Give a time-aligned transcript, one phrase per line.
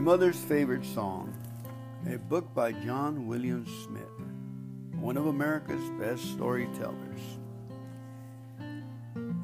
[0.00, 1.30] Mother's Favorite Song,
[2.10, 4.08] a book by John William Smith,
[4.98, 7.20] one of America's best storytellers.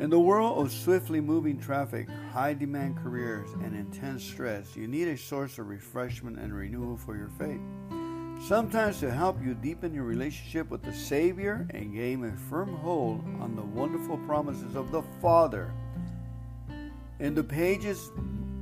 [0.01, 5.09] In the world of swiftly moving traffic, high demand careers, and intense stress, you need
[5.09, 7.61] a source of refreshment and renewal for your faith.
[8.49, 13.23] Sometimes to help you deepen your relationship with the Savior and gain a firm hold
[13.43, 15.71] on the wonderful promises of the Father.
[17.21, 18.11] In the pages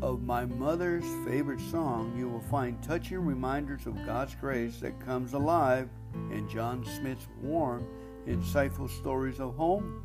[0.04, 5.32] of my mother's favorite song, you will find touching reminders of God's grace that comes
[5.32, 5.88] alive
[6.30, 7.86] in John Smith's warm,
[8.26, 10.04] insightful stories of home.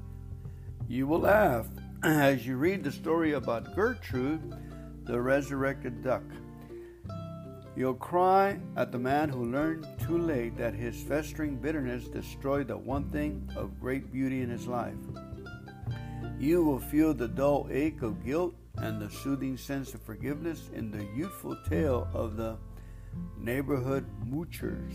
[0.88, 1.68] You will laugh
[2.02, 4.56] as you read the story about Gertrude,
[5.04, 6.24] the resurrected duck.
[7.76, 12.78] You'll cry at the man who learned too late that his festering bitterness destroyed the
[12.78, 14.96] one thing of great beauty in his life.
[16.40, 20.92] You will feel the dull ache of guilt and the soothing sense of forgiveness in
[20.92, 22.58] the youthful tale of the
[23.38, 24.94] neighborhood moochers.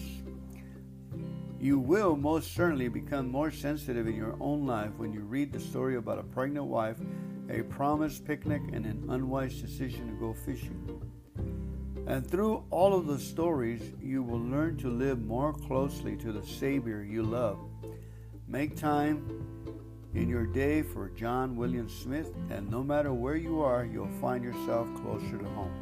[1.61, 5.61] You will most certainly become more sensitive in your own life when you read the
[5.61, 6.99] story about a pregnant wife,
[7.49, 11.01] a promised picnic, and an unwise decision to go fishing.
[12.07, 16.47] And through all of the stories, you will learn to live more closely to the
[16.47, 17.59] Savior you love.
[18.47, 19.47] Make time
[20.15, 24.45] in your day for John William Smith, and no matter where you are, you'll find
[24.45, 25.73] yourself closer to home.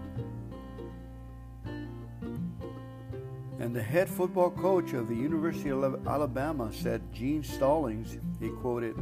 [3.61, 8.97] And the head football coach of the University of Alabama said, Gene Stallings, he quoted,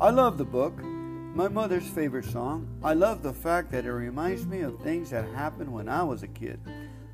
[0.00, 2.68] I love the book, my mother's favorite song.
[2.82, 6.22] I love the fact that it reminds me of things that happened when I was
[6.22, 6.60] a kid.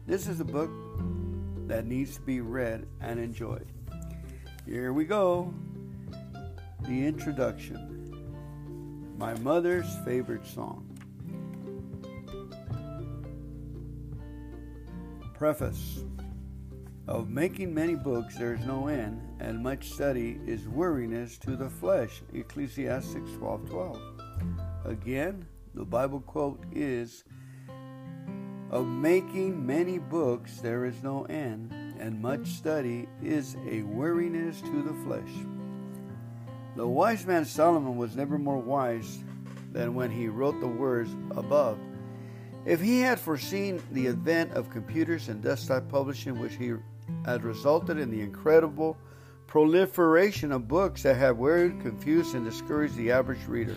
[0.06, 0.70] This is a book
[1.66, 3.72] that needs to be read and enjoyed.
[4.66, 5.55] Here we go.
[6.86, 8.14] The introduction.
[9.16, 10.86] My mother's favorite song.
[15.32, 16.04] Preface.
[17.09, 21.70] Of making many books there is no end, and much study is weariness to the
[21.70, 22.20] flesh.
[22.34, 24.00] Ecclesiastes 12 12.
[24.84, 27.25] Again, the Bible quote is
[28.70, 34.82] Of making many books there is no end, and much study is a weariness to
[34.82, 35.53] the flesh.
[36.76, 39.18] The wise man Solomon was never more wise
[39.72, 41.78] than when he wrote the words above.
[42.64, 46.72] If he had foreseen the advent of computers and desktop publishing, which he
[47.24, 48.96] had resulted in the incredible
[49.46, 53.76] proliferation of books that have worried, confused, and discouraged the average reader,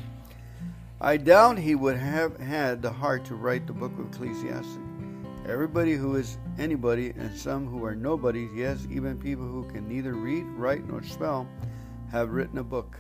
[1.00, 4.80] I doubt he would have had the heart to write the book of Ecclesiastes.
[5.48, 10.14] Everybody who is anybody, and some who are nobodies, yes, even people who can neither
[10.14, 11.48] read, write, nor spell,
[12.12, 12.98] have written a book.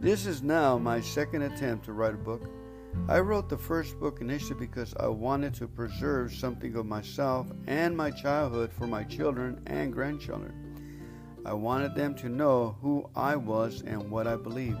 [0.00, 2.42] This is now my second attempt to write a book.
[3.08, 7.96] I wrote the first book initially because I wanted to preserve something of myself and
[7.96, 10.68] my childhood for my children and grandchildren.
[11.44, 14.80] I wanted them to know who I was and what I believed.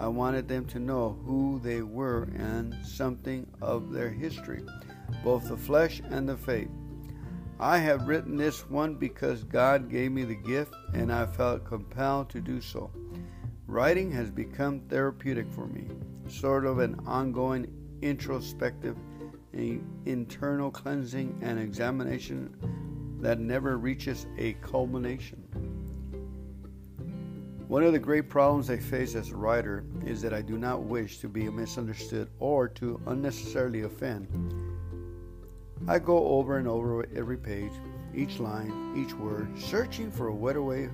[0.00, 4.64] I wanted them to know who they were and something of their history,
[5.22, 6.70] both the flesh and the faith.
[7.62, 12.28] I have written this one because God gave me the gift and I felt compelled
[12.30, 12.90] to do so.
[13.68, 15.86] Writing has become therapeutic for me,
[16.26, 18.96] sort of an ongoing introspective,
[19.52, 22.52] internal cleansing and examination
[23.20, 25.38] that never reaches a culmination.
[27.68, 30.82] One of the great problems I face as a writer is that I do not
[30.82, 34.71] wish to be misunderstood or to unnecessarily offend.
[35.88, 37.72] I go over and over every page,
[38.14, 40.88] each line, each word, searching for a better way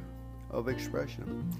[0.50, 1.53] of expression.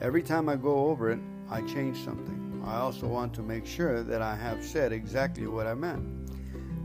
[0.00, 2.62] Every time I go over it, I change something.
[2.66, 6.30] I also want to make sure that I have said exactly what I meant.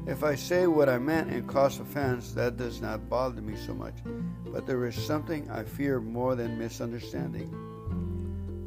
[0.06, 3.74] If I say what I meant and cause offense, that does not bother me so
[3.74, 3.96] much.
[4.46, 7.52] But there is something I fear more than misunderstanding.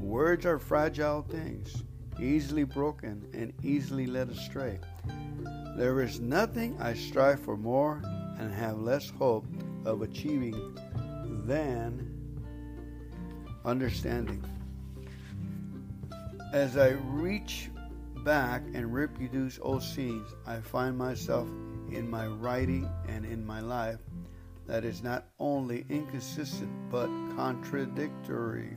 [0.00, 1.84] Words are fragile things,
[2.20, 4.80] easily broken and easily led astray.
[5.76, 8.02] There is nothing I strive for more
[8.38, 9.46] and have less hope
[9.84, 10.76] of achieving
[11.46, 12.10] than
[13.64, 14.44] understanding.
[16.52, 17.70] As I reach
[18.24, 21.48] back and reproduce old scenes, I find myself
[21.90, 24.00] in my writing and in my life
[24.66, 28.76] that is not only inconsistent but contradictory.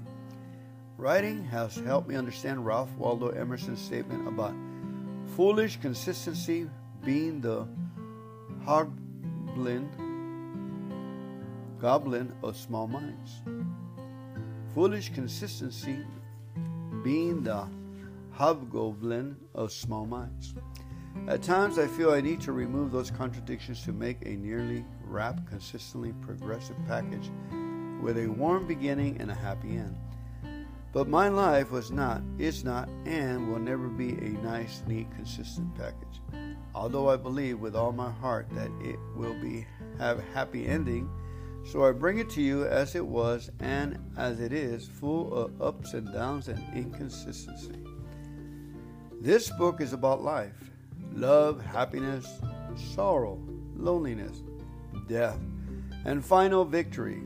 [0.98, 4.56] Writing has helped me understand Ralph Waldo Emerson's statement about
[5.36, 6.70] foolish consistency
[7.04, 7.68] being the
[8.66, 9.90] hobgoblin
[11.80, 13.42] goblin of small minds.
[14.74, 16.00] Foolish consistency
[17.04, 17.68] being the
[18.32, 20.56] hobgoblin of small minds.
[21.28, 25.46] At times, I feel I need to remove those contradictions to make a nearly wrapped,
[25.48, 27.30] consistently progressive package
[28.02, 29.96] with a warm beginning and a happy end.
[30.94, 35.74] But my life was not, is not, and will never be a nice, neat, consistent
[35.76, 36.23] package.
[36.76, 39.66] Although I believe with all my heart that it will be
[40.00, 41.10] have a happy ending,
[41.66, 45.62] so I bring it to you as it was and as it is, full of
[45.62, 47.80] ups and downs and inconsistency.
[49.22, 50.72] This book is about life
[51.14, 52.28] love, happiness,
[52.76, 53.40] sorrow,
[53.76, 54.42] loneliness,
[55.08, 55.40] death,
[56.06, 57.22] and final victory.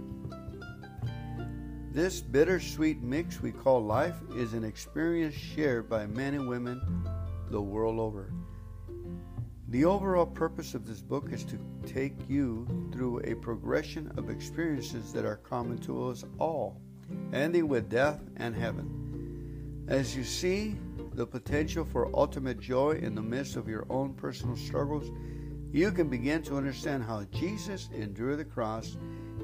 [1.92, 6.82] This bittersweet mix we call life is an experience shared by men and women
[7.50, 8.32] the world over.
[9.70, 15.12] The overall purpose of this book is to take you through a progression of experiences
[15.12, 16.80] that are common to us all,
[17.34, 19.86] ending with death and heaven.
[19.90, 20.78] As you see,
[21.16, 25.12] the potential for ultimate joy in the midst of your own personal struggles,
[25.74, 28.96] you can begin to understand how Jesus endured the cross.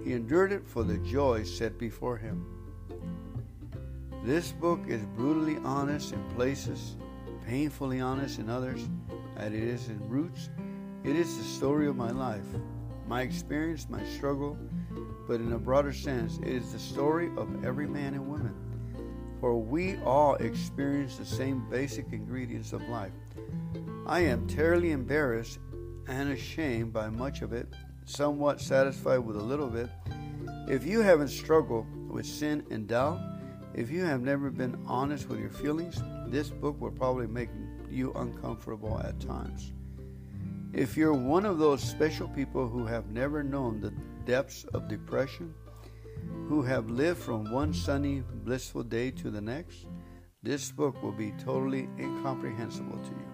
[0.06, 2.46] He endured it for the joy set before him.
[4.24, 6.96] This book is brutally honest in places,
[7.46, 8.88] painfully honest in others,
[9.38, 10.50] and it is in roots.
[11.04, 12.46] It is the story of my life,
[13.08, 14.58] my experience, my struggle,
[15.28, 18.56] but in a broader sense, it is the story of every man and woman
[19.44, 23.12] for we all experience the same basic ingredients of life.
[24.06, 25.60] I am terribly embarrassed
[26.08, 27.68] and ashamed by much of it,
[28.06, 29.90] somewhat satisfied with a little bit.
[30.70, 33.20] If you haven't struggled with sin and doubt,
[33.74, 37.50] if you have never been honest with your feelings, this book will probably make
[37.94, 39.72] you uncomfortable at times.
[40.74, 43.94] If you're one of those special people who have never known the
[44.26, 45.54] depths of depression,
[46.48, 49.86] who have lived from one sunny, blissful day to the next,
[50.42, 53.28] this book will be totally incomprehensible to you.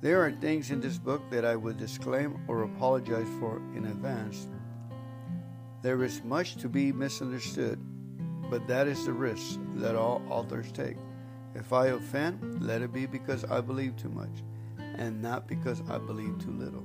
[0.00, 4.48] There are things in this book that I would disclaim or apologize for in advance.
[5.82, 7.78] There is much to be misunderstood,
[8.48, 10.96] but that is the risk that all authors take.
[11.54, 14.42] If I offend, let it be because I believe too much,
[14.78, 16.84] and not because I believe too little.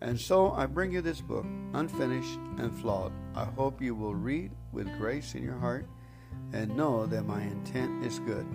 [0.00, 3.12] And so I bring you this book, unfinished and flawed.
[3.36, 5.86] I hope you will read with grace in your heart
[6.52, 8.46] and know that my intent is good.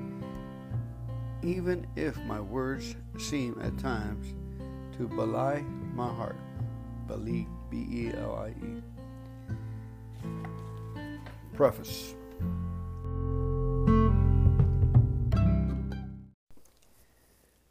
[1.42, 4.36] Even if my words seem at times
[4.98, 5.64] to belie
[5.94, 6.36] my heart.
[7.08, 8.82] Belie, B E L I E.
[11.54, 12.17] Preface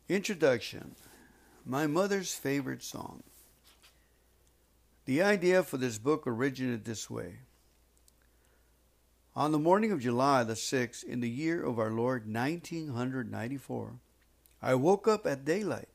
[0.08, 0.94] Introduction
[1.64, 3.24] My mother's favorite song.
[5.04, 7.40] The idea for this book originated this way.
[9.34, 13.94] On the morning of July the 6th, in the year of our Lord 1994,
[14.62, 15.88] I woke up at daylight,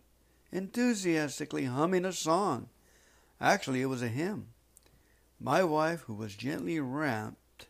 [0.52, 2.68] enthusiastically humming a song.
[3.40, 4.48] Actually, it was a hymn.
[5.40, 7.68] My wife, who was gently wrapped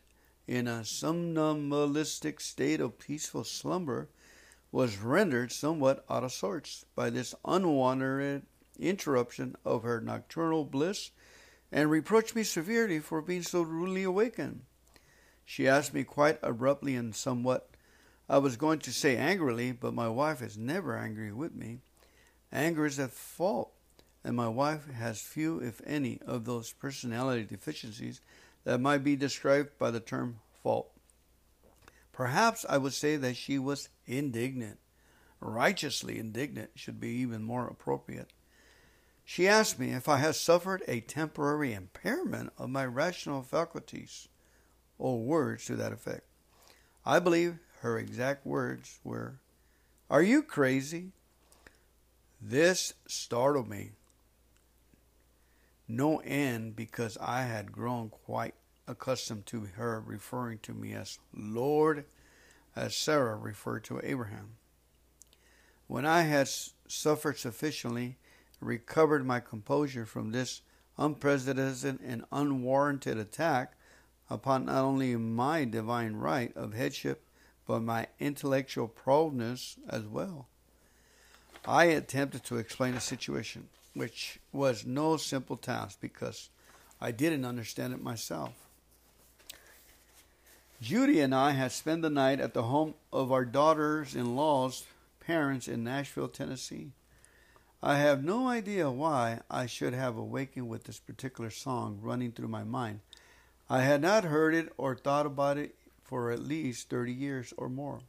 [0.48, 4.08] in a somnambulistic state of peaceful slumber,
[4.72, 8.42] was rendered somewhat out of sorts by this unwarranted
[8.78, 11.10] interruption of her nocturnal bliss
[11.70, 14.62] and reproached me severely for being so rudely awakened.
[15.44, 17.68] She asked me quite abruptly and somewhat,
[18.28, 21.80] I was going to say angrily, but my wife is never angry with me.
[22.50, 23.72] Anger is at fault,
[24.24, 28.20] and my wife has few, if any, of those personality deficiencies
[28.64, 30.91] that might be described by the term fault.
[32.12, 34.78] Perhaps I would say that she was indignant.
[35.40, 38.32] Righteously indignant should be even more appropriate.
[39.24, 44.28] She asked me if I had suffered a temporary impairment of my rational faculties,
[44.98, 46.26] or words to that effect.
[47.04, 49.40] I believe her exact words were,
[50.10, 51.12] Are you crazy?
[52.40, 53.92] This startled me.
[55.88, 58.54] No end because I had grown quite
[58.86, 62.04] accustomed to her referring to me as Lord,
[62.74, 64.56] as Sarah referred to Abraham.
[65.86, 66.48] When I had
[66.88, 68.16] suffered sufficiently,
[68.60, 70.62] recovered my composure from this
[70.96, 73.74] unprecedented and unwarranted attack
[74.30, 77.24] upon not only my divine right of headship,
[77.66, 80.48] but my intellectual proudness as well.
[81.64, 86.50] I attempted to explain the situation, which was no simple task because
[87.00, 88.52] I didn't understand it myself.
[90.82, 94.82] Judy and I had spent the night at the home of our daughters in law's
[95.20, 96.90] parents in Nashville, Tennessee.
[97.80, 102.48] I have no idea why I should have awakened with this particular song running through
[102.48, 102.98] my mind.
[103.70, 107.68] I had not heard it or thought about it for at least 30 years or
[107.68, 108.00] more.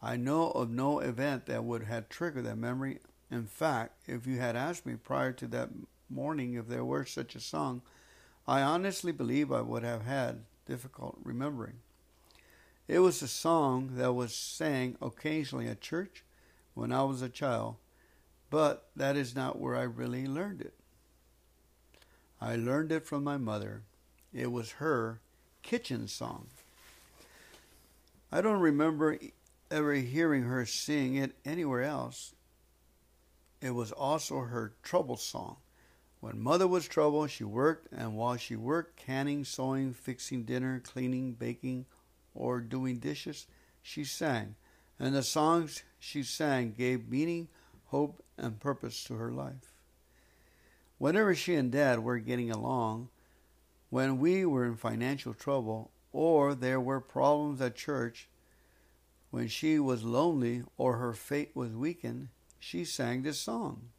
[0.00, 3.00] I know of no event that would have triggered that memory.
[3.28, 5.70] In fact, if you had asked me prior to that
[6.08, 7.82] morning if there were such a song,
[8.46, 11.80] I honestly believe I would have had difficult remembering.
[12.86, 16.22] It was a song that was sang occasionally at church
[16.74, 17.76] when I was a child,
[18.50, 20.74] but that is not where I really learned it.
[22.40, 23.82] I learned it from my mother.
[24.32, 25.20] It was her
[25.62, 26.48] kitchen song.
[28.30, 29.18] I don't remember
[29.70, 32.34] ever hearing her sing it anywhere else.
[33.60, 35.56] It was also her trouble song.
[36.24, 41.34] When mother was troubled, she worked, and while she worked, canning, sewing, fixing dinner, cleaning,
[41.34, 41.84] baking,
[42.34, 43.46] or doing dishes,
[43.82, 44.54] she sang.
[44.98, 47.48] And the songs she sang gave meaning,
[47.88, 49.74] hope, and purpose to her life.
[50.96, 53.10] Whenever she and Dad were getting along,
[53.90, 58.30] when we were in financial trouble, or there were problems at church,
[59.30, 62.28] when she was lonely or her faith was weakened,
[62.58, 63.90] she sang this song.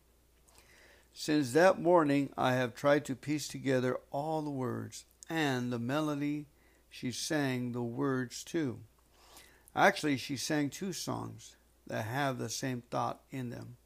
[1.18, 6.48] Since that morning, I have tried to piece together all the words and the melody
[6.90, 8.82] she sang the words too.
[9.74, 11.56] Actually, she sang two songs
[11.88, 13.78] that have the same thought in them.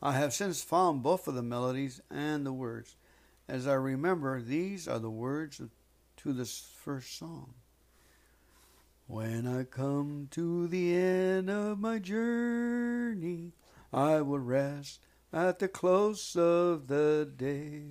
[0.00, 2.94] I have since found both of the melodies and the words.
[3.48, 5.60] As I remember, these are the words
[6.18, 7.54] to this first song.
[9.08, 13.50] When I come to the end of my journey,
[13.92, 15.00] I will rest
[15.32, 17.84] at the close of the day,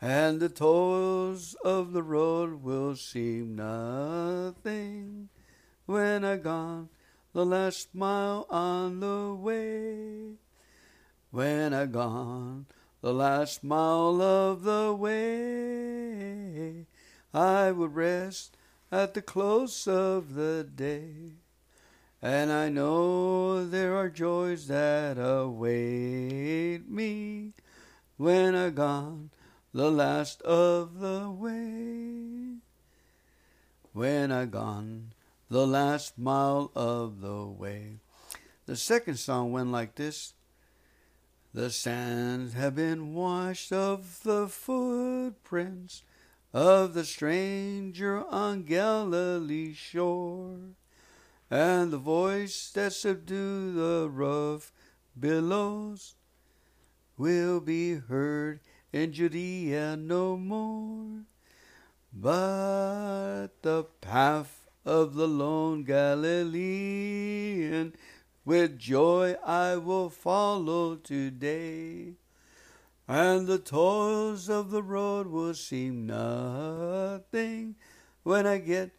[0.00, 5.28] and the toils of the road will seem nothing
[5.84, 6.88] when I gone
[7.32, 10.38] the last mile on the way.
[11.30, 12.66] When I gone
[13.00, 16.86] the last mile of the way,
[17.34, 18.56] I will rest
[18.90, 21.41] at the close of the day.
[22.24, 27.52] And I know there are joys that await me
[28.16, 29.30] when I've gone
[29.74, 32.58] the last of the way.
[33.92, 35.14] When I've gone
[35.50, 37.96] the last mile of the way.
[38.66, 40.34] The second song went like this.
[41.52, 46.04] The sands have been washed of the footprints
[46.54, 50.58] of the stranger on Galilee's shore,
[51.52, 54.72] and the voice that subdued the rough
[55.20, 56.14] billows
[57.18, 61.24] will be heard in Judea no more.
[62.10, 66.46] But the path of the lone Galilean
[68.46, 72.14] with joy I will follow today
[73.06, 77.74] and the toils of the road will seem nothing
[78.22, 78.92] when I get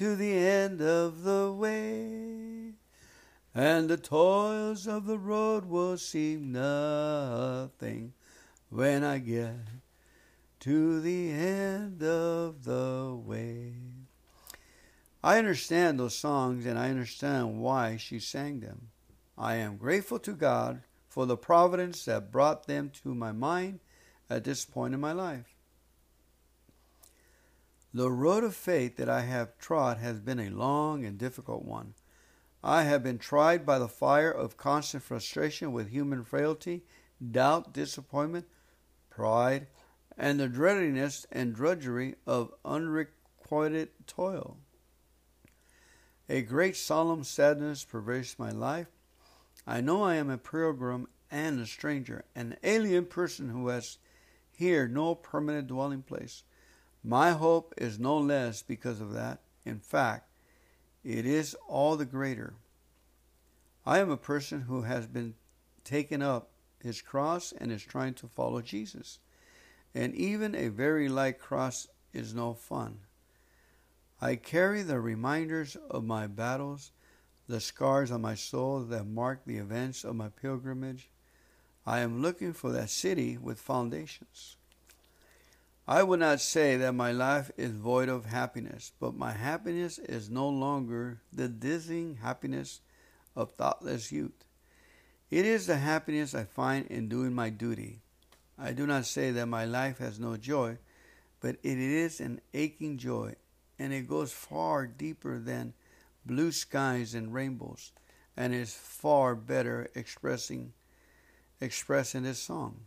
[0.00, 2.72] to the end of the way.
[3.54, 8.14] And the toils of the road will seem nothing
[8.70, 9.56] when I get
[10.60, 13.74] to the end of the way.
[15.22, 18.88] I understand those songs and I understand why she sang them.
[19.36, 20.80] I am grateful to God
[21.10, 23.80] for the providence that brought them to my mind
[24.30, 25.59] at this point in my life.
[27.92, 31.94] The road of faith that I have trod has been a long and difficult one.
[32.62, 36.84] I have been tried by the fire of constant frustration with human frailty,
[37.30, 38.46] doubt, disappointment,
[39.08, 39.66] pride,
[40.16, 44.58] and the dreadiness and drudgery of unrequited toil.
[46.28, 48.86] A great solemn sadness pervades my life,
[49.66, 53.98] I know I am a pilgrim and a stranger, an alien person who has
[54.52, 56.44] here no permanent dwelling place.
[57.02, 59.40] My hope is no less because of that.
[59.64, 60.28] In fact,
[61.02, 62.54] it is all the greater.
[63.86, 65.34] I am a person who has been
[65.84, 66.50] taken up
[66.82, 69.18] his cross and is trying to follow Jesus.
[69.94, 73.00] And even a very light cross is no fun.
[74.20, 76.92] I carry the reminders of my battles
[77.50, 81.10] the scars on my soul that mark the events of my pilgrimage.
[81.84, 84.56] I am looking for that city with foundations.
[85.88, 90.30] I would not say that my life is void of happiness, but my happiness is
[90.30, 92.80] no longer the dizzying happiness
[93.34, 94.44] of thoughtless youth.
[95.30, 98.00] It is the happiness I find in doing my duty.
[98.58, 100.78] I do not say that my life has no joy,
[101.40, 103.36] but it is an aching joy,
[103.78, 105.72] and it goes far deeper than
[106.26, 107.92] blue skies and rainbows,
[108.36, 110.72] and is far better expressing
[111.60, 112.80] expressing this song.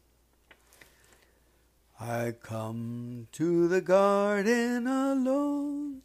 [2.05, 6.01] I come to the garden alone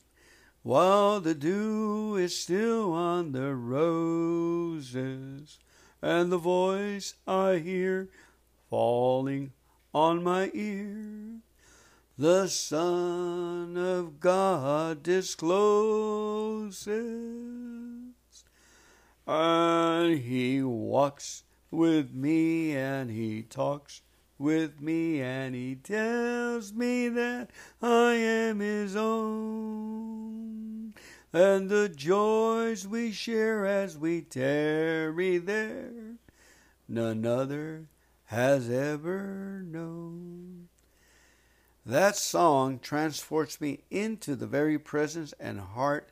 [0.63, 5.59] while the dew is still on the roses,
[6.01, 8.11] and the voice I hear
[8.71, 9.51] falling
[9.93, 11.41] on my ear.
[12.17, 16.87] The Son of God discloses,
[19.27, 24.03] and He walks with me, and He talks
[24.39, 27.51] with me, and He tells me that
[27.83, 30.95] I am His own.
[31.33, 36.17] And the joys we share as we tarry there,
[36.89, 37.89] none other
[38.27, 40.69] has ever known.
[41.85, 46.11] That song transports me into the very presence and heart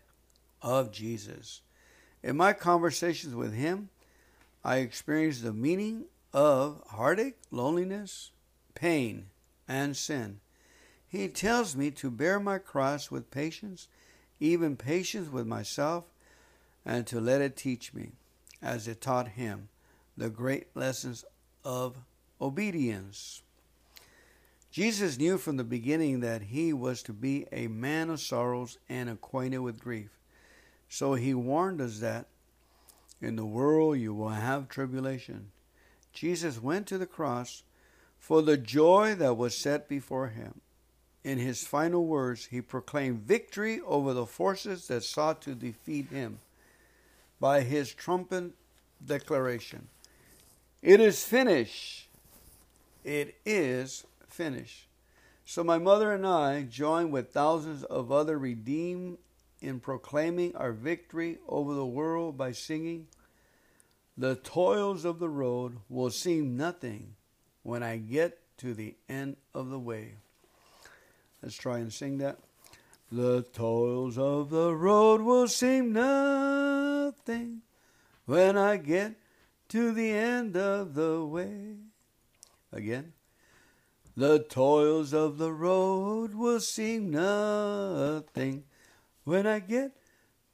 [0.63, 1.61] of Jesus.
[2.23, 3.91] In my conversations with Him,
[4.65, 6.07] I experience the meaning
[6.37, 8.31] of heartache, loneliness,
[8.75, 9.25] pain,
[9.67, 10.39] and sin.
[11.09, 13.89] He tells me to bear my cross with patience,
[14.39, 16.05] even patience with myself,
[16.85, 18.13] and to let it teach me,
[18.61, 19.71] as it taught him,
[20.15, 21.25] the great lessons
[21.65, 21.97] of
[22.39, 23.41] obedience.
[24.71, 29.09] Jesus knew from the beginning that he was to be a man of sorrows and
[29.09, 30.11] acquainted with grief.
[30.87, 32.27] So he warned us that
[33.23, 35.51] in the world you will have tribulation.
[36.17, 37.63] Jesus went to the cross
[38.19, 40.63] for the joy that was set before him.
[41.23, 46.39] In his final words, he proclaimed victory over the forces that sought to defeat him
[47.39, 48.53] by his trumpet
[49.05, 49.89] declaration
[50.81, 52.09] It is finished.
[53.05, 54.89] It is finished.
[55.45, 59.19] So my mother and I join with thousands of other redeemed
[59.61, 63.07] in proclaiming our victory over the world by singing,
[64.19, 67.17] The toils of the road will seem nothing
[67.63, 70.15] when I get to the end of the way.
[71.43, 72.39] Let's try and sing that.
[73.13, 77.63] The toils of the road will seem nothing
[78.25, 79.17] when I get
[79.69, 81.77] to the end of the way.
[82.73, 83.13] Again.
[84.17, 88.65] The toils of the road will seem nothing
[89.25, 89.93] when I get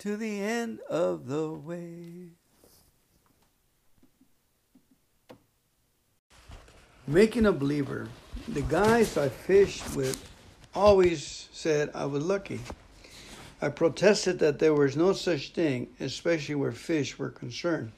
[0.00, 2.32] to the end of the way.
[7.08, 8.08] Making a believer.
[8.46, 10.24] The guys I fished with
[10.72, 12.60] always said I was lucky.
[13.60, 17.90] I protested that there was no such thing, especially where fish were concerned.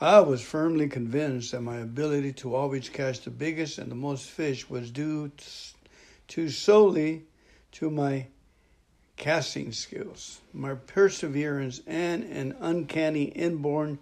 [0.00, 4.28] I was firmly convinced that my ability to always catch the biggest and the most
[4.28, 5.30] fish was due
[6.28, 7.26] to solely
[7.72, 8.26] to my
[9.16, 14.00] casting skills, my perseverance, and an uncanny inborn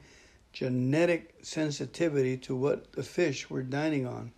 [0.53, 4.33] genetic sensitivity to what the fish were dining on.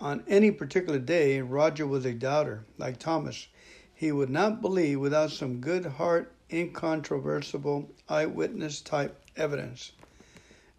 [0.00, 3.46] On any particular day, Roger was a doubter, like Thomas.
[3.94, 9.92] He would not believe without some good heart, incontrovertible eyewitness type evidence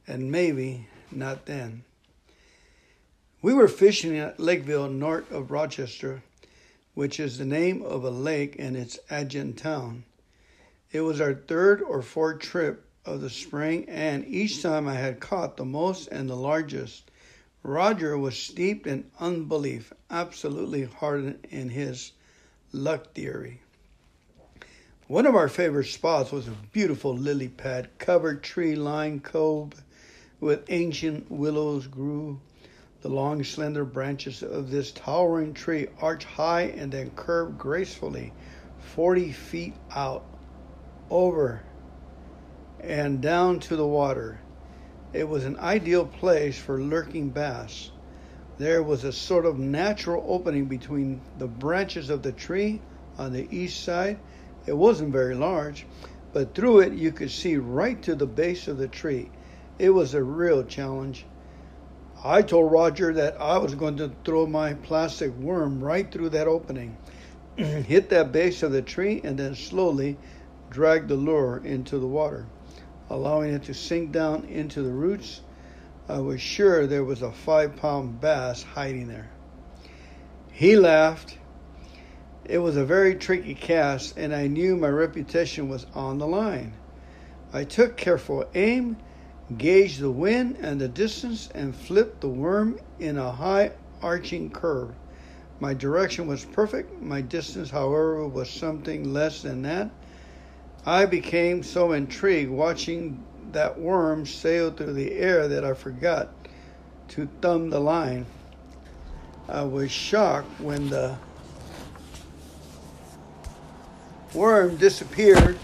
[0.07, 1.83] and maybe not then.
[3.41, 6.23] We were fishing at Lakeville, north of Rochester,
[6.93, 10.03] which is the name of a lake in its adjacent town.
[10.91, 15.19] It was our third or fourth trip of the spring, and each time I had
[15.19, 17.11] caught the most and the largest.
[17.61, 22.11] Roger was steeped in unbelief, absolutely hardened in his
[22.71, 23.61] luck theory.
[25.07, 29.83] One of our favorite spots was a beautiful lily pad covered tree lined cove
[30.39, 32.39] with ancient willows grew.
[33.01, 38.33] The long, slender branches of this towering tree arch high and then curve gracefully
[38.79, 40.25] 40 feet out
[41.11, 41.63] over
[42.87, 44.39] and down to the water.
[45.13, 47.91] It was an ideal place for lurking bass.
[48.57, 52.81] There was a sort of natural opening between the branches of the tree
[53.17, 54.17] on the east side.
[54.65, 55.85] It wasn't very large,
[56.33, 59.29] but through it you could see right to the base of the tree.
[59.77, 61.25] It was a real challenge.
[62.23, 66.47] I told Roger that I was going to throw my plastic worm right through that
[66.47, 66.97] opening,
[67.55, 70.17] hit that base of the tree, and then slowly
[70.69, 72.45] drag the lure into the water,
[73.09, 75.41] allowing it to sink down into the roots.
[76.07, 79.29] I was sure there was a five pound bass hiding there.
[80.51, 81.37] He laughed.
[82.45, 86.73] It was a very tricky cast, and I knew my reputation was on the line.
[87.53, 88.97] I took careful aim
[89.57, 94.89] gauged the wind and the distance and flipped the worm in a high arching curve.
[95.59, 97.01] My direction was perfect.
[97.01, 99.89] My distance, however, was something less than that.
[100.85, 106.29] I became so intrigued watching that worm sail through the air that I forgot
[107.09, 108.27] to thumb the line.
[109.47, 111.17] I was shocked when the
[114.33, 115.57] worm disappeared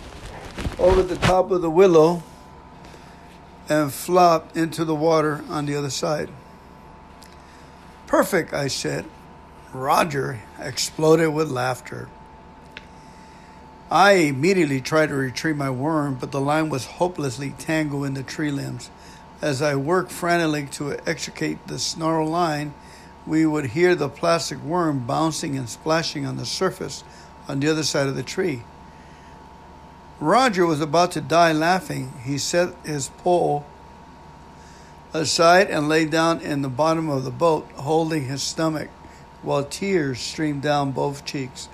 [0.80, 2.24] over the top of the willow
[3.70, 6.30] and flopped into the water on the other side.
[8.08, 9.06] Perfect, I said.
[9.74, 12.10] Roger exploded with laughter.
[13.92, 18.24] I immediately tried to retrieve my worm, but the line was hopelessly tangled in the
[18.24, 18.90] tree limbs.
[19.42, 22.74] As I worked frantically to extricate the snarl line,
[23.28, 27.04] we would hear the plastic worm bouncing and splashing on the surface
[27.50, 28.64] on the other side of the tree.
[30.22, 32.14] Roger was about to die laughing.
[32.24, 33.66] He set his pole
[35.14, 38.88] aside and lay down in the bottom of the boat, holding his stomach,
[39.42, 41.68] while tears streamed down both cheeks.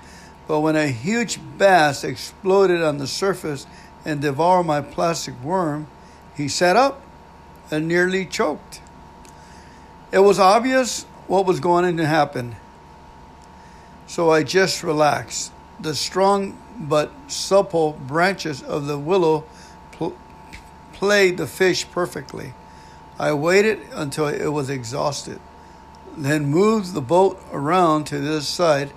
[0.48, 3.66] But when a huge bass exploded on the surface
[4.04, 5.86] and devoured my plastic worm,
[6.34, 7.02] he sat up
[7.70, 8.80] and nearly choked.
[10.10, 12.56] It was obvious what was going to happen,
[14.06, 15.52] so I just relaxed.
[15.78, 19.44] The strong but supple branches of the willow
[19.92, 20.16] pl-
[20.94, 22.54] played the fish perfectly.
[23.18, 25.40] I waited until it was exhausted,
[26.16, 28.92] then moved the boat around to this side,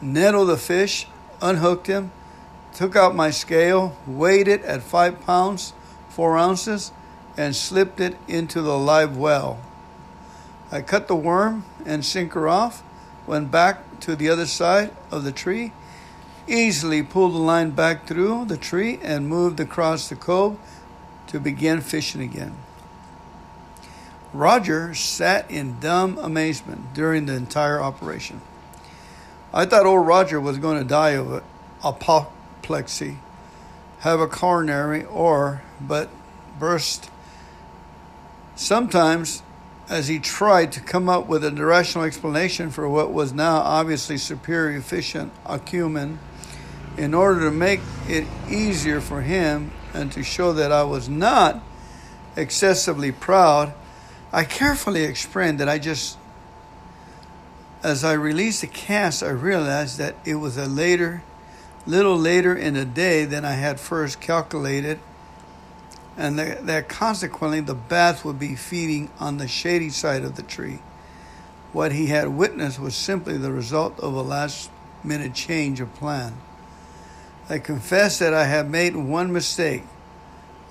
[0.00, 1.06] nettled the fish,
[1.42, 2.12] unhooked him,
[2.74, 5.72] took out my scale, weighed it at five pounds,
[6.08, 6.92] four ounces,
[7.36, 9.58] and slipped it into the live well.
[10.72, 12.82] I cut the worm and sinker off,
[13.26, 15.72] went back to the other side of the tree,
[16.46, 20.58] easily pulled the line back through the tree, and moved across the cove
[21.26, 22.56] to begin fishing again.
[24.32, 28.40] Roger sat in dumb amazement during the entire operation.
[29.52, 31.42] I thought old Roger was going to die of
[31.84, 33.18] apoplexy,
[34.00, 36.08] have a coronary, or but
[36.58, 37.10] burst.
[38.54, 39.42] Sometimes,
[39.88, 44.18] as he tried to come up with a rational explanation for what was now obviously
[44.18, 46.20] superior efficient acumen,
[46.96, 51.60] in order to make it easier for him and to show that I was not
[52.36, 53.72] excessively proud,
[54.32, 56.18] I carefully explained that I just,
[57.82, 61.22] as I released the cast, I realized that it was a later,
[61.86, 64.98] little later in the day than I had first calculated,
[66.16, 70.42] and that, that consequently the bath would be feeding on the shady side of the
[70.42, 70.80] tree.
[71.72, 74.70] What he had witnessed was simply the result of a last
[75.04, 76.34] minute change of plan.
[77.48, 79.84] I confess that I had made one mistake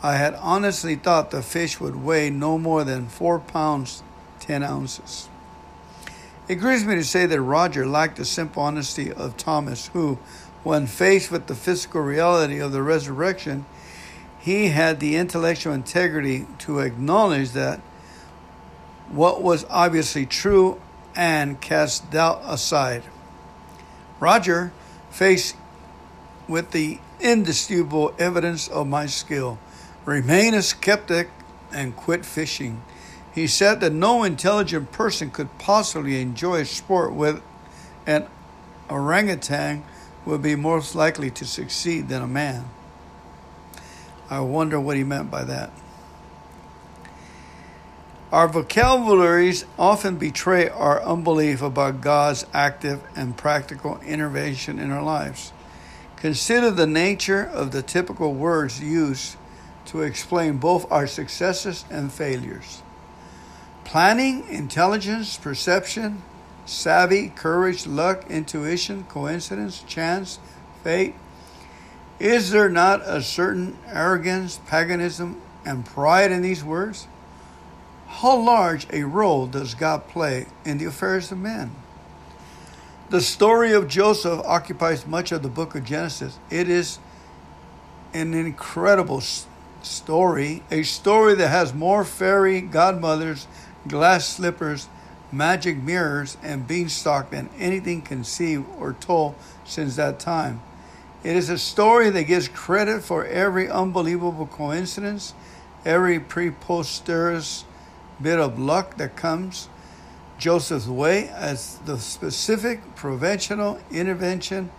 [0.01, 4.01] I had honestly thought the fish would weigh no more than four pounds,
[4.39, 5.28] ten ounces.
[6.49, 10.19] It grieves me to say that Roger lacked the simple honesty of Thomas, who,
[10.63, 13.65] when faced with the physical reality of the resurrection,
[14.39, 17.79] he had the intellectual integrity to acknowledge that
[19.09, 20.81] what was obviously true
[21.15, 23.03] and cast doubt aside.
[24.19, 24.73] Roger,
[25.09, 25.55] faced
[26.49, 29.57] with the indisputable evidence of my skill,
[30.09, 31.29] Remain a skeptic
[31.71, 32.81] and quit fishing.
[33.39, 37.41] He said that no intelligent person could possibly enjoy a sport with
[38.05, 38.27] an
[38.89, 39.85] orangutan
[40.25, 42.65] would be most likely to succeed than a man.
[44.29, 45.71] I wonder what he meant by that.
[48.33, 55.53] Our vocabularies often betray our unbelief about God's active and practical intervention in our lives.
[56.17, 59.37] Consider the nature of the typical words used
[59.85, 62.81] to explain both our successes and failures.
[63.89, 66.21] Planning, intelligence, perception,
[66.67, 70.37] savvy, courage, luck, intuition, coincidence, chance,
[70.83, 71.15] fate.
[72.19, 77.07] Is there not a certain arrogance, paganism, and pride in these words?
[78.05, 81.71] How large a role does God play in the affairs of men?
[83.09, 86.37] The story of Joseph occupies much of the book of Genesis.
[86.51, 86.99] It is
[88.13, 89.23] an incredible
[89.81, 93.47] story, a story that has more fairy godmothers,
[93.89, 94.87] glass slippers,
[95.31, 100.61] magic mirrors, and beanstalk than anything conceived or told since that time.
[101.23, 105.33] It is a story that gives credit for every unbelievable coincidence,
[105.83, 107.65] every preposterous
[108.21, 109.67] bit of luck that comes
[110.37, 114.71] Joseph's way as the specific providential intervention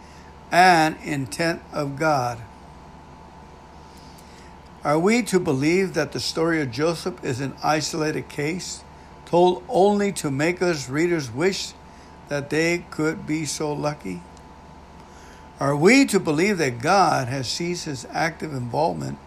[0.50, 2.38] and intent of God.
[4.82, 8.82] Are we to believe that the story of Joseph is an isolated case,
[9.30, 11.72] told only to make us readers wish
[12.28, 14.20] that they could be so lucky?
[15.60, 19.18] Are we to believe that God has ceased his active involvement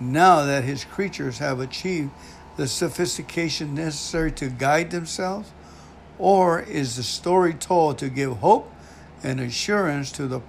[0.00, 2.10] now that his creatures have achieved
[2.56, 5.50] the sophistication necessary to guide themselves?
[6.18, 8.72] Or is the story told to give hope
[9.22, 10.40] and assurance to the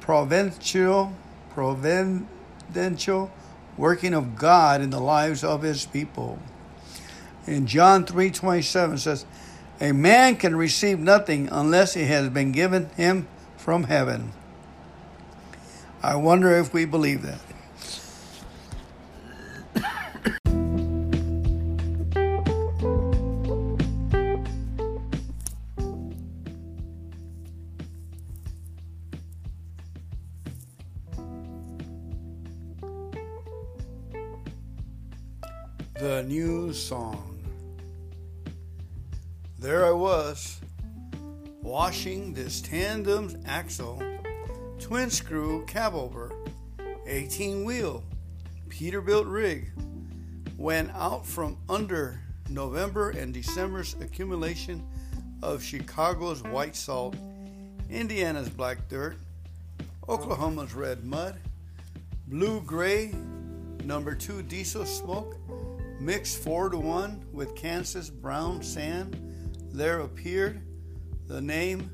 [0.00, 1.12] providential,
[1.50, 3.30] providential
[3.76, 6.38] working of God in the lives of his people.
[7.46, 9.24] In John 3:27 says,
[9.80, 13.26] "A man can receive nothing unless it has been given him
[13.56, 14.32] from heaven."
[16.02, 17.40] I wonder if we believe that.
[35.94, 37.38] The new song.
[39.58, 40.60] There I was,
[41.60, 44.02] washing this tandem axle,
[44.80, 46.32] twin screw cab over,
[47.06, 48.02] 18 wheel,
[48.68, 49.70] Peterbilt rig,
[50.56, 54.82] went out from under November and December's accumulation
[55.42, 57.16] of Chicago's white salt,
[57.90, 59.16] Indiana's black dirt,
[60.08, 61.38] Oklahoma's red mud,
[62.28, 63.12] blue gray,
[63.84, 65.36] number two diesel smoke,
[66.00, 69.18] Mixed four to one with Kansas brown sand,
[69.72, 70.60] there appeared
[71.26, 71.90] the name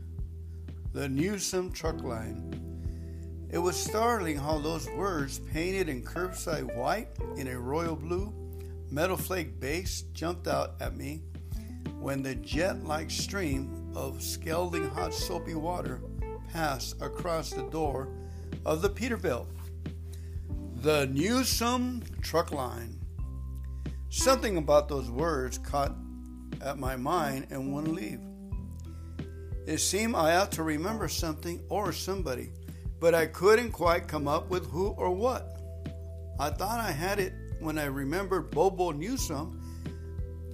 [0.92, 3.48] the Newsom Truck Line.
[3.50, 8.32] It was startling how those words, painted in curbside white in a royal blue
[8.90, 11.22] metal flake base, jumped out at me
[12.00, 16.00] when the jet like stream of scalding hot soapy water
[16.52, 18.08] passed across the door
[18.64, 19.46] of the Peterbilt.
[20.76, 22.97] The Newsom Truck Line.
[24.10, 25.94] Something about those words caught
[26.62, 28.20] at my mind and wouldn't leave.
[29.66, 32.50] It seemed I ought to remember something or somebody,
[33.00, 35.60] but I couldn't quite come up with who or what.
[36.40, 39.60] I thought I had it when I remembered Bobo Newsom,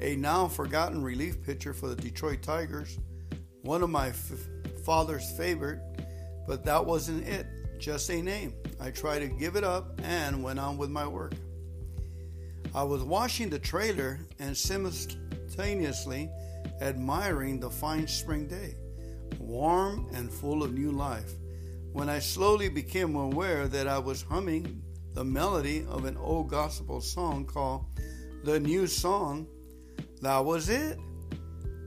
[0.00, 2.98] a now forgotten relief pitcher for the Detroit Tigers,
[3.62, 4.32] one of my f-
[4.84, 5.80] father's favorite,
[6.48, 7.46] but that wasn't it,
[7.78, 8.54] just a name.
[8.80, 11.34] I tried to give it up and went on with my work.
[12.74, 16.28] I was washing the trailer and simultaneously
[16.80, 18.74] admiring the fine spring day,
[19.38, 21.34] warm and full of new life,
[21.92, 24.82] when I slowly became aware that I was humming
[25.12, 27.84] the melody of an old gospel song called
[28.42, 29.46] The New Song.
[30.20, 30.98] That was it.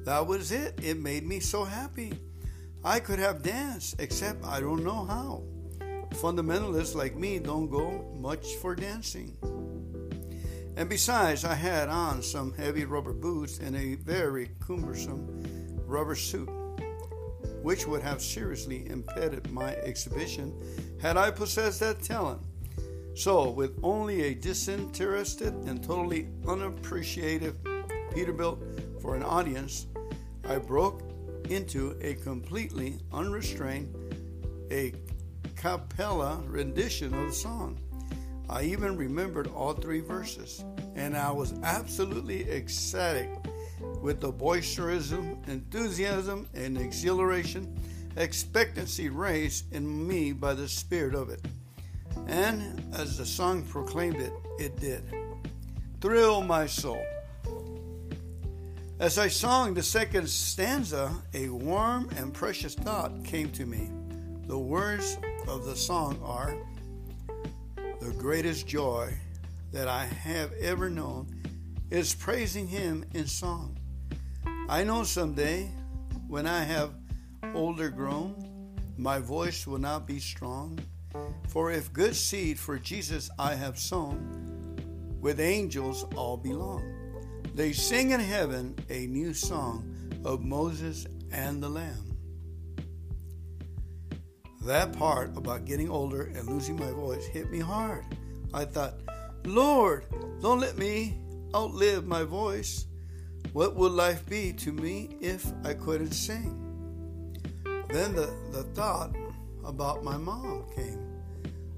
[0.05, 0.79] That was it.
[0.81, 2.13] It made me so happy.
[2.85, 5.43] I could have danced, except I don't know how.
[6.11, 9.35] Fundamentalists like me don't go much for dancing.
[10.77, 15.43] And besides, I had on some heavy rubber boots and a very cumbersome
[15.87, 16.47] rubber suit,
[17.63, 20.53] which would have seriously impeded my exhibition
[21.01, 22.43] had I possessed that talent.
[23.15, 27.57] So, with only a disinterested and totally unappreciative
[28.11, 29.87] Peterbilt for an audience,
[30.47, 31.01] I broke
[31.49, 33.95] into a completely unrestrained,
[34.71, 34.93] a
[35.55, 37.79] cappella rendition of the song.
[38.49, 40.63] I even remembered all three verses,
[40.95, 43.29] and I was absolutely ecstatic
[44.01, 47.77] with the boisterism, enthusiasm, and exhilaration,
[48.15, 51.45] expectancy raised in me by the spirit of it.
[52.27, 55.03] And as the song proclaimed it, it did.
[56.01, 57.03] Thrill my soul.
[58.99, 63.91] As I sang the second stanza, a warm and precious thought came to me.
[64.47, 66.57] The words of the song are
[68.07, 69.13] the greatest joy
[69.73, 71.27] that I have ever known
[71.89, 73.77] is praising Him in song.
[74.69, 75.69] I know someday
[76.29, 76.93] when I have
[77.53, 80.79] older grown, my voice will not be strong.
[81.49, 84.77] For if good seed for Jesus I have sown,
[85.19, 86.85] with angels all belong.
[87.55, 89.83] They sing in heaven a new song
[90.23, 92.06] of Moses and the Lamb.
[94.67, 98.03] That part about getting older and losing my voice hit me hard.
[98.53, 98.95] I thought,
[99.45, 100.03] Lord,
[100.41, 101.17] don't let me
[101.55, 102.85] outlive my voice.
[103.53, 106.53] What would life be to me if I couldn't sing?
[107.63, 109.15] Then the, the thought
[109.63, 111.21] about my mom came.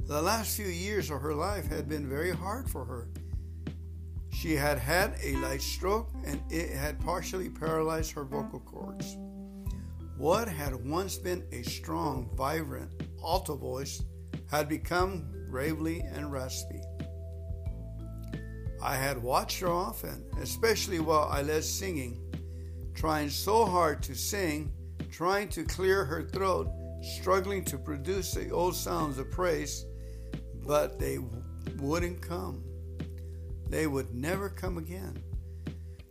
[0.07, 3.07] The last few years of her life had been very hard for her.
[4.33, 9.15] She had had a light stroke and it had partially paralyzed her vocal cords.
[10.19, 12.91] What had once been a strong, vibrant
[13.23, 14.03] alto voice
[14.51, 16.81] had become gravely and raspy.
[18.83, 22.19] I had watched her often, especially while I led singing,
[22.93, 24.73] trying so hard to sing,
[25.09, 26.67] trying to clear her throat,
[27.01, 29.85] struggling to produce the old sounds of praise,
[30.67, 31.19] but they
[31.77, 32.61] wouldn't come.
[33.69, 35.23] They would never come again.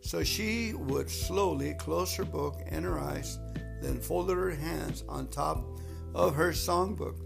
[0.01, 3.38] So she would slowly close her book and her eyes
[3.80, 5.64] then folded her hands on top
[6.14, 7.20] of her songbook.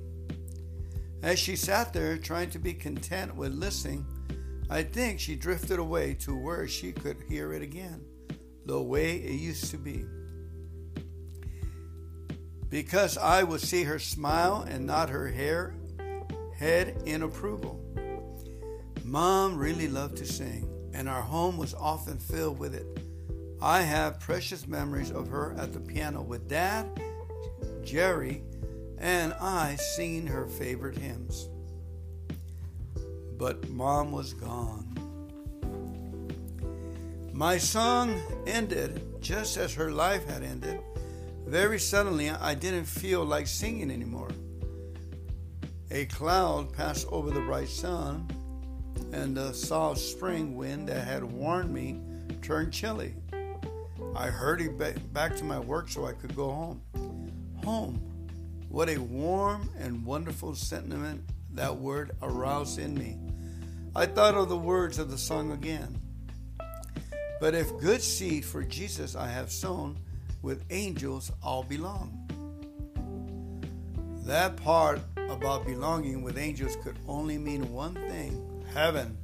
[1.23, 4.05] As she sat there trying to be content with listening,
[4.69, 8.05] I think she drifted away to where she could hear it again,
[8.67, 10.05] the way it used to be.
[12.69, 15.75] Because I would see her smile and nod her hair
[16.57, 17.79] head in approval.
[19.05, 22.87] Mom really loved to sing, and our home was often filled with it.
[23.65, 27.01] I have precious memories of her at the piano with Dad,
[27.85, 28.43] Jerry,
[28.99, 31.49] and I singing her favorite hymns.
[33.39, 34.89] But Mom was gone.
[37.33, 40.81] My song ended just as her life had ended.
[41.47, 44.31] Very suddenly, I didn't feel like singing anymore.
[45.93, 48.29] A cloud passed over the bright sun,
[49.13, 52.01] and the soft spring wind that had warned me
[52.43, 53.15] turned chilly.
[54.15, 54.79] I hurried
[55.13, 56.83] back to my work so I could go home.
[57.65, 58.01] Home.
[58.69, 61.23] What a warm and wonderful sentiment
[61.55, 63.19] that word aroused in me.
[63.95, 66.01] I thought of the words of the song again.
[67.41, 69.99] But if good seed for Jesus I have sown,
[70.43, 72.19] with angels I'll belong.
[74.25, 79.17] That part about belonging with angels could only mean one thing heaven.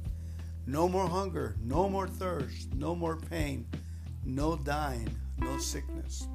[0.65, 3.67] No more hunger, no more thirst, no more pain,
[4.25, 6.27] no dying, no sickness.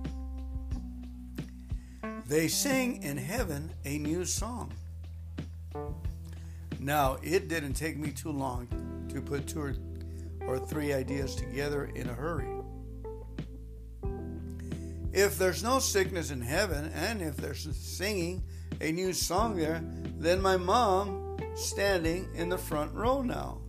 [2.27, 4.73] They sing in heaven a new song.
[6.81, 8.69] Now, it didn't take me too long
[9.13, 9.75] to put two or,
[10.47, 12.49] or three ideas together in a hurry.
[15.13, 18.43] If there's no sickness in heaven, and if they're singing
[18.81, 19.83] a new song there,
[20.19, 23.61] then my mom standing in the front row now.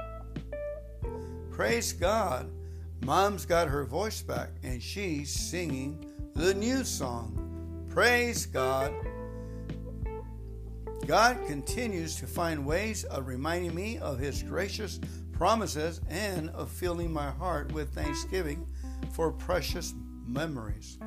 [1.52, 2.50] Praise God,
[3.06, 7.86] mom's got her voice back and she's singing the new song.
[7.88, 8.92] Praise God.
[11.06, 15.00] God continues to find ways of reminding me of His gracious
[15.34, 18.66] promises and of filling my heart with thanksgiving
[19.12, 19.94] for precious
[20.26, 20.98] memories.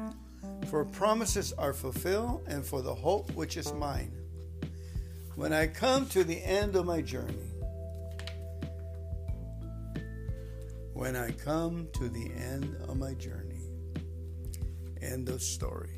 [0.71, 4.13] For promises are fulfilled, and for the hope which is mine.
[5.35, 7.48] When I come to the end of my journey,
[10.99, 13.71] when I come to the end of my journey,
[15.01, 15.98] end of story.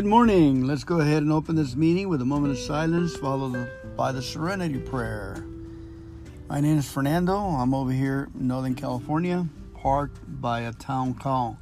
[0.00, 0.66] Good morning.
[0.66, 4.22] Let's go ahead and open this meeting with a moment of silence, followed by the
[4.22, 5.44] Serenity Prayer.
[6.48, 7.36] My name is Fernando.
[7.36, 11.58] I'm over here in Northern California, parked by a town called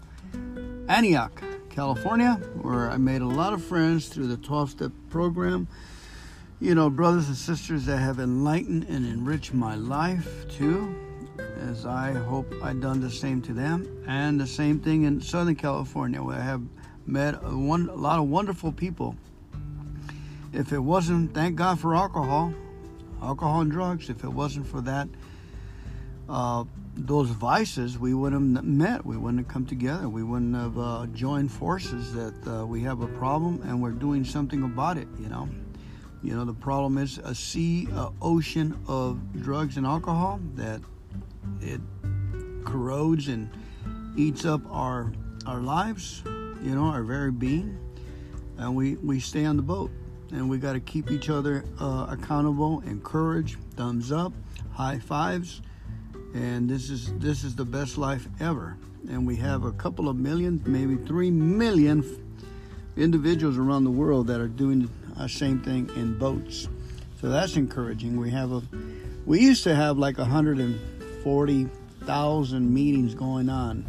[0.88, 5.66] Antioch, California, where I made a lot of friends through the 12 step program.
[6.60, 10.94] You know, brothers and sisters that have enlightened and enriched my life too,
[11.68, 14.04] as I hope I've done the same to them.
[14.06, 16.62] And the same thing in Southern California, where I have
[17.08, 19.16] met a, one, a lot of wonderful people.
[20.52, 22.52] If it wasn't, thank God for alcohol,
[23.22, 24.10] alcohol and drugs.
[24.10, 25.08] If it wasn't for that,
[26.28, 29.04] uh, those vices, we wouldn't have met.
[29.04, 30.08] We wouldn't have come together.
[30.08, 32.12] We wouldn't have uh, joined forces.
[32.12, 35.08] That uh, we have a problem and we're doing something about it.
[35.18, 35.48] You know,
[36.22, 40.80] you know the problem is a sea, a ocean of drugs and alcohol that
[41.60, 41.80] it
[42.64, 43.48] corrodes and
[44.16, 45.12] eats up our
[45.46, 46.22] our lives
[46.62, 47.78] you know, our very being,
[48.56, 49.90] and we we stay on the boat,
[50.32, 54.32] and we got to keep each other uh, accountable, encourage, thumbs up,
[54.72, 55.62] high fives,
[56.34, 58.76] and this is this is the best life ever.
[59.08, 62.04] And we have a couple of million, maybe three million
[62.96, 66.68] individuals around the world that are doing the same thing in boats.
[67.20, 68.18] So that's encouraging.
[68.18, 68.62] We have a
[69.24, 73.86] we used to have like 140,000 meetings going on.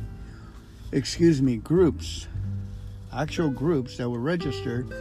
[0.91, 2.27] Excuse me, groups
[3.13, 4.91] actual groups that were registered,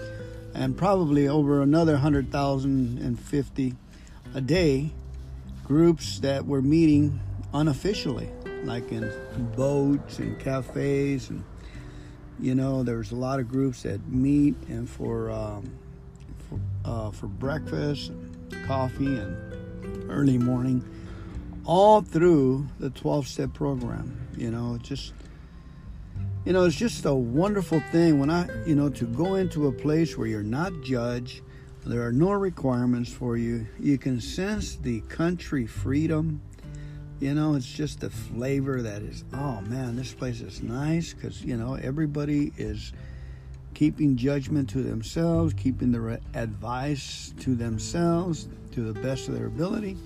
[0.55, 3.75] and probably over another 100,050
[4.35, 4.91] a day
[5.65, 7.21] groups that were meeting
[7.53, 8.31] unofficially,
[8.65, 9.11] like in
[9.57, 11.45] boats and cafes, and
[12.41, 15.71] you know, there's a lot of groups that meet and for um,
[16.49, 18.13] for, uh, for breakfast,
[18.67, 20.85] coffee, and early morning,
[21.65, 24.29] all through the 12-step program.
[24.37, 25.13] You know, just
[26.49, 29.73] you know, it's just a wonderful thing when I, you know, to go into a
[29.73, 31.43] place where you're not judged,
[31.85, 33.67] there are no requirements for you.
[33.79, 36.41] You can sense the country freedom,
[37.21, 41.45] You know, it's just the flavor that is, oh man, this place is nice because,
[41.45, 42.93] you know, everybody is
[43.75, 49.97] keeping judgment to themselves, keeping the advice to themselves to the best of their ability.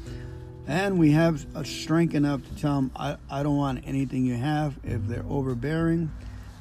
[0.67, 4.37] And we have a strength enough to tell them, I, I don't want anything you
[4.37, 4.79] have.
[4.83, 6.11] If they're overbearing,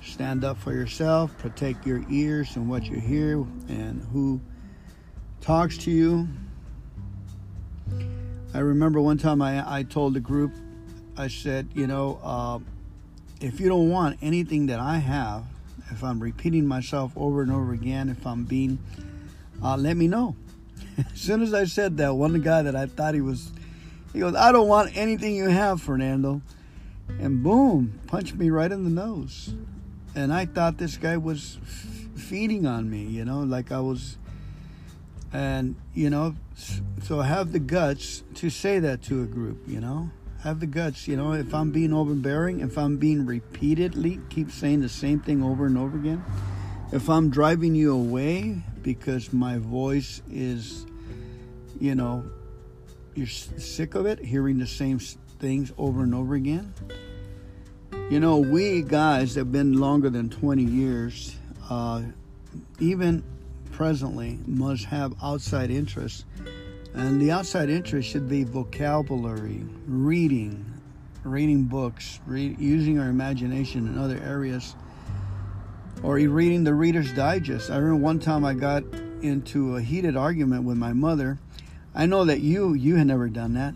[0.03, 3.35] stand up for yourself, protect your ears and what you hear
[3.69, 4.41] and who
[5.41, 6.27] talks to you.
[8.53, 10.51] I remember one time I, I told the group,
[11.17, 12.59] I said, you know, uh,
[13.39, 15.45] if you don't want anything that I have,
[15.89, 18.79] if I'm repeating myself over and over again, if I'm being,
[19.63, 20.35] uh, let me know.
[20.97, 23.51] as soon as I said that, one guy that I thought he was,
[24.13, 26.41] he goes, I don't want anything you have, Fernando.
[27.19, 29.53] And boom, punched me right in the nose.
[30.15, 34.17] And I thought this guy was f- feeding on me, you know, like I was
[35.33, 36.35] and you know
[37.03, 40.09] so have the guts to say that to a group you know?
[40.43, 44.81] Have the guts you know if i'm being overbearing if i'm being repeatedly keep saying
[44.81, 46.23] the same thing over and over again
[46.91, 50.87] if i'm driving you away because my voice is
[51.79, 52.25] you know
[53.13, 56.73] you're sick of it hearing the same things over and over again
[58.11, 61.35] you know we guys have been longer than 20 years
[61.69, 62.03] uh,
[62.79, 63.23] even
[63.71, 66.25] presently must have outside interests.
[66.93, 70.65] And the outside interest should be vocabulary, reading,
[71.23, 74.75] reading books, read, using our imagination in other areas,
[76.03, 77.71] or reading the Reader's Digest.
[77.71, 78.83] I remember one time I got
[79.21, 81.39] into a heated argument with my mother.
[81.95, 83.73] I know that you you had never done that,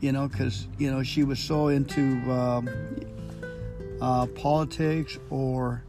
[0.00, 2.02] you know, because you know she was so into
[2.32, 2.68] um,
[4.00, 5.82] uh, politics or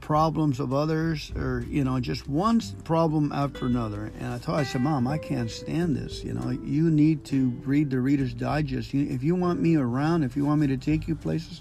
[0.00, 4.12] problems of others or you know just one problem after another.
[4.20, 7.48] And i told i said mom i can't stand this you know you need to
[7.64, 8.94] read the reader's digest.
[8.94, 11.60] If you want me around if you want me to take you places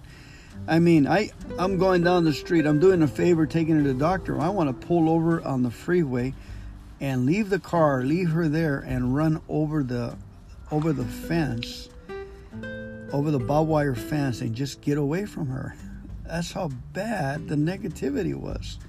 [0.68, 2.68] i mean i i'm going down the street.
[2.68, 4.40] I'm doing a favor taking her to the doctor.
[4.40, 6.36] I want to pull over on the freeway
[7.02, 10.16] and leave the car leave her there and run over the
[10.72, 11.90] over the fence
[13.12, 15.76] over the barbed wire fence and just get away from her
[16.28, 18.80] that's how bad the negativity was.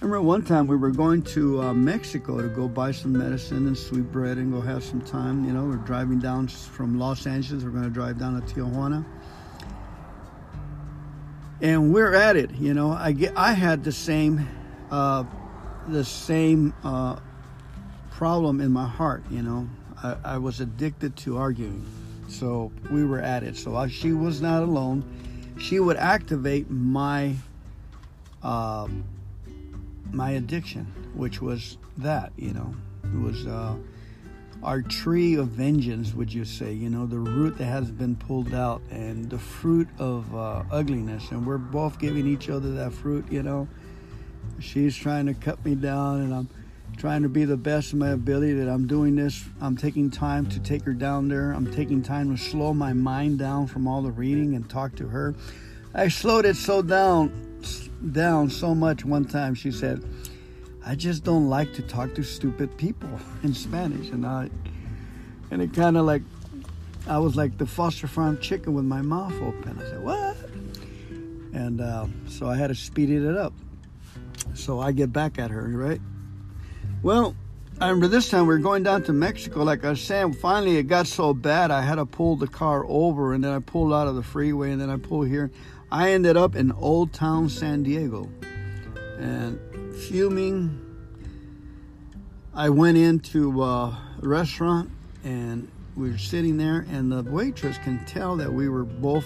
[0.00, 3.66] I remember one time we were going to uh, Mexico to go buy some medicine
[3.66, 5.44] and sweet bread and go have some time.
[5.44, 7.64] You know, we're driving down from Los Angeles.
[7.64, 9.04] We're going to drive down to Tijuana,
[11.60, 12.52] and we're at it.
[12.52, 14.46] You know, I get I had the same
[14.90, 15.24] uh,
[15.88, 17.18] the same uh,
[18.12, 19.24] problem in my heart.
[19.30, 19.68] You know,
[20.00, 21.84] I, I was addicted to arguing,
[22.28, 23.56] so we were at it.
[23.56, 25.04] So I, she was not alone
[25.58, 27.34] she would activate my
[28.42, 28.88] uh,
[30.12, 33.74] my addiction, which was that you know it was uh,
[34.62, 36.72] our tree of vengeance, would you say?
[36.72, 41.30] You know the root that has been pulled out and the fruit of uh, ugliness,
[41.30, 43.30] and we're both giving each other that fruit.
[43.30, 43.68] You know,
[44.60, 46.48] she's trying to cut me down, and I'm
[46.98, 49.44] trying to be the best of my ability that I'm doing this.
[49.60, 51.52] I'm taking time to take her down there.
[51.52, 55.06] I'm taking time to slow my mind down from all the reading and talk to
[55.06, 55.36] her.
[55.94, 57.44] I slowed it so down
[58.12, 60.04] down so much one time she said,
[60.84, 63.10] I just don't like to talk to stupid people
[63.44, 64.50] in Spanish and I
[65.50, 66.22] and it kind of like
[67.06, 69.78] I was like the Foster Farm chicken with my mouth open.
[69.80, 70.36] I said, "What?"
[71.54, 73.54] And uh, so I had to speed it up.
[74.54, 76.00] So I get back at her, right?
[77.00, 77.36] Well,
[77.80, 79.62] I remember this time we were going down to Mexico.
[79.62, 82.84] Like I was saying, finally it got so bad I had to pull the car
[82.88, 85.52] over, and then I pulled out of the freeway, and then I pulled here.
[85.92, 88.28] I ended up in Old Town San Diego,
[89.16, 89.60] and
[89.94, 90.84] fuming.
[92.52, 94.90] I went into a restaurant,
[95.22, 99.24] and we were sitting there, and the waitress can tell that we were both,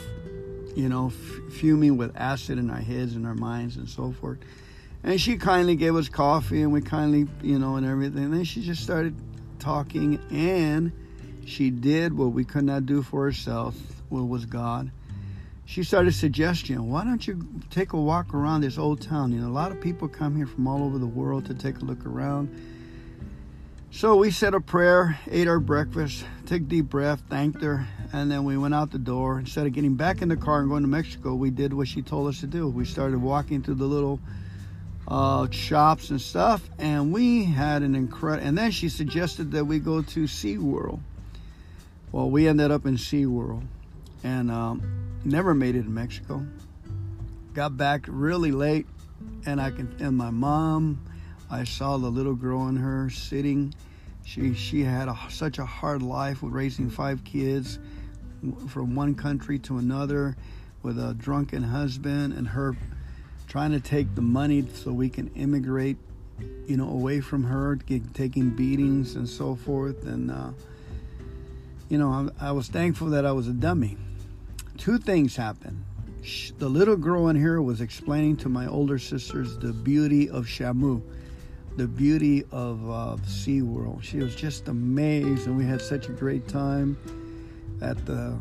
[0.76, 1.08] you know,
[1.52, 4.38] fuming with acid in our heads and our minds and so forth.
[5.04, 8.24] And she kindly gave us coffee and we kindly, you know, and everything.
[8.24, 9.16] And then she just started
[9.58, 10.92] talking and
[11.44, 13.74] she did what we could not do for herself,
[14.08, 14.90] what was God.
[15.64, 19.32] She started suggesting, why don't you take a walk around this old town?
[19.32, 21.78] You know, a lot of people come here from all over the world to take
[21.78, 22.54] a look around.
[23.90, 28.44] So we said a prayer, ate our breakfast, took deep breath, thanked her, and then
[28.44, 29.38] we went out the door.
[29.38, 32.02] Instead of getting back in the car and going to Mexico, we did what she
[32.02, 32.68] told us to do.
[32.68, 34.18] We started walking through the little
[35.08, 38.46] uh, shops and stuff, and we had an incredible.
[38.46, 41.00] And then she suggested that we go to SeaWorld.
[42.12, 43.64] Well, we ended up in SeaWorld
[44.22, 44.82] and um,
[45.24, 46.46] never made it in Mexico.
[47.54, 48.86] Got back really late,
[49.46, 49.94] and I can.
[49.98, 51.04] And my mom,
[51.50, 53.74] I saw the little girl in her sitting.
[54.24, 57.78] She she had a, such a hard life with raising five kids,
[58.68, 60.36] from one country to another
[60.82, 62.76] with a drunken husband and her
[63.52, 65.98] trying to take the money so we can immigrate,
[66.66, 70.06] you know, away from her, get, taking beatings and so forth.
[70.06, 70.52] And, uh,
[71.90, 73.98] you know, I, I was thankful that I was a dummy.
[74.78, 75.84] Two things happened.
[76.56, 81.02] The little girl in here was explaining to my older sisters the beauty of Shamu,
[81.76, 84.02] the beauty of uh, SeaWorld.
[84.02, 86.96] She was just amazed, and we had such a great time
[87.82, 88.34] at the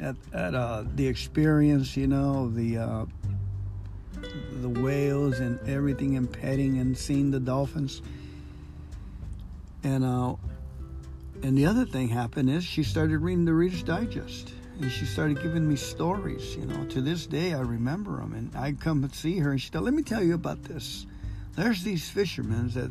[0.00, 3.04] at, at uh, the experience, you know, the uh,
[4.62, 8.02] the whales and everything, and petting and seeing the dolphins.
[9.82, 10.34] And uh,
[11.42, 15.42] and the other thing happened is she started reading the Reader's Digest, and she started
[15.42, 16.56] giving me stories.
[16.56, 19.60] You know, to this day I remember them, and I'd come and see her, and
[19.60, 21.06] she said, "Let me tell you about this.
[21.54, 22.90] There's these fishermen that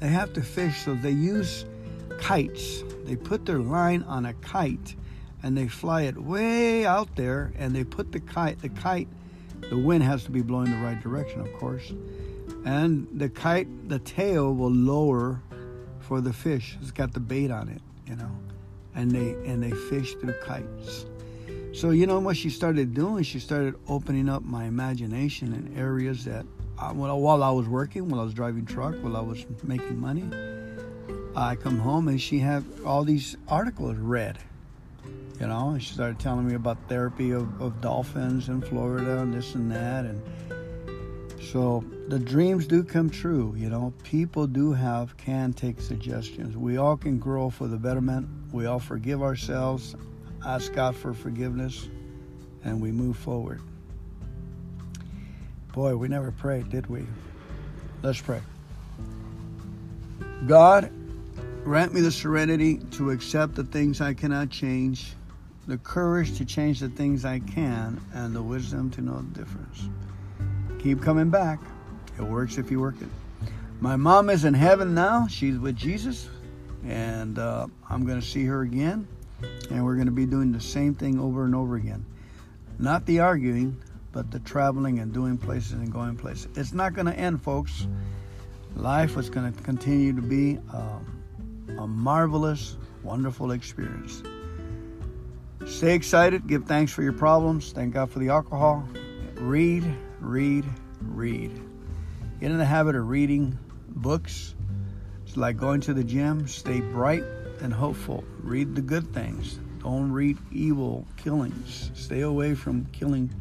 [0.00, 1.64] they have to fish, so they use
[2.18, 2.82] kites.
[3.04, 4.96] They put their line on a kite."
[5.44, 9.08] and they fly it way out there and they put the kite the kite
[9.74, 11.92] the wind has to be blowing the right direction of course.
[12.64, 15.42] And the kite the tail will lower
[15.98, 16.78] for the fish.
[16.80, 18.30] It's got the bait on it you know.
[18.94, 21.06] And they and they fish through kites.
[21.72, 23.24] So you know what she started doing?
[23.24, 26.46] She started opening up my imagination in areas that
[26.78, 29.96] uh, I, while i was working while i was driving truck while i was making
[29.96, 30.24] money
[31.36, 34.38] i come home and she had all these articles read
[35.40, 39.34] you know, and she started telling me about therapy of, of dolphins in Florida and
[39.34, 40.04] this and that.
[40.04, 40.22] And
[41.40, 43.54] so the dreams do come true.
[43.56, 46.56] You know, people do have, can take suggestions.
[46.56, 48.28] We all can grow for the betterment.
[48.52, 49.96] We all forgive ourselves,
[50.46, 51.88] ask God for forgiveness,
[52.62, 53.60] and we move forward.
[55.72, 57.04] Boy, we never prayed, did we?
[58.02, 58.40] Let's pray.
[60.46, 60.92] God,
[61.64, 65.14] grant me the serenity to accept the things I cannot change
[65.66, 69.88] the courage to change the things I can, and the wisdom to know the difference.
[70.78, 71.58] Keep coming back.
[72.18, 73.08] It works if you work it.
[73.80, 75.26] My mom is in heaven now.
[75.26, 76.28] She's with Jesus,
[76.86, 79.08] and uh, I'm going to see her again,
[79.70, 82.04] and we're going to be doing the same thing over and over again.
[82.78, 86.48] Not the arguing, but the traveling and doing places and going places.
[86.56, 87.86] It's not going to end, folks.
[88.76, 91.22] Life is going to continue to be um,
[91.78, 94.22] a marvelous, wonderful experience.
[95.66, 96.46] Stay excited.
[96.46, 97.72] Give thanks for your problems.
[97.72, 98.86] Thank God for the alcohol.
[99.34, 99.84] Read,
[100.20, 100.64] read,
[101.00, 101.52] read.
[102.40, 104.54] Get in the habit of reading books.
[105.24, 106.46] It's like going to the gym.
[106.46, 107.24] Stay bright
[107.60, 108.24] and hopeful.
[108.40, 109.58] Read the good things.
[109.82, 111.90] Don't read evil killings.
[111.94, 113.34] Stay away from killing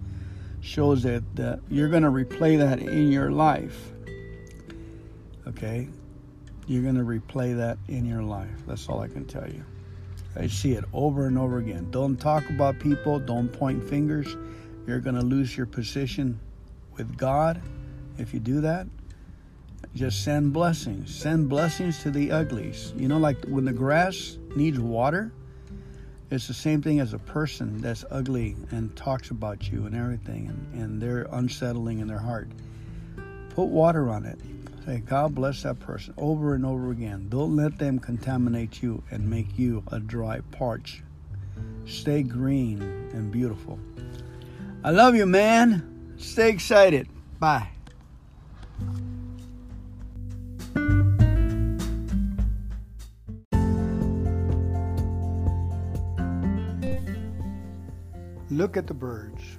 [0.63, 3.91] shows that, you're going to replay that in your life.
[5.45, 5.89] Okay?
[6.67, 8.65] You're going to replay that in your life.
[8.65, 9.65] That's all I can tell you.
[10.35, 11.89] I see it over and over again.
[11.91, 14.35] Don't talk about people, don't point fingers.
[14.87, 16.39] You're going to lose your position
[16.97, 17.61] with God
[18.17, 18.87] if you do that.
[19.95, 21.13] Just send blessings.
[21.13, 22.93] Send blessings to the uglies.
[22.97, 25.31] You know, like when the grass needs water,
[26.31, 30.47] it's the same thing as a person that's ugly and talks about you and everything,
[30.47, 32.49] and, and they're unsettling in their heart.
[33.51, 34.39] Put water on it.
[34.85, 37.27] Say, God bless that person over and over again.
[37.29, 41.01] Don't let them contaminate you and make you a dry parch.
[41.85, 42.81] Stay green
[43.13, 43.79] and beautiful.
[44.83, 46.15] I love you, man.
[46.17, 47.07] Stay excited.
[47.39, 47.69] Bye.
[58.49, 59.52] Look at the birds.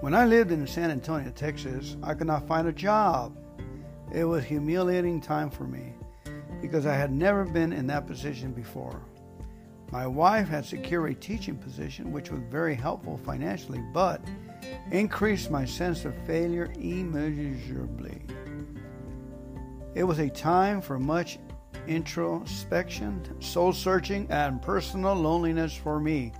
[0.00, 3.36] When I lived in San Antonio, Texas, I could not find a job.
[4.12, 5.92] It was humiliating time for me
[6.62, 9.02] because I had never been in that position before.
[9.90, 14.20] My wife had secured a teaching position, which was very helpful financially, but
[14.92, 18.22] increased my sense of failure immeasurably.
[19.96, 21.40] It was a time for much
[21.88, 26.32] introspection, soul searching, and personal loneliness for me.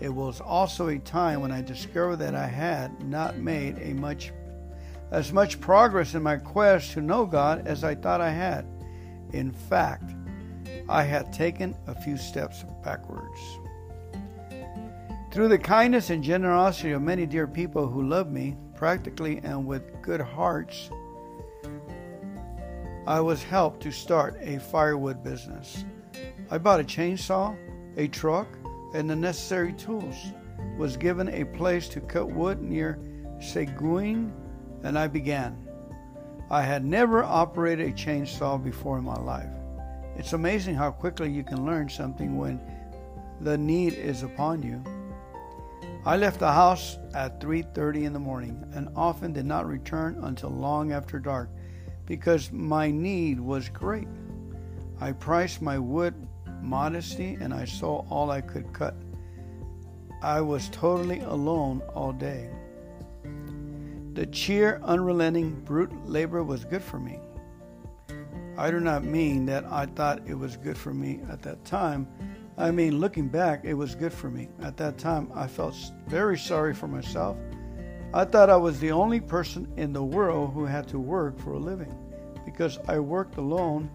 [0.00, 4.32] It was also a time when I discovered that I had not made a much
[5.10, 8.66] as much progress in my quest to know God as I thought I had.
[9.32, 10.14] In fact,
[10.88, 13.40] I had taken a few steps backwards.
[15.30, 20.02] Through the kindness and generosity of many dear people who love me, practically and with
[20.02, 20.90] good hearts,
[23.06, 25.84] I was helped to start a firewood business.
[26.50, 27.56] I bought a chainsaw,
[27.96, 28.57] a truck,
[28.94, 30.32] and the necessary tools,
[30.76, 32.98] was given a place to cut wood near
[33.40, 34.32] Seguin,
[34.82, 35.68] and I began.
[36.50, 39.50] I had never operated a chainsaw before in my life.
[40.16, 42.60] It's amazing how quickly you can learn something when
[43.40, 44.82] the need is upon you.
[46.04, 50.50] I left the house at 3:30 in the morning and often did not return until
[50.50, 51.50] long after dark
[52.06, 54.08] because my need was great.
[55.00, 56.14] I priced my wood
[56.62, 58.94] modesty and I saw all I could cut.
[60.22, 62.50] I was totally alone all day.
[64.14, 67.20] The cheer, unrelenting, brute labor was good for me.
[68.56, 72.08] I do not mean that I thought it was good for me at that time.
[72.56, 74.48] I mean, looking back, it was good for me.
[74.60, 75.76] At that time, I felt
[76.08, 77.36] very sorry for myself.
[78.12, 81.52] I thought I was the only person in the world who had to work for
[81.52, 81.94] a living.
[82.44, 83.88] Because I worked alone,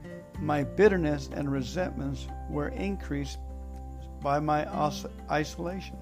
[0.43, 3.39] my bitterness and resentments were increased
[4.21, 4.67] by my
[5.31, 5.95] isolation.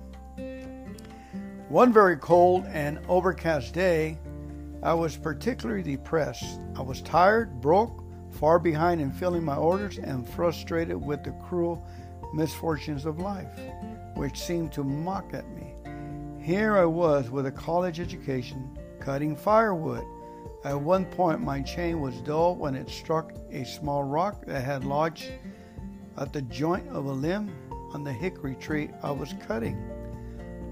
[1.70, 4.18] One very cold and overcast day,
[4.84, 6.60] I was particularly depressed.
[6.76, 11.86] I was tired, broke, far behind in filling my orders, and frustrated with the cruel
[12.34, 13.52] misfortunes of life,
[14.16, 15.74] which seemed to mock at me.
[16.44, 20.04] Here I was with a college education, cutting firewood.
[20.64, 24.84] At one point, my chain was dull when it struck a small rock that had
[24.84, 25.32] lodged
[26.18, 27.52] at the joint of a limb
[27.94, 29.92] on the hickory tree I was cutting.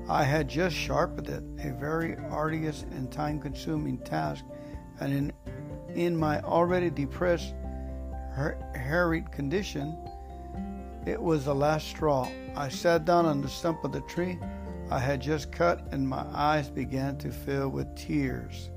[0.08, 4.46] I had just sharpened it, a very arduous and time consuming task,
[5.00, 5.34] and in,
[5.96, 7.56] in my already depressed,
[8.76, 9.98] harried condition,
[11.08, 12.30] it was the last straw.
[12.56, 14.38] I sat down on the stump of the tree
[14.92, 18.70] I had just cut, and my eyes began to fill with tears.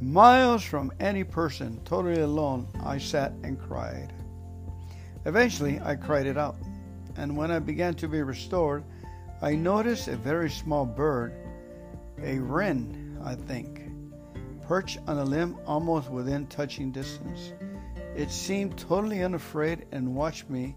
[0.00, 4.12] Miles from any person, totally alone, I sat and cried.
[5.24, 6.56] Eventually, I cried it out,
[7.16, 8.84] and when I began to be restored,
[9.42, 11.32] I noticed a very small bird,
[12.22, 13.90] a wren, I think,
[14.62, 17.52] perched on a limb almost within touching distance.
[18.14, 20.76] It seemed totally unafraid and watched me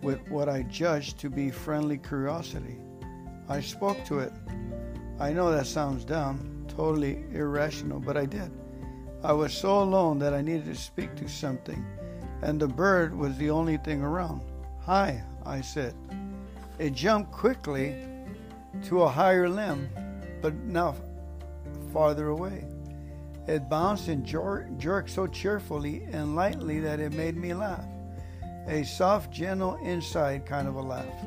[0.00, 2.78] with what I judged to be friendly curiosity.
[3.46, 4.32] I spoke to it.
[5.20, 8.52] I know that sounds dumb, totally irrational, but I did.
[9.24, 11.84] I was so alone that I needed to speak to something,
[12.42, 14.42] and the bird was the only thing around.
[14.82, 15.92] Hi, I said.
[16.78, 17.96] It jumped quickly
[18.84, 19.88] to a higher limb,
[20.40, 20.94] but now
[21.92, 22.64] farther away.
[23.48, 27.86] It bounced and jerked so cheerfully and lightly that it made me laugh.
[28.68, 31.26] A soft, gentle, inside kind of a laugh.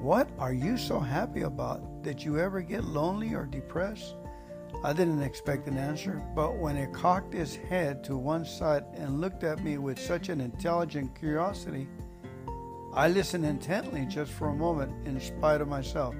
[0.00, 1.82] What are you so happy about?
[2.04, 4.16] Did you ever get lonely or depressed?
[4.84, 9.22] I didn't expect an answer, but when it cocked its head to one side and
[9.22, 11.88] looked at me with such an intelligent curiosity,
[12.92, 16.14] I listened intently just for a moment in spite of myself.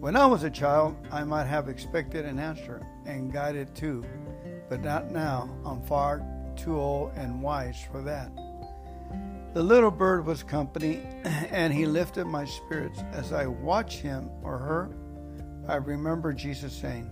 [0.00, 4.06] When I was a child, I might have expected an answer and guided too,
[4.70, 5.50] but not now.
[5.66, 8.32] I'm far too old and wise for that.
[9.52, 13.04] The little bird was company, and he lifted my spirits.
[13.12, 14.90] As I watched him or her,
[15.68, 17.10] I remember Jesus saying,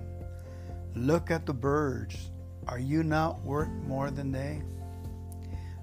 [0.94, 2.30] Look at the birds.
[2.66, 4.62] Are you not worth more than they?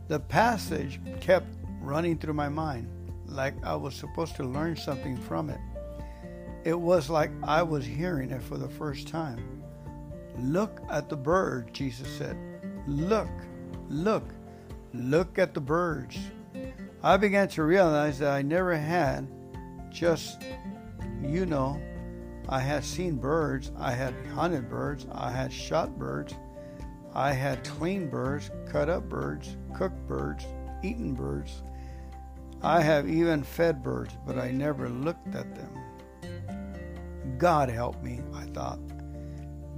[0.08, 1.48] The passage kept
[1.82, 2.90] running through my mind
[3.26, 5.60] like I was supposed to learn something from it.
[6.64, 9.62] It was like I was hearing it for the first time.
[10.40, 12.38] Look at the birds, Jesus said.
[12.88, 13.30] Look,
[13.90, 14.30] look,
[14.94, 16.18] look at the birds.
[17.04, 19.28] I began to realize that I never had
[19.90, 20.44] just,
[21.22, 21.82] you know,
[22.50, 26.34] I had seen birds, I had hunted birds, I had shot birds,
[27.14, 30.46] I had cleaned birds, cut up birds, cooked birds,
[30.82, 31.62] eaten birds.
[32.62, 37.38] I have even fed birds, but I never looked at them.
[37.38, 38.80] God help me, I thought.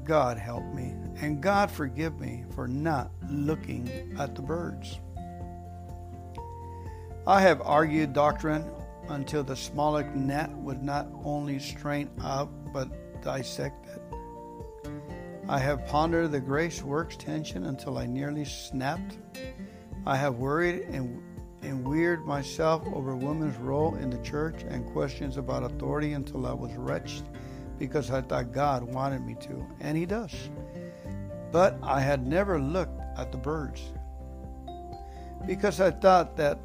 [0.04, 5.00] God help me, and God forgive me for not looking at the birds.
[7.26, 8.64] I have argued doctrine
[9.10, 14.02] until the smallest gnat would not only strain out but dissect it.
[15.48, 19.18] I have pondered the grace works tension until I nearly snapped.
[20.06, 21.24] I have worried and
[21.62, 26.54] and weird myself over women's role in the church and questions about authority until I
[26.54, 27.24] was wretched
[27.78, 30.34] because I thought God wanted me to, and He does.
[31.52, 33.82] But I had never looked at the birds
[35.46, 36.60] because I thought that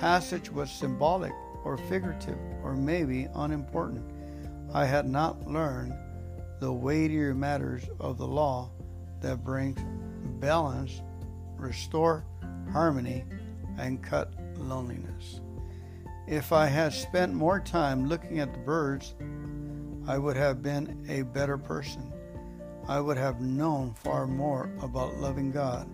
[0.00, 1.32] passage was symbolic
[1.64, 4.10] or figurative or maybe unimportant.
[4.74, 5.94] I had not learned
[6.58, 8.72] the weightier matters of the law
[9.20, 9.78] that brings
[10.40, 11.00] balance,
[11.56, 12.24] restore
[12.72, 13.24] harmony,
[13.78, 15.40] and cut loneliness.
[16.26, 19.14] If I had spent more time looking at the birds,
[20.08, 22.12] I would have been a better person.
[22.88, 25.88] I would have known far more about loving God,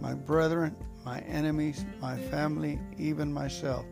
[0.00, 0.76] my brethren,
[1.06, 3.86] my enemies, my family, even myself.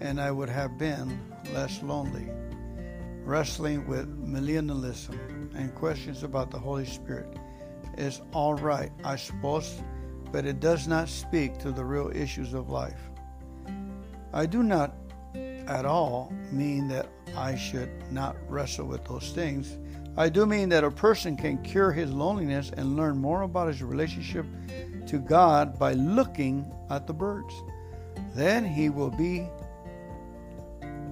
[0.00, 1.18] and I would have been
[1.52, 2.28] less lonely.
[3.28, 7.36] Wrestling with millennialism and questions about the Holy Spirit
[7.98, 9.82] is all right, I suppose,
[10.32, 13.10] but it does not speak to the real issues of life.
[14.32, 14.94] I do not
[15.34, 19.76] at all mean that I should not wrestle with those things.
[20.16, 23.82] I do mean that a person can cure his loneliness and learn more about his
[23.82, 24.46] relationship
[25.06, 27.52] to God by looking at the birds.
[28.34, 29.46] Then he will be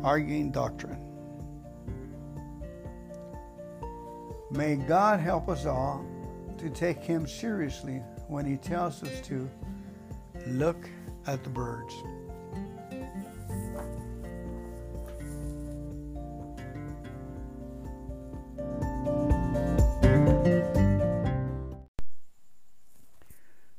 [0.02, 1.05] arguing doctrine.
[4.50, 6.04] May God help us all
[6.58, 9.48] to take Him seriously when He tells us to
[10.46, 10.88] look
[11.26, 11.94] at the birds.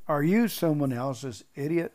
[0.08, 1.94] Are you someone else's idiot?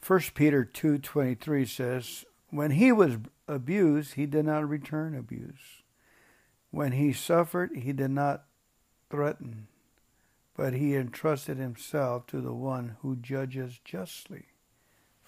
[0.00, 5.75] 1 Peter 2:23 says, "When he was abused, he did not return abuse.
[6.70, 8.44] When he suffered, he did not
[9.10, 9.68] threaten,
[10.54, 14.46] but he entrusted himself to the one who judges justly."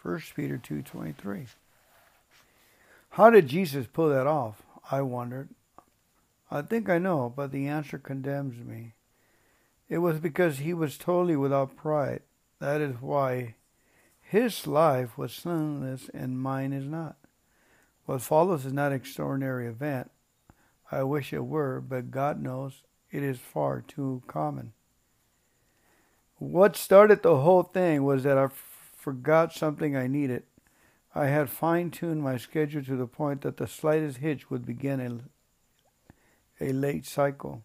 [0.01, 1.49] 1 Peter 2:23.
[3.11, 4.63] How did Jesus pull that off?
[4.91, 5.49] I wondered.
[6.51, 8.95] I think I know, but the answer condemns me.
[9.89, 12.23] It was because he was totally without pride.
[12.59, 13.55] That is why
[14.21, 17.17] his life was sinless and mine is not.
[18.05, 20.11] What follows is not an extraordinary event.
[20.91, 24.73] I wish it were, but God knows it is far too common.
[26.37, 30.45] What started the whole thing was that I f- forgot something I needed.
[31.15, 35.01] I had fine tuned my schedule to the point that the slightest hitch would begin
[36.61, 37.65] a, a late cycle.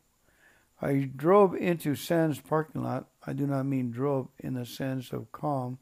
[0.81, 3.07] I drove into Sam's parking lot.
[3.25, 5.77] I do not mean drove in the sense of calm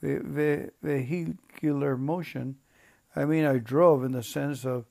[0.00, 2.56] vehicular motion.
[3.16, 4.84] I mean, I drove in the sense of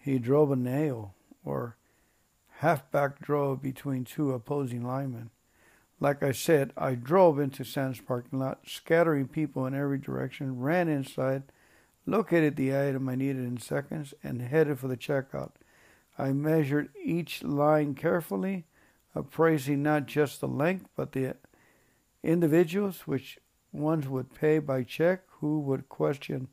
[0.00, 1.76] he drove a nail or
[2.58, 5.30] halfback drove between two opposing linemen.
[6.00, 10.88] Like I said, I drove into Sam's parking lot, scattering people in every direction, ran
[10.88, 11.42] inside,
[12.06, 15.52] located the item I needed in seconds, and headed for the checkout.
[16.18, 18.64] I measured each line carefully,
[19.14, 21.36] appraising not just the length, but the
[22.22, 23.38] individuals, which
[23.72, 26.48] Ones would pay by check, who would question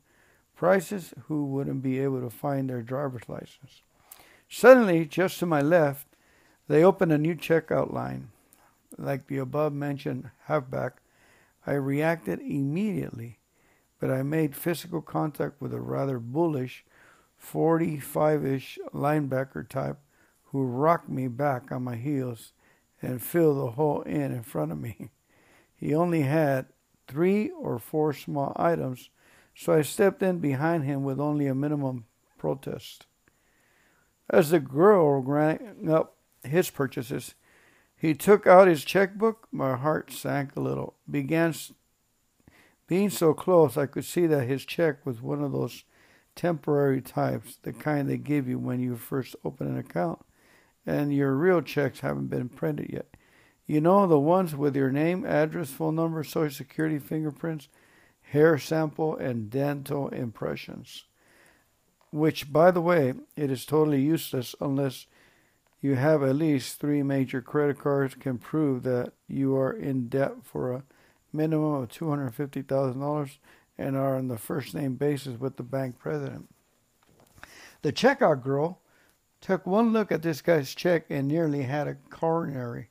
[0.58, 3.82] prices, who wouldn't be able to find their driver's license.
[4.48, 6.08] Suddenly, just to my left,
[6.66, 8.30] they opened a new checkout line.
[8.98, 10.96] Like the above mentioned halfback,
[11.64, 13.38] I reacted immediately,
[14.00, 16.84] but I made physical contact with a rather bullish
[17.36, 19.98] 45 ish linebacker type
[20.46, 22.52] who rocked me back on my heels
[23.00, 25.10] and filled the hole in in front of me.
[25.76, 26.66] He only had
[27.06, 29.10] three or four small items,
[29.58, 32.04] so I stepped in behind him with only a minimum
[32.38, 33.06] protest.
[34.30, 37.34] As the girl rang up his purchases,
[37.96, 39.48] he took out his checkbook.
[39.50, 40.94] My heart sank a little.
[41.10, 41.52] Began
[42.86, 45.82] being so close, I could see that his check was one of those
[46.36, 50.20] temporary types, the kind they give you when you first open an account,
[50.86, 53.08] and your real checks haven't been printed yet.
[53.66, 57.68] You know, the ones with your name, address, phone number, social security, fingerprints,
[58.30, 61.04] hair sample, and dental impressions.
[62.10, 65.06] Which, by the way, it is totally useless unless
[65.80, 70.32] you have at least three major credit cards can prove that you are in debt
[70.42, 70.82] for a
[71.32, 73.38] minimum of $250,000
[73.76, 76.48] and are on the first name basis with the bank president.
[77.82, 78.80] The checkout girl
[79.40, 82.88] took one look at this guy's check and nearly had a coronary.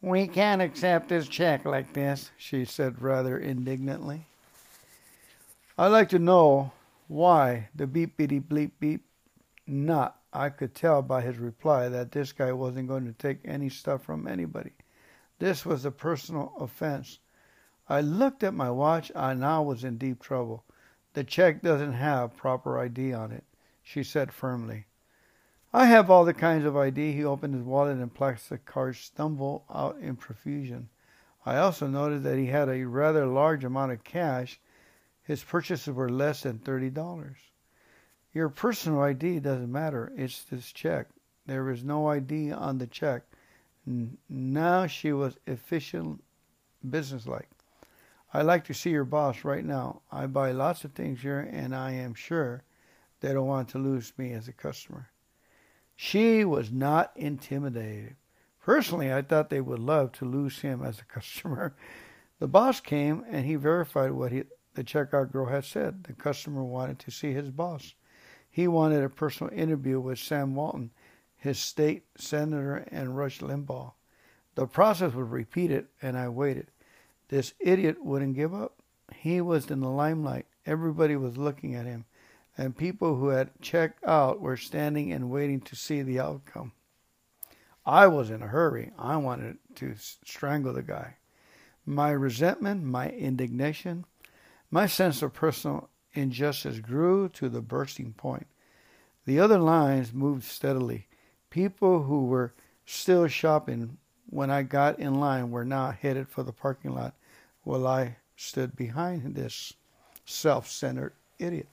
[0.00, 4.28] We can't accept this check like this, she said rather indignantly.
[5.80, 6.72] I'd like to know
[7.06, 9.04] why the beep beep bleep beep
[9.64, 10.20] not.
[10.32, 14.02] I could tell by his reply that this guy wasn't going to take any stuff
[14.02, 14.72] from anybody.
[15.38, 17.20] This was a personal offense.
[17.88, 20.64] I looked at my watch and I was in deep trouble.
[21.12, 23.44] The check doesn't have proper ID on it,
[23.80, 24.86] she said firmly.
[25.72, 27.12] I have all the kinds of ID.
[27.12, 30.88] He opened his wallet and plastic cards stumbled out in profusion.
[31.46, 34.58] I also noted that he had a rather large amount of cash.
[35.28, 37.34] His purchases were less than $30.
[38.32, 40.10] Your personal ID doesn't matter.
[40.16, 41.08] It's this check.
[41.44, 43.24] There is no ID on the check.
[44.30, 46.24] Now she was efficient,
[46.88, 47.50] businesslike.
[48.32, 50.00] I'd like to see your boss right now.
[50.10, 52.62] I buy lots of things here, and I am sure
[53.20, 55.10] they don't want to lose me as a customer.
[55.94, 58.16] She was not intimidated.
[58.62, 61.76] Personally, I thought they would love to lose him as a customer.
[62.40, 64.44] The boss came and he verified what he,
[64.78, 66.04] the checkout girl had said.
[66.04, 67.94] The customer wanted to see his boss.
[68.48, 70.92] He wanted a personal interview with Sam Walton,
[71.36, 73.94] his state senator, and Rush Limbaugh.
[74.54, 76.70] The process was repeated, and I waited.
[77.26, 78.80] This idiot wouldn't give up.
[79.12, 80.46] He was in the limelight.
[80.64, 82.04] Everybody was looking at him,
[82.56, 86.70] and people who had checked out were standing and waiting to see the outcome.
[87.84, 88.92] I was in a hurry.
[88.96, 91.16] I wanted to strangle the guy.
[91.84, 94.04] My resentment, my indignation,
[94.70, 98.46] my sense of personal injustice grew to the bursting point.
[99.24, 101.06] The other lines moved steadily.
[101.50, 102.54] People who were
[102.84, 103.98] still shopping
[104.30, 107.14] when I got in line were now headed for the parking lot
[107.62, 109.72] while I stood behind this
[110.24, 111.68] self centered idiot.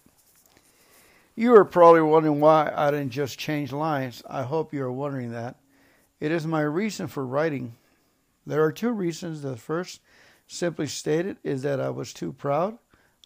[1.35, 4.23] You are probably wondering why I didn't just change lines.
[4.29, 5.57] I hope you are wondering that.
[6.21, 7.75] It is my reason for writing.
[8.45, 9.41] There are two reasons.
[9.41, 9.99] The first,
[10.47, 12.77] simply stated, is that I was too proud.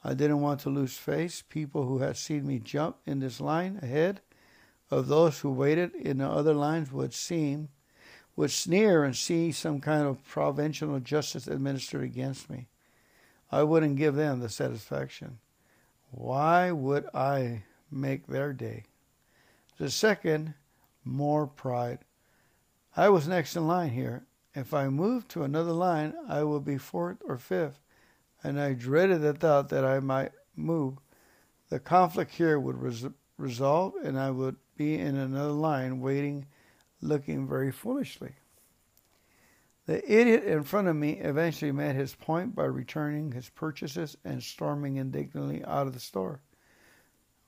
[0.04, 1.44] I didn't want to lose face.
[1.48, 4.22] People who had seen me jump in this line ahead
[4.90, 7.70] of those who waited in the other lines would seem
[8.36, 12.70] would sneer and see some kind of provincial justice administered against me.
[13.52, 15.40] I wouldn't give them the satisfaction.
[16.12, 18.86] Why would I make their day?
[19.78, 20.54] The second,
[21.04, 22.00] more pride.
[22.96, 24.24] I was next in line here.
[24.56, 27.80] If I moved to another line, I would be fourth or fifth,
[28.44, 30.98] and I dreaded the thought that I might move.
[31.70, 33.06] The conflict here would res-
[33.38, 36.48] resolve, and I would be in another line waiting
[37.02, 38.34] looking very foolishly.
[39.86, 44.44] The idiot in front of me eventually made his point by returning his purchases and
[44.44, 46.42] storming indignantly out of the store.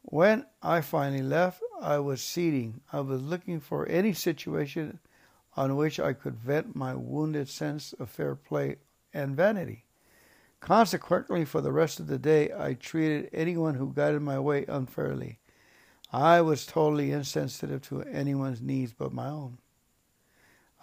[0.01, 2.81] When I finally left, I was seating.
[2.91, 4.99] I was looking for any situation
[5.55, 8.77] on which I could vent my wounded sense of fair play
[9.13, 9.85] and vanity.
[10.61, 14.63] Consequently, for the rest of the day, I treated anyone who got in my way
[14.67, 15.39] unfairly.
[16.13, 19.57] I was totally insensitive to anyone's needs but my own.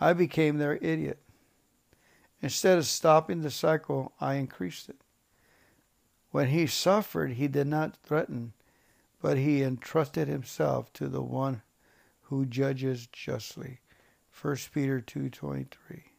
[0.00, 1.22] I became their idiot.
[2.42, 5.00] Instead of stopping the cycle, I increased it.
[6.30, 8.52] When he suffered, he did not threaten,
[9.22, 11.62] but he entrusted himself to the one
[12.22, 13.80] who judges justly.
[14.40, 16.12] 1 Peter 2:23.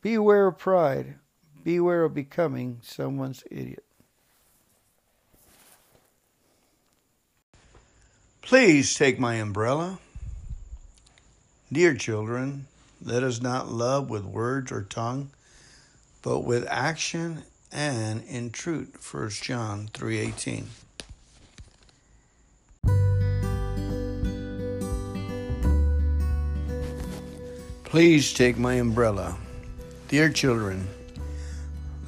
[0.00, 1.18] Beware of pride.
[1.62, 3.84] Beware of becoming someone's idiot.
[8.42, 9.98] Please take my umbrella.
[11.72, 12.66] Dear children,
[13.02, 15.30] let us not love with words or tongue,
[16.22, 18.96] but with action and in truth.
[19.00, 20.66] 1 John 3:18.
[27.84, 29.36] Please take my umbrella.
[30.08, 30.88] Dear children,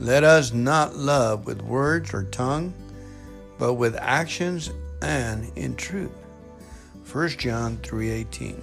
[0.03, 2.75] let us not love with words or tongue,
[3.57, 4.69] but with actions
[5.01, 6.11] and in truth.
[7.13, 8.61] 1 John 3:18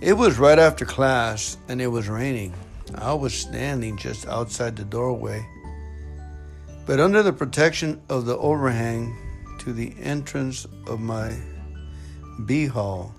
[0.00, 2.54] It was right after class and it was raining.
[2.94, 5.44] I was standing just outside the doorway,
[6.86, 9.16] but under the protection of the overhang
[9.58, 11.36] to the entrance of my
[12.46, 13.17] bee hall.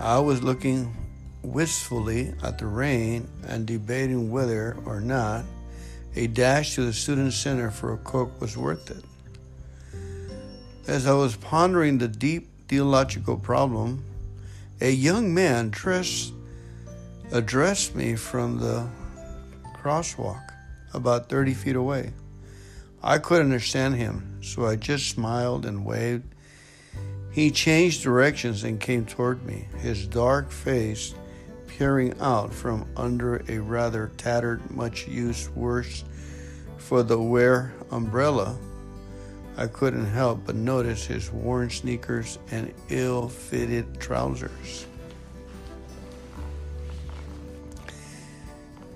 [0.00, 0.96] I was looking
[1.42, 5.44] wistfully at the rain and debating whether or not
[6.16, 9.04] a dash to the student center for a Coke was worth it.
[10.86, 14.02] As I was pondering the deep theological problem,
[14.80, 16.32] a young man dressed
[17.30, 18.88] addressed me from the
[19.76, 20.42] crosswalk
[20.94, 22.14] about 30 feet away.
[23.02, 26.34] I couldn't understand him, so I just smiled and waved.
[27.32, 31.14] He changed directions and came toward me, his dark face
[31.66, 36.04] peering out from under a rather tattered, much used worse
[36.76, 38.58] for the wear umbrella.
[39.56, 44.86] I couldn't help but notice his worn sneakers and ill fitted trousers.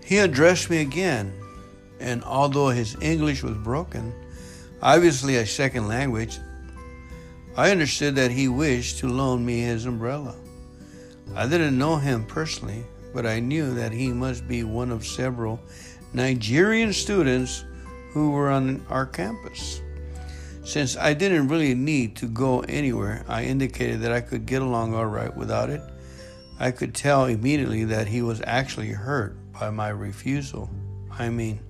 [0.04, 1.32] He addressed me again,
[2.00, 4.12] and although his English was broken,
[4.82, 6.38] obviously a second language,
[7.56, 10.34] I understood that he wished to loan me his umbrella.
[11.36, 15.60] I didn't know him personally, but I knew that he must be one of several
[16.12, 17.64] Nigerian students
[18.10, 19.80] who were on our campus.
[20.64, 24.94] Since I didn't really need to go anywhere, I indicated that I could get along
[24.94, 25.82] all right without it.
[26.58, 30.70] I could tell immediately that he was actually hurt by my refusal.
[31.10, 31.60] I mean,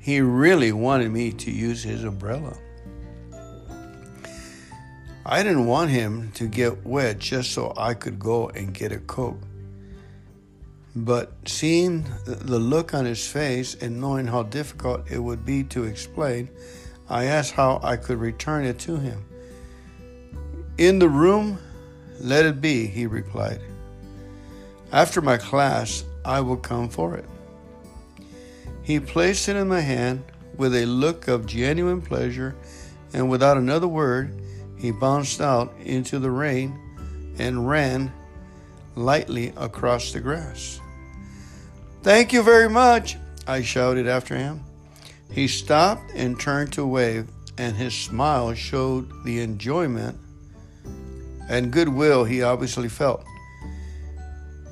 [0.00, 2.56] he really wanted me to use his umbrella.
[5.30, 8.98] I didn't want him to get wet just so I could go and get a
[8.98, 9.42] Coke.
[10.96, 15.84] But seeing the look on his face and knowing how difficult it would be to
[15.84, 16.48] explain,
[17.10, 19.22] I asked how I could return it to him.
[20.78, 21.58] In the room,
[22.20, 23.60] let it be, he replied.
[24.92, 27.26] After my class, I will come for it.
[28.82, 30.24] He placed it in my hand
[30.56, 32.56] with a look of genuine pleasure,
[33.12, 34.34] and without another word,
[34.78, 36.78] he bounced out into the rain
[37.38, 38.12] and ran
[38.94, 40.80] lightly across the grass.
[42.02, 43.16] Thank you very much,
[43.46, 44.64] I shouted after him.
[45.30, 50.18] He stopped and turned to wave, and his smile showed the enjoyment
[51.48, 53.24] and goodwill he obviously felt.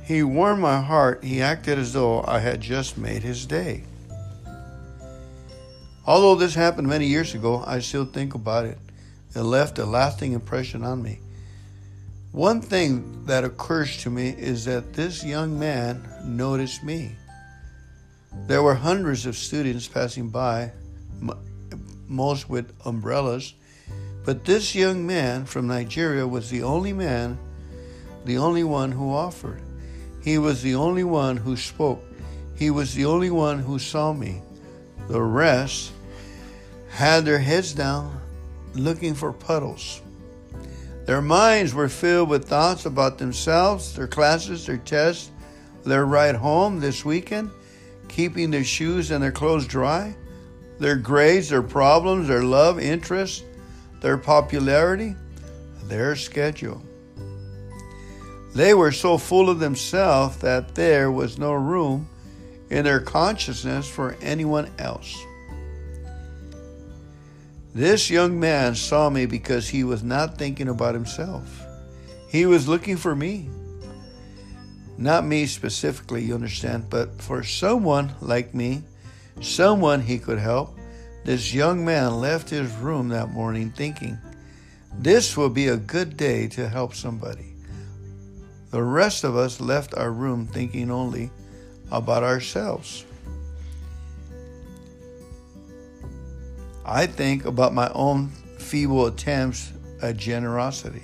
[0.04, 1.24] He warmed my heart.
[1.24, 3.84] He acted as though I had just made his day.
[6.06, 8.78] Although this happened many years ago, I still think about it.
[9.36, 11.20] It left a lasting impression on me.
[12.32, 17.16] One thing that occurs to me is that this young man noticed me.
[18.46, 20.72] There were hundreds of students passing by,
[22.08, 23.52] most with umbrellas,
[24.24, 27.38] but this young man from Nigeria was the only man,
[28.24, 29.60] the only one who offered.
[30.22, 32.02] He was the only one who spoke.
[32.54, 34.40] He was the only one who saw me.
[35.08, 35.92] The rest
[36.88, 38.22] had their heads down,
[38.78, 40.00] looking for puddles.
[41.06, 45.30] Their minds were filled with thoughts about themselves, their classes, their tests,
[45.84, 47.50] their ride home this weekend,
[48.08, 50.16] keeping their shoes and their clothes dry,
[50.78, 53.44] their grades, their problems, their love, interests,
[54.00, 55.14] their popularity,
[55.84, 56.82] their schedule.
[58.54, 62.08] They were so full of themselves that there was no room
[62.70, 65.25] in their consciousness for anyone else.
[67.76, 71.62] This young man saw me because he was not thinking about himself.
[72.30, 73.50] He was looking for me.
[74.96, 78.82] Not me specifically, you understand, but for someone like me,
[79.42, 80.78] someone he could help.
[81.26, 84.16] This young man left his room that morning thinking,
[84.98, 87.52] This will be a good day to help somebody.
[88.70, 91.30] The rest of us left our room thinking only
[91.92, 93.04] about ourselves.
[96.88, 98.28] I think about my own
[98.58, 101.02] feeble attempts at generosity.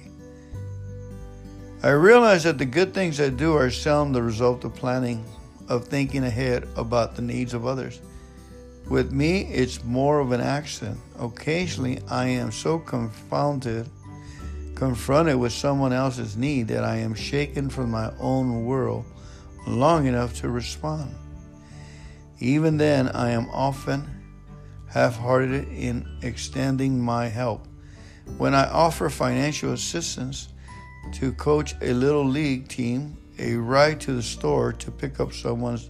[1.83, 5.25] I realize that the good things I do are seldom the result of planning,
[5.69, 8.01] of thinking ahead about the needs of others.
[8.89, 11.01] With me, it's more of an accident.
[11.19, 13.89] Occasionally, I am so confounded,
[14.77, 19.05] confronted with someone else's need that I am shaken from my own world
[19.67, 21.13] long enough to respond.
[22.39, 24.22] Even then, I am often
[24.93, 27.67] half hearted in extending my help.
[28.37, 30.49] When I offer financial assistance
[31.13, 35.89] to coach a little league team, a ride to the store to pick up someone's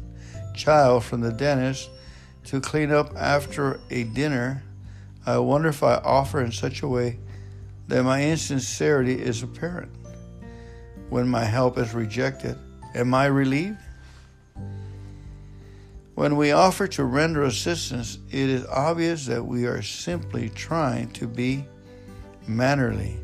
[0.54, 1.90] child from the dentist,
[2.44, 4.62] to clean up after a dinner,
[5.26, 7.18] I wonder if I offer in such a way
[7.88, 9.92] that my insincerity is apparent.
[11.10, 12.56] When my help is rejected,
[12.94, 13.78] am I relieved?
[16.14, 21.26] When we offer to render assistance, it is obvious that we are simply trying to
[21.26, 21.64] be
[22.46, 23.18] mannerly,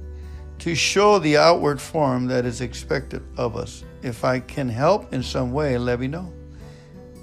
[0.61, 3.84] to show the outward form that is expected of us.
[4.03, 6.32] If I can help in some way, let me know.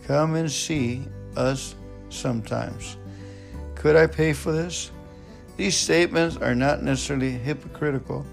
[0.05, 1.03] Come and see
[1.35, 1.73] us
[2.09, 2.97] sometimes.
[3.73, 4.91] Could I pay for this?
[5.57, 8.23] These statements are not necessarily hypocritical,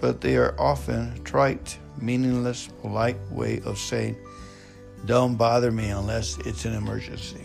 [0.00, 4.16] but they are often trite, meaningless, polite way of saying,
[5.06, 7.44] don't bother me unless it's an emergency.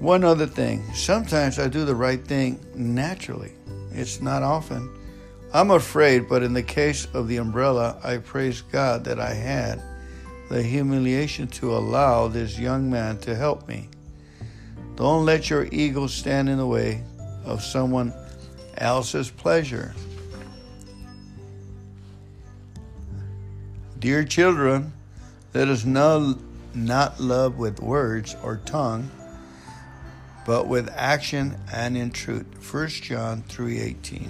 [0.00, 3.52] One other thing sometimes I do the right thing naturally,
[3.92, 4.94] it's not often.
[5.52, 9.82] I'm afraid, but in the case of the umbrella, I praise God that I had
[10.50, 13.88] the humiliation to allow this young man to help me.
[14.94, 17.02] Don't let your ego stand in the way
[17.44, 18.12] of someone
[18.76, 19.94] else's pleasure.
[23.98, 24.92] Dear children,
[25.54, 26.38] let us not,
[26.72, 29.10] not love with words or tongue,
[30.46, 32.46] but with action and in truth.
[32.72, 34.28] 1 John 3:18.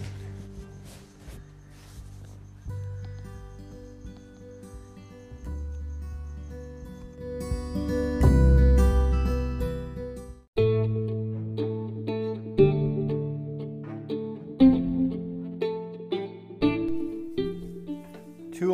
[7.74, 8.07] To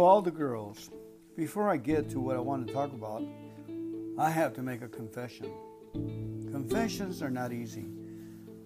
[0.04, 0.90] all the girls,
[1.36, 3.22] before I get to what I want to talk about,
[4.18, 5.50] I have to make a confession.
[6.52, 7.86] Confessions are not easy,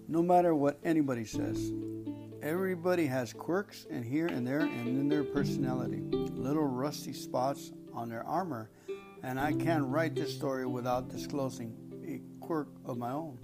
[0.07, 1.71] no matter what anybody says.
[2.41, 8.09] Everybody has quirks and here and there and in their personality, little rusty spots on
[8.09, 8.69] their armor,
[9.23, 11.75] and I can't write this story without disclosing
[12.05, 13.37] a quirk of my own.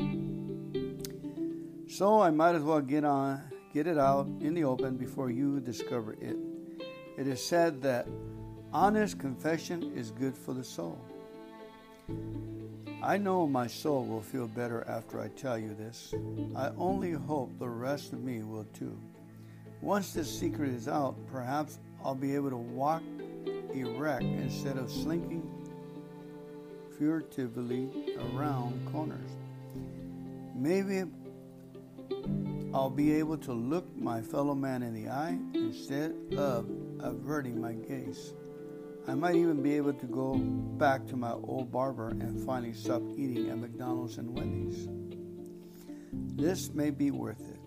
[1.89, 3.41] So I might as well get on
[3.73, 6.37] get it out in the open before you discover it.
[7.18, 8.07] It is said that
[8.74, 10.99] honest confession is good for the soul.
[13.01, 16.13] I know my soul will feel better after I tell you this.
[16.55, 18.97] I only hope the rest of me will too.
[19.82, 23.03] Once this secret is out, perhaps I'll be able to walk
[23.74, 25.47] erect instead of slinking
[26.97, 29.32] furtively around corners.
[30.55, 31.03] Maybe
[32.74, 36.68] I'll be able to look my fellow man in the eye instead of
[37.05, 38.33] averting my gaze.
[39.07, 43.03] I might even be able to go back to my old barber and finally stop
[43.15, 44.87] eating at McDonald's and Wendy's.
[46.35, 47.59] This may be worth it.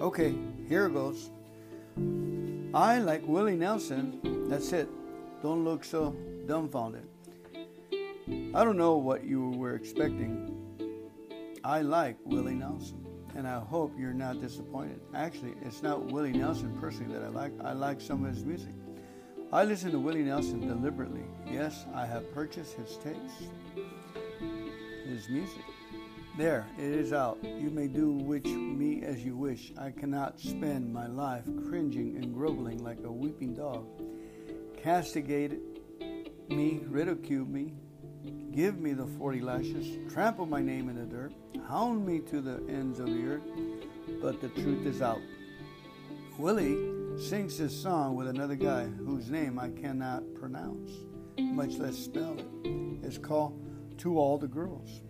[0.00, 0.34] Okay,
[0.68, 1.30] here goes.
[2.72, 4.88] I, like Willie Nelson, that's it.
[5.42, 6.14] Don't look so
[6.46, 7.08] dumbfounded.
[8.54, 10.52] I don't know what you were expecting.
[11.64, 13.05] I like Willie Nelson,
[13.36, 15.00] and I hope you're not disappointed.
[15.14, 18.74] Actually, it's not Willie Nelson personally that I like, I like some of his music.
[19.52, 21.24] I listen to Willie Nelson deliberately.
[21.46, 23.32] Yes, I have purchased his tapes,
[25.06, 25.62] his music.
[26.36, 27.38] There, it is out.
[27.42, 29.72] You may do which me as you wish.
[29.78, 33.86] I cannot spend my life cringing and groveling like a weeping dog.
[34.82, 35.60] Castigate
[36.48, 37.74] me, ridicule me,
[38.52, 41.32] give me the forty lashes, trample my name in the dirt,
[41.68, 43.42] hound me to the ends of the earth,
[44.22, 45.20] but the truth is out.
[46.38, 46.78] Willie
[47.18, 50.92] sings this song with another guy whose name I cannot pronounce,
[51.38, 52.46] much less spell it.
[53.02, 53.60] It's called
[53.98, 55.02] To All the Girls.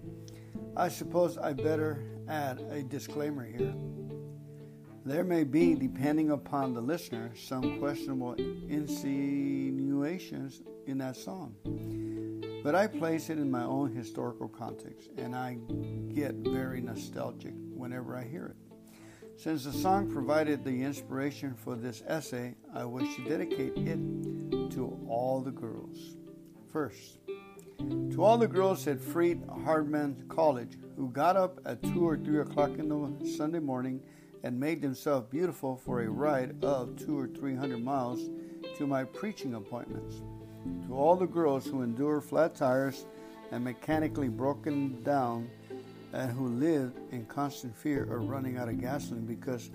[0.76, 3.74] I suppose I better add a disclaimer here.
[5.04, 11.54] There may be, depending upon the listener, some questionable insinuations in that song.
[12.66, 15.56] But I place it in my own historical context, and I
[16.12, 19.40] get very nostalgic whenever I hear it.
[19.40, 24.00] Since the song provided the inspiration for this essay, I wish to dedicate it
[24.72, 26.16] to all the girls.
[26.72, 27.18] First,
[27.78, 32.40] to all the girls at Freed Hardeman College who got up at 2 or 3
[32.40, 34.00] o'clock in the Sunday morning
[34.42, 38.28] and made themselves beautiful for a ride of 2 or 300 miles
[38.76, 40.16] to my preaching appointments.
[40.86, 43.06] To all the girls who endure flat tires
[43.50, 45.48] and mechanically broken down
[46.12, 49.70] and who lived in constant fear of running out of gasoline because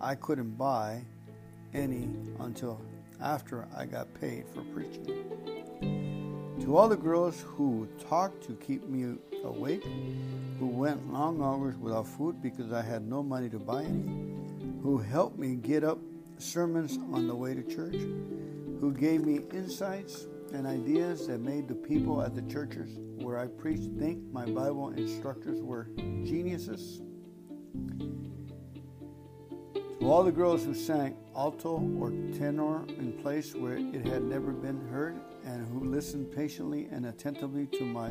[0.00, 1.02] I couldn't buy
[1.72, 2.08] any
[2.40, 2.80] until
[3.20, 5.24] after I got paid for preaching.
[6.60, 9.84] To all the girls who talked to keep me awake,
[10.58, 14.34] who went long hours without food because I had no money to buy any,
[14.82, 15.98] who helped me get up
[16.38, 17.96] sermons on the way to church,
[18.80, 23.46] who gave me insights and ideas that made the people at the churches where I
[23.46, 27.02] preached think my Bible instructors were geniuses.
[30.00, 34.52] To all the girls who sang alto or tenor in place where it had never
[34.52, 38.10] been heard, and who listened patiently and attentively to my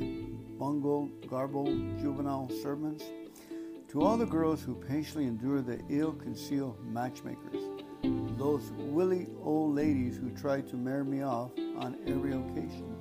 [0.57, 3.03] bungled, garbled juvenile sermons,
[3.89, 10.17] to all the girls who patiently endured the ill concealed matchmakers, those willy old ladies
[10.17, 12.95] who tried to marry me off on every occasion,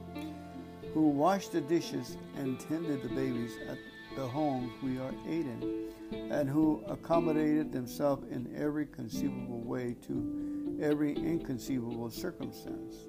[0.94, 3.78] who washed the dishes and tended the babies at
[4.16, 11.14] the homes we are aiding, and who accommodated themselves in every conceivable way to every
[11.14, 13.06] inconceivable circumstance.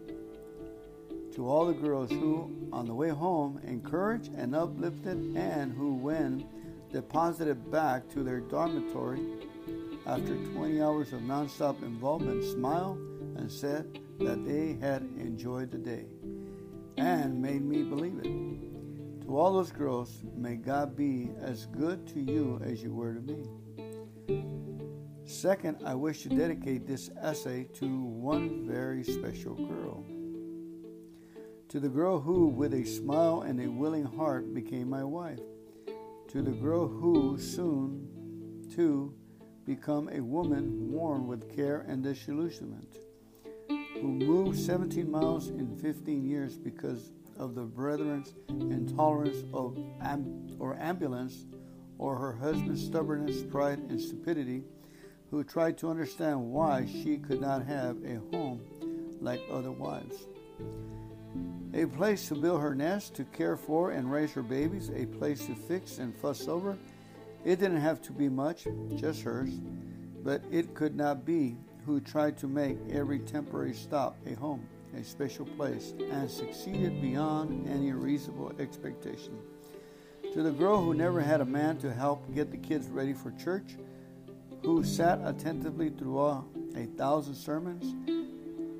[1.35, 6.45] To all the girls who, on the way home, encouraged and uplifted, and who, when
[6.91, 9.19] deposited back to their dormitory
[10.05, 12.97] after 20 hours of nonstop involvement, smiled
[13.37, 16.05] and said that they had enjoyed the day
[16.97, 19.25] and made me believe it.
[19.25, 23.21] To all those girls, may God be as good to you as you were to
[23.21, 23.43] me.
[25.25, 30.05] Second, I wish to dedicate this essay to one very special girl.
[31.69, 35.39] To the girl who, with a smile and a willing heart, became my wife.
[36.27, 38.07] To the girl who soon,
[38.75, 39.15] too,
[39.65, 42.97] become a woman worn with care and disillusionment
[43.69, 50.75] who moved 17 miles in 15 years because of the brethren's intolerance of amb- or
[50.77, 51.45] ambulance
[51.97, 54.63] or her husband's stubbornness, pride, and stupidity,
[55.31, 58.61] who tried to understand why she could not have a home
[59.21, 60.27] like other wives.
[61.73, 65.45] A place to build her nest, to care for and raise her babies, a place
[65.45, 66.77] to fix and fuss over.
[67.45, 69.51] It didn't have to be much, just hers.
[70.23, 74.65] but it could not be, who tried to make every temporary stop a home,
[74.97, 79.37] a special place, and succeeded beyond any reasonable expectation.
[80.33, 83.31] To the girl who never had a man to help get the kids ready for
[83.31, 83.75] church,
[84.61, 86.43] who sat attentively through a
[86.97, 87.93] thousand sermons,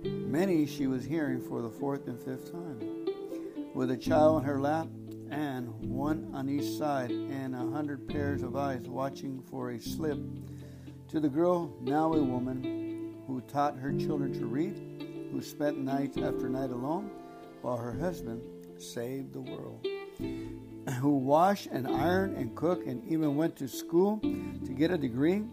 [0.06, 2.80] many she was hearing for the fourth and fifth time.
[3.76, 4.88] With a child in her lap,
[5.34, 10.20] and one on each side, and a hundred pairs of eyes watching for a slip,
[11.10, 16.18] to the girl, now a woman, who taught her children to read, who spent night
[16.18, 17.10] after night alone,
[17.62, 18.42] while her husband
[18.78, 19.86] saved the world
[21.00, 25.44] who washed and ironed and cooked and even went to school to get a degree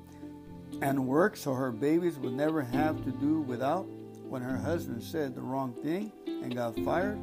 [0.82, 3.86] and worked so her babies would never have to do without
[4.28, 7.18] when her husband said the wrong thing and got fired.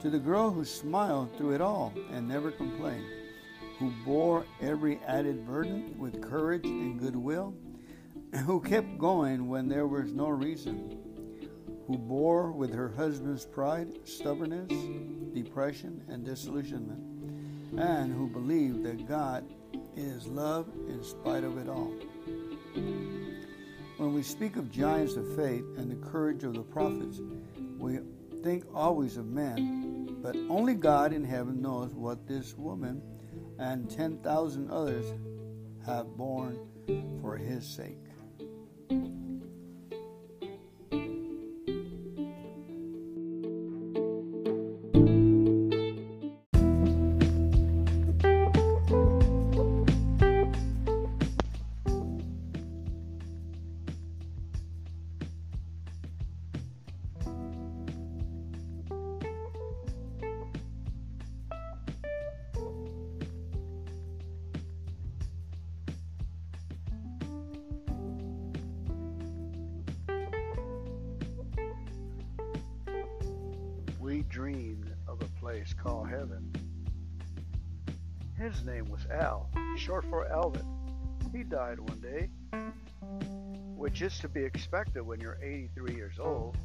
[0.00, 3.04] To the girl who smiled through it all and never complained,
[3.78, 7.54] who bore every added burden with courage and goodwill,
[8.46, 10.98] who kept going when there was no reason,
[11.86, 14.72] who bore with her husband's pride, stubbornness,
[15.34, 17.02] depression, and disillusionment,
[17.78, 19.44] and who believed that God
[19.96, 21.92] is love in spite of it all.
[23.98, 27.20] When we speak of giants of faith and the courage of the prophets,
[27.78, 27.98] we
[28.42, 33.02] think always of men, but only God in heaven knows what this woman
[33.58, 35.04] and 10,000 others
[35.84, 36.58] have borne
[37.20, 37.98] for his sake.
[84.00, 86.24] Which is to be expected when you're 83 years oh.
[86.24, 86.56] old.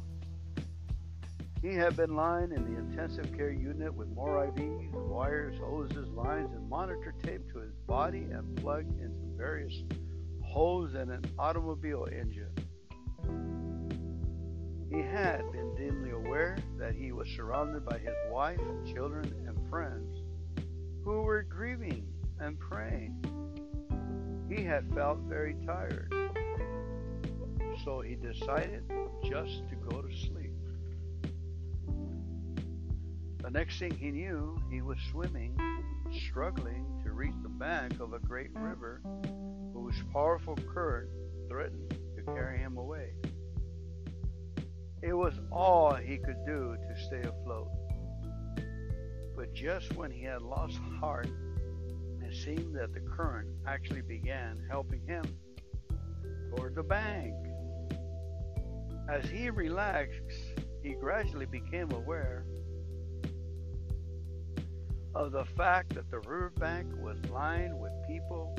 [1.60, 6.54] He had been lying in the intensive care unit with more IVs, wires, hoses, lines,
[6.54, 9.74] and monitor tape to his body and plugged into various
[10.42, 12.52] holes in an automobile engine.
[14.90, 18.60] He had been dimly aware that he was surrounded by his wife,
[18.94, 20.22] children, and friends
[21.04, 22.06] who were grieving
[22.40, 23.22] and praying.
[24.48, 26.14] He had felt very tired,
[27.86, 28.82] so he decided
[29.22, 30.50] just to go to sleep.
[33.40, 35.56] The next thing he knew, he was swimming,
[36.26, 39.00] struggling to reach the bank of a great river
[39.72, 41.08] whose powerful current
[41.48, 43.12] threatened to carry him away.
[45.00, 47.68] It was all he could do to stay afloat.
[49.36, 51.28] But just when he had lost heart,
[52.20, 55.24] it seemed that the current actually began helping him
[56.50, 57.32] toward the bank.
[59.08, 60.20] As he relaxed,
[60.82, 62.44] he gradually became aware
[65.14, 68.58] of the fact that the riverbank was lined with people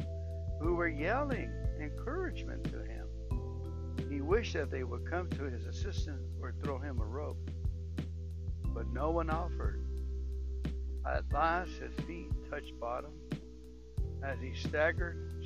[0.61, 3.07] who were yelling encouragement to him.
[4.09, 7.51] He wished that they would come to his assistance or throw him a rope,
[8.73, 9.83] but no one offered.
[11.05, 13.11] At last, his feet touched bottom.
[14.23, 15.43] As he staggered,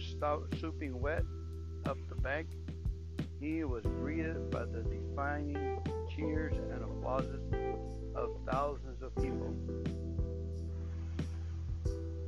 [0.59, 1.23] souping wet
[1.85, 2.47] up the bank,
[3.41, 5.79] he was greeted by the defining
[6.15, 7.41] cheers and applauses
[8.15, 9.55] of thousands of people.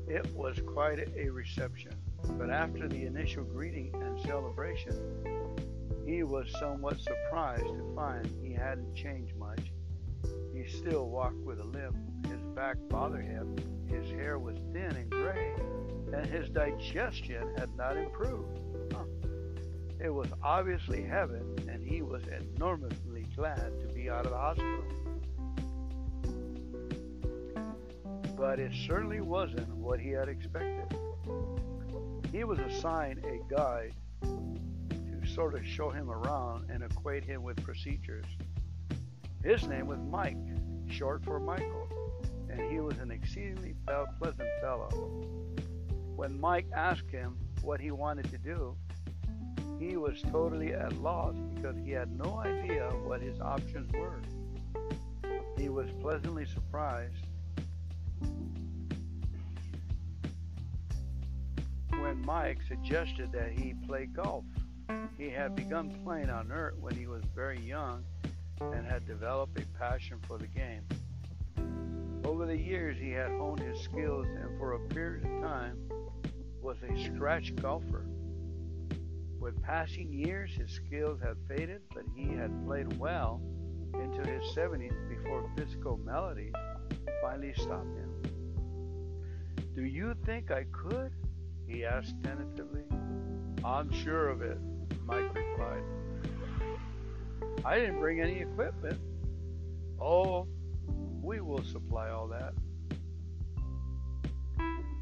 [0.08, 1.94] It was quite a reception,
[2.38, 4.96] but after the initial greeting and celebration,
[6.04, 9.72] he was somewhat surprised to find he hadn't changed much.
[10.54, 11.96] He still walked with a limp,
[12.26, 13.56] his back bothered him,
[13.88, 15.54] his hair was thin and gray,
[16.12, 18.63] and his digestion had not improved.
[20.04, 24.84] It was obviously heaven, and he was enormously glad to be out of the hospital.
[28.36, 30.94] But it certainly wasn't what he had expected.
[32.34, 33.94] He was assigned a guide
[34.24, 38.26] to sort of show him around and acquaint him with procedures.
[39.42, 40.36] His name was Mike,
[40.90, 41.88] short for Michael,
[42.50, 43.74] and he was an exceedingly
[44.20, 44.90] pleasant fellow.
[46.18, 48.76] When Mike asked him what he wanted to do,
[49.90, 54.22] he was totally at loss because he had no idea what his options were.
[55.58, 57.26] He was pleasantly surprised
[61.90, 64.46] when Mike suggested that he play golf.
[65.18, 68.04] He had begun playing on Earth when he was very young
[68.62, 70.84] and had developed a passion for the game.
[72.24, 75.78] Over the years, he had honed his skills and for a period of time
[76.62, 78.06] was a scratch golfer.
[79.44, 83.42] With passing years, his skills had faded, but he had played well
[83.94, 86.54] into his 70s before physical maladies
[87.22, 88.10] finally stopped him.
[89.76, 91.12] Do you think I could?
[91.68, 92.84] he asked tentatively.
[93.66, 94.58] I'm sure of it,
[95.06, 95.84] Mike replied.
[97.66, 99.02] I didn't bring any equipment.
[100.00, 100.48] Oh,
[101.22, 102.54] we will supply all that.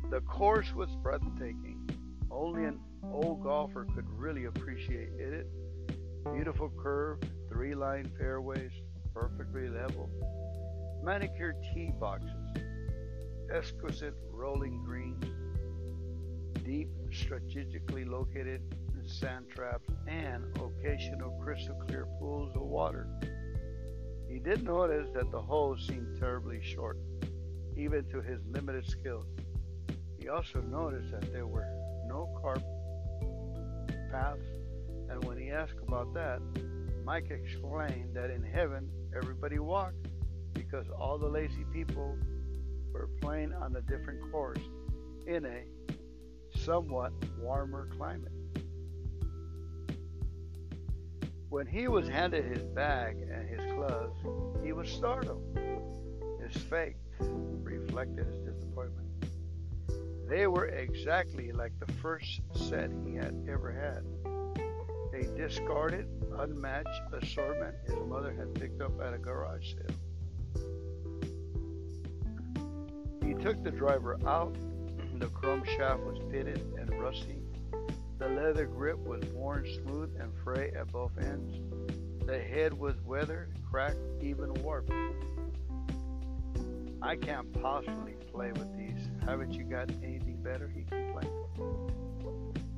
[0.10, 1.88] The course was breathtaking.
[2.32, 5.48] Only an old golfer could really appreciate it.
[6.34, 7.20] Beautiful curve,
[7.50, 8.72] three line fairways,
[9.14, 10.10] perfectly level,
[11.04, 12.30] manicured tee boxes,
[13.54, 15.24] exquisite rolling greens,
[16.64, 18.62] deep, strategically located
[19.08, 23.08] sand traps, and occasional crystal clear pools of water.
[24.30, 26.98] He did notice that the holes seemed terribly short,
[27.76, 29.26] even to his limited skills.
[30.20, 31.68] He also noticed that there were
[32.08, 32.64] no carp
[34.12, 34.46] paths,
[35.10, 36.42] and when he asked about that,
[37.06, 40.08] Mike explained that in heaven everybody walked
[40.54, 42.18] because all the lazy people
[42.94, 44.60] were playing on a different course
[45.26, 45.64] in a
[46.58, 48.32] somewhat warmer climate.
[51.50, 54.18] When he was handed his bag and his clubs,
[54.64, 55.44] he was startled.
[56.42, 59.11] His face reflected his disappointment.
[60.32, 64.06] They were exactly like the first set he had ever had.
[65.14, 69.98] A discarded, unmatched assortment his mother had picked up at a garage sale.
[73.26, 74.56] He took the driver out.
[75.20, 77.42] The chrome shaft was pitted and rusty.
[78.18, 81.60] The leather grip was worn smooth and fray at both ends.
[82.26, 84.94] The head was weathered, cracked, even warped.
[87.02, 89.10] I can't possibly play with these.
[89.26, 90.68] Haven't you got anything better?
[90.68, 91.32] He complained.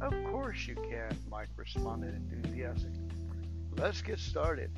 [0.02, 3.10] Of course you can, Mike responded enthusiastically.
[3.78, 4.72] Let's get started.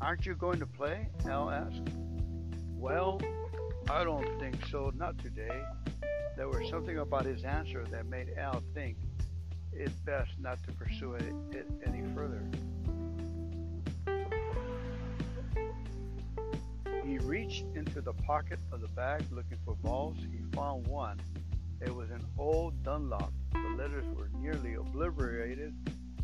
[0.00, 1.08] Aren't you going to play?
[1.26, 1.90] Al asked.
[2.74, 3.20] Well,
[3.90, 5.62] I don't think so, not today.
[6.36, 8.96] There was something about his answer that made Al think
[9.72, 12.42] it best not to pursue it, it any further.
[17.12, 20.16] He reached into the pocket of the bag looking for balls.
[20.16, 21.20] He found one.
[21.82, 23.30] It was an old Dunlop.
[23.52, 25.74] The letters were nearly obliterated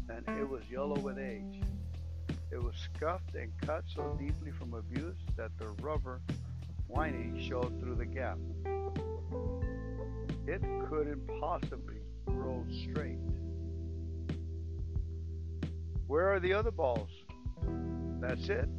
[0.08, 1.60] and it was yellow with age.
[2.50, 6.22] It was scuffed and cut so deeply from abuse that the rubber
[6.88, 8.38] lining showed through the gap.
[10.46, 13.18] It couldn't possibly roll straight.
[16.06, 17.10] Where are the other balls?
[18.22, 18.70] That's it.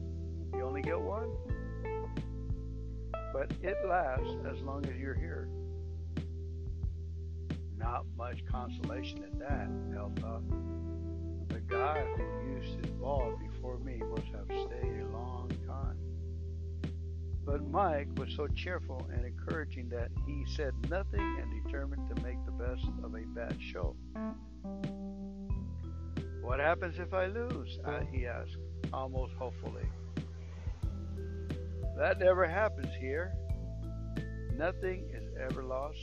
[0.56, 1.30] You only get one.
[3.32, 5.48] But it lasts as long as you're here.
[7.78, 10.44] Not much consolation in that, Al thought.
[11.50, 12.24] The guy who
[12.56, 15.98] used his ball before me must have stayed a long time.
[17.46, 22.38] But Mike was so cheerful and encouraging that he said nothing and determined to make
[22.46, 23.96] the best of a bad show.
[26.42, 27.80] What happens if I lose?
[28.12, 28.58] He asked,
[28.92, 29.88] almost hopefully.
[32.00, 33.34] That never happens here.
[34.56, 36.00] Nothing is ever lost.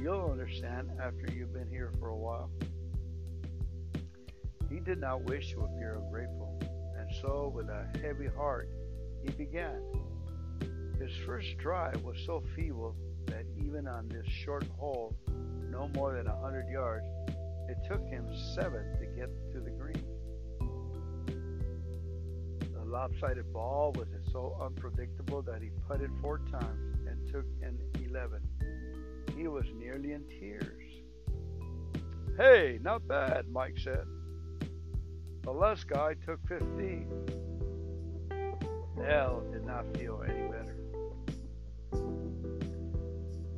[0.00, 2.48] You'll understand after you've been here for a while.
[4.70, 6.60] He did not wish to appear ungrateful,
[6.96, 8.68] and so, with a heavy heart,
[9.24, 9.82] he began.
[11.00, 12.94] His first drive was so feeble
[13.26, 15.16] that even on this short hole,
[15.72, 17.06] no more than a hundred yards,
[17.68, 20.09] it took him seven to get to the green.
[22.90, 28.40] Lopsided ball was so unpredictable that he putted four times and took an 11.
[29.36, 30.82] He was nearly in tears.
[32.36, 34.04] Hey, not bad, Mike said.
[35.42, 37.06] The last guy took 15.
[39.08, 40.79] Al did not feel any better.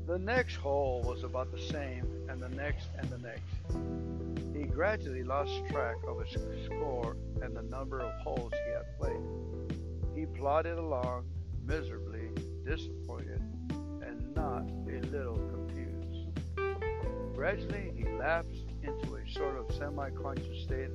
[0.06, 4.56] The next hole was about the same, and the next and the next.
[4.56, 9.78] He gradually lost track of his score and the number of holes he had played.
[10.16, 11.26] He plodded along,
[11.64, 12.30] miserably
[12.64, 13.40] disappointed
[14.04, 16.40] and not a little confused.
[17.36, 20.90] Gradually, he lapsed into a sort of semi conscious state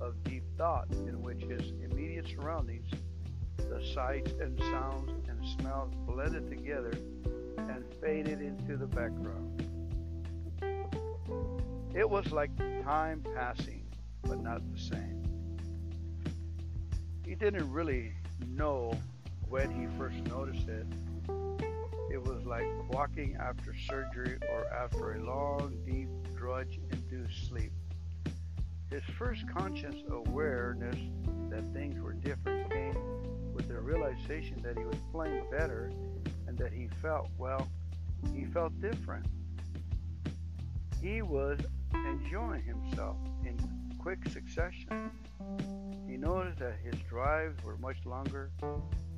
[0.00, 2.90] of deep thought in which his immediate surroundings,
[3.56, 6.92] the sights and sounds and smells blended together
[7.58, 9.64] and faded into the background.
[11.94, 12.50] It was like
[12.84, 13.84] time passing,
[14.22, 15.22] but not the same.
[17.24, 18.12] He didn't really
[18.46, 18.92] know
[19.48, 20.86] when he first noticed it.
[22.10, 27.72] It was like walking after surgery or after a long, deep, drudge induced sleep.
[28.90, 30.96] His first conscious awareness
[31.50, 32.96] that things were different came
[33.52, 35.92] with the realization that he was playing better
[36.48, 37.68] and that he felt, well,
[38.34, 39.26] he felt different.
[41.00, 41.60] He was
[41.92, 43.56] enjoying himself in
[43.98, 45.10] quick succession.
[46.08, 48.50] He noticed that his drives were much longer,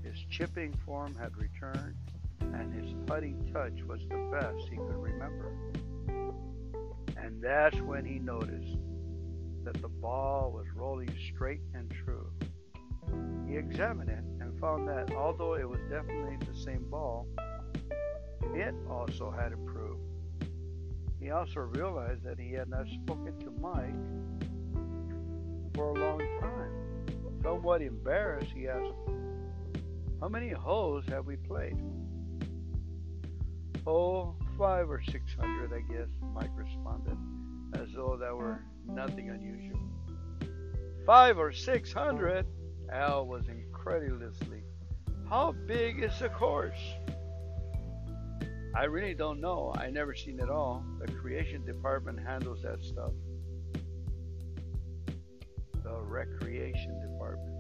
[0.03, 1.95] his chipping form had returned,
[2.41, 5.53] and his putting touch was the best he could remember.
[7.17, 8.77] And that's when he noticed
[9.63, 12.29] that the ball was rolling straight and true.
[13.47, 14.25] He examined it
[14.61, 17.27] found that although it was definitely the same ball,
[18.55, 20.01] it also had improved.
[21.21, 23.95] He also realized that he had not spoken to Mike
[25.75, 26.71] for a long time.
[27.43, 28.95] Somewhat embarrassed, he asked,
[30.21, 31.77] How many holes have we played?
[33.87, 37.17] Oh, five or six hundred, I guess, Mike responded,
[37.75, 39.81] as though that were nothing unusual.
[41.07, 42.47] Five or six hundred?
[42.93, 43.47] Al was
[43.81, 44.63] incredulously.
[45.29, 46.79] How big is the course?
[48.75, 49.73] I really don't know.
[49.77, 50.85] I never seen it all.
[51.01, 53.13] The creation department handles that stuff.
[55.83, 57.57] The recreation department.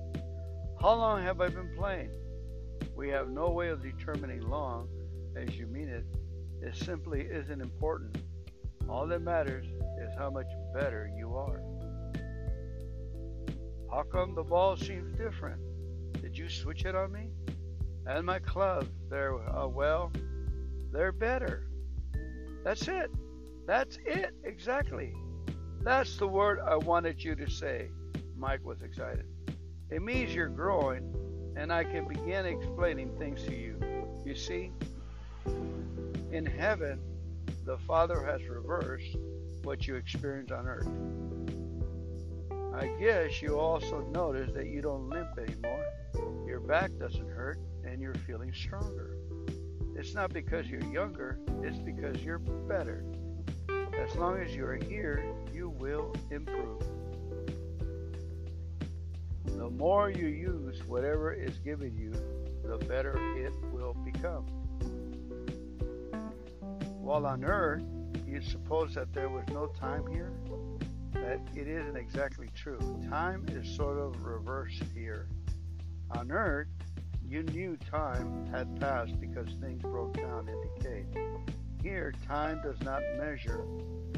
[0.80, 2.10] How long have I been playing?
[2.94, 4.88] We have no way of determining long,
[5.36, 6.04] as you mean it.
[6.62, 8.18] It simply isn't important.
[8.88, 11.62] All that matters is how much better you are.
[13.90, 15.60] How come the ball seems different?
[16.20, 17.28] Did you switch it on me?
[18.06, 20.12] And my clubs, they're, uh, well,
[20.92, 21.66] they're better.
[22.64, 23.10] That's it.
[23.66, 25.14] That's it, exactly.
[25.82, 27.90] That's the word I wanted you to say.
[28.36, 29.26] Mike was excited.
[29.90, 31.14] It means you're growing,
[31.56, 33.76] and I can begin explaining things to you.
[34.24, 34.72] You see,
[36.32, 37.00] in heaven,
[37.64, 39.16] the Father has reversed
[39.62, 40.88] what you experience on earth.
[42.80, 45.84] I guess you also notice that you don't limp anymore.
[46.46, 49.18] Your back doesn't hurt, and you're feeling stronger.
[49.94, 53.04] It's not because you're younger, it's because you're better.
[53.68, 56.82] As long as you're here, you will improve.
[59.44, 62.12] The more you use whatever is given you,
[62.66, 64.46] the better it will become.
[67.02, 67.82] While on earth,
[68.26, 70.32] you suppose that there was no time here?
[71.12, 72.78] That it isn't exactly true.
[73.08, 75.28] Time is sort of reversed here.
[76.12, 76.68] On earth,
[77.24, 81.06] you knew time had passed because things broke down and decayed.
[81.82, 83.64] Here, time does not measure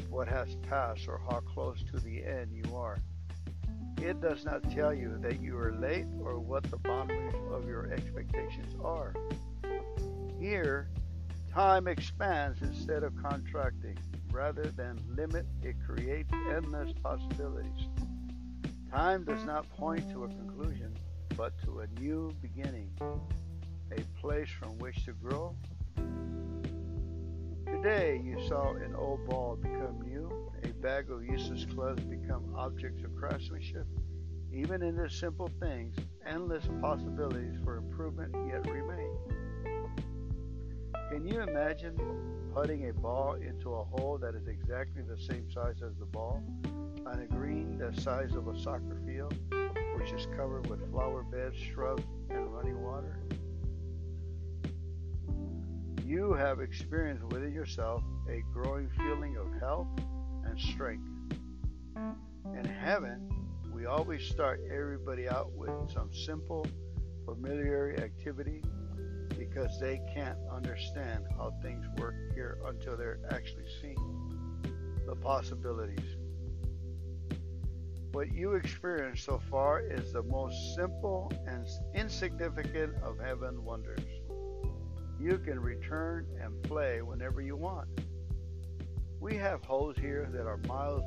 [0.09, 2.97] what has passed or how close to the end you are.
[4.01, 7.91] It does not tell you that you are late or what the boundaries of your
[7.91, 9.13] expectations are.
[10.39, 10.89] Here,
[11.53, 13.97] time expands instead of contracting.
[14.33, 17.87] Rather than limit, it creates endless possibilities.
[18.89, 20.91] Time does not point to a conclusion,
[21.37, 22.89] but to a new beginning,
[23.91, 25.55] a place from which to grow.
[27.67, 33.03] Today you saw an old ball become new, a bag of useless clothes become objects
[33.03, 33.85] of craftsmanship.
[34.51, 35.95] Even in the simple things,
[36.25, 39.11] endless possibilities for improvement yet remain.
[41.13, 41.95] Can you imagine
[42.55, 46.41] putting a ball into a hole that is exactly the same size as the ball
[47.05, 49.37] on a green the size of a soccer field?
[49.95, 53.19] which is covered with flower beds, shrubs, and running water.
[56.03, 59.87] You have experienced within yourself a growing feeling of health
[60.45, 61.07] and strength.
[61.95, 63.29] In heaven,
[63.71, 66.65] we always start everybody out with some simple,
[67.23, 68.63] familiar activity
[69.37, 74.73] because they can't understand how things work here until they're actually seeing
[75.05, 76.17] the possibilities.
[78.11, 81.65] What you experience so far is the most simple and
[81.95, 84.05] insignificant of heaven wonders.
[85.19, 87.87] You can return and play whenever you want.
[89.19, 91.03] We have holes here that are miles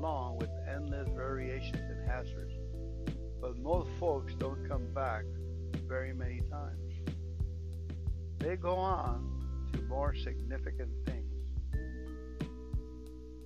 [0.00, 2.52] long with endless variations and hazards,
[3.40, 5.24] but most folks don't come back
[5.86, 6.85] very many times.
[8.38, 11.32] They go on to more significant things.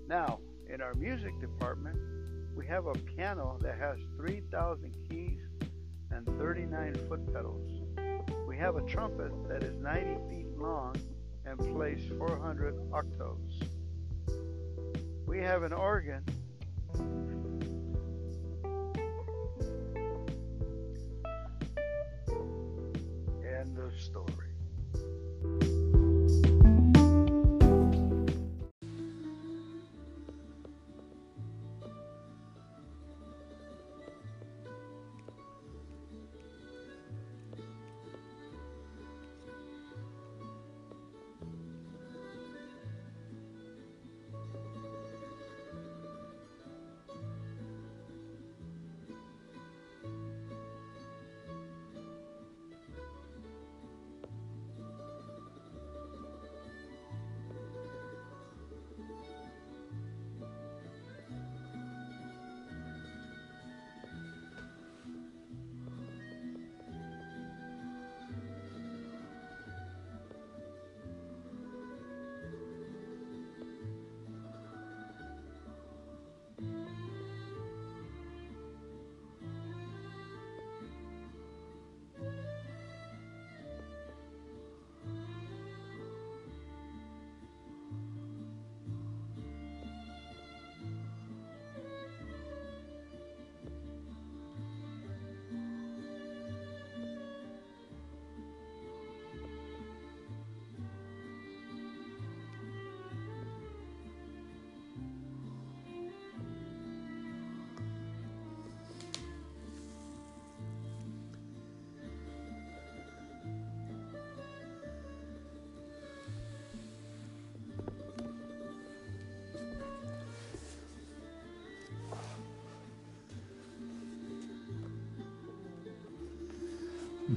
[0.09, 1.99] Now, in our music department,
[2.55, 5.41] we have a piano that has 3,000 keys
[6.11, 7.83] and 39 foot pedals.
[8.47, 10.97] We have a trumpet that is 90 feet long
[11.47, 13.61] and plays 400 octaves.
[15.27, 16.25] We have an organ
[23.61, 24.50] end of story.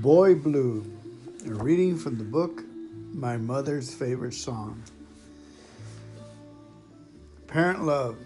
[0.04, 0.86] Boy Blue,
[1.48, 2.62] a reading from the book
[3.14, 4.84] My Mother's Favorite Song.
[7.48, 8.18] Parent Love.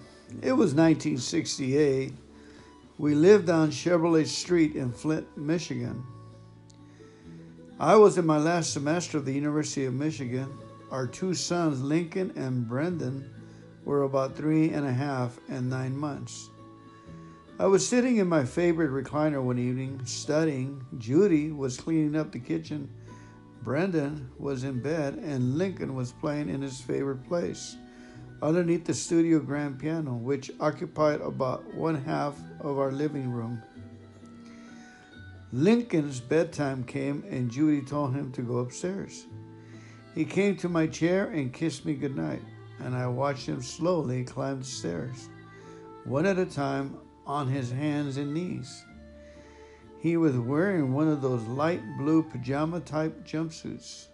[0.41, 2.13] It was 1968.
[2.97, 6.03] We lived on Chevrolet Street in Flint, Michigan.
[7.79, 10.51] I was in my last semester of the University of Michigan.
[10.89, 13.31] Our two sons, Lincoln and Brendan,
[13.85, 16.49] were about three and a half and nine months.
[17.59, 20.85] I was sitting in my favorite recliner one evening, studying.
[20.99, 22.87] Judy was cleaning up the kitchen.
[23.63, 27.75] Brendan was in bed, and Lincoln was playing in his favorite place,
[28.43, 33.59] underneath the studio grand piano, which occupied about one half of our living room.
[35.51, 39.25] Lincoln's bedtime came, and Judy told him to go upstairs.
[40.13, 42.43] He came to my chair and kissed me goodnight,
[42.81, 45.29] and I watched him slowly climb the stairs,
[46.03, 48.83] one at a time on his hands and knees.
[49.99, 54.07] He was wearing one of those light blue pajama type jumpsuits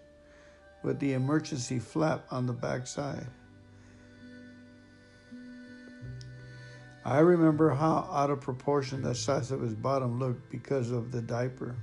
[0.81, 3.27] with the emergency flap on the back side.
[7.05, 11.21] I remember how out of proportion the size of his bottom looked because of the
[11.21, 11.75] diaper.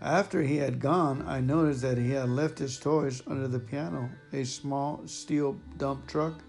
[0.00, 4.10] After he had gone, I noticed that he had left his toys under the piano
[4.32, 6.42] a small steel dump truck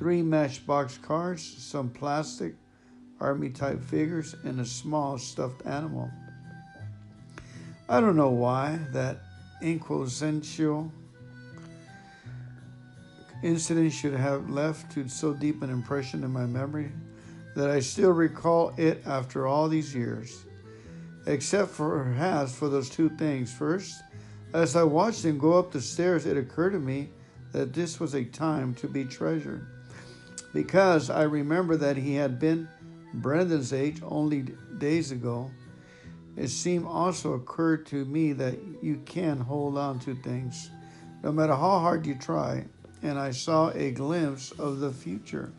[0.00, 2.54] three matchbox cars, some plastic
[3.20, 6.10] army type figures, and a small stuffed animal.
[7.86, 9.18] I don't know why that
[9.60, 10.90] inquisential
[13.42, 16.92] incident should have left to so deep an impression in my memory
[17.54, 20.46] that I still recall it after all these years.
[21.26, 23.52] Except for perhaps for those two things.
[23.52, 24.02] First,
[24.54, 27.10] as I watched him go up the stairs, it occurred to me
[27.52, 29.66] that this was a time to be treasured
[30.52, 32.68] because I remember that he had been
[33.14, 34.42] Brendan's age only
[34.78, 35.50] days ago.
[36.36, 40.70] It seemed also occurred to me that you can hold on to things
[41.22, 42.64] no matter how hard you try,
[43.02, 45.52] and I saw a glimpse of the future.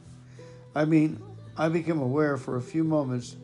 [0.73, 1.21] I mean,
[1.57, 3.35] I became aware for a few moments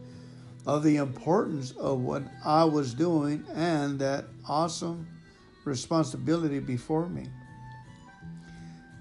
[0.65, 5.07] of the importance of what I was doing and that awesome
[5.65, 7.27] responsibility before me.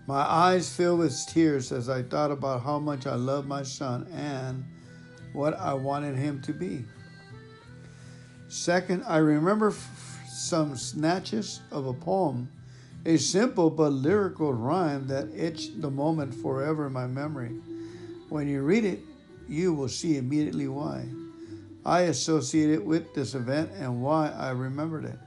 [0.07, 4.07] My eyes filled with tears as I thought about how much I loved my son
[4.13, 4.65] and
[5.33, 6.85] what I wanted him to be.
[8.49, 12.49] Second, I remember f- some snatches of a poem,
[13.05, 17.57] a simple but lyrical rhyme that etched the moment forever in my memory.
[18.29, 19.01] When you read it,
[19.49, 21.05] you will see immediately why.
[21.85, 25.19] I associate it with this event and why I remembered it.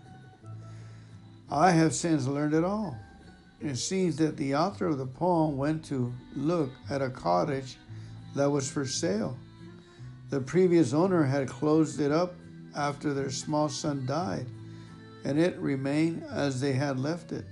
[1.52, 2.98] I have since learned it all.
[3.62, 7.78] It seems that the author of the poem went to look at a cottage
[8.36, 9.38] that was for sale.
[10.30, 12.36] The previous owner had closed it up
[12.76, 14.46] after their small son died,
[15.26, 17.46] and it remained as they had left it.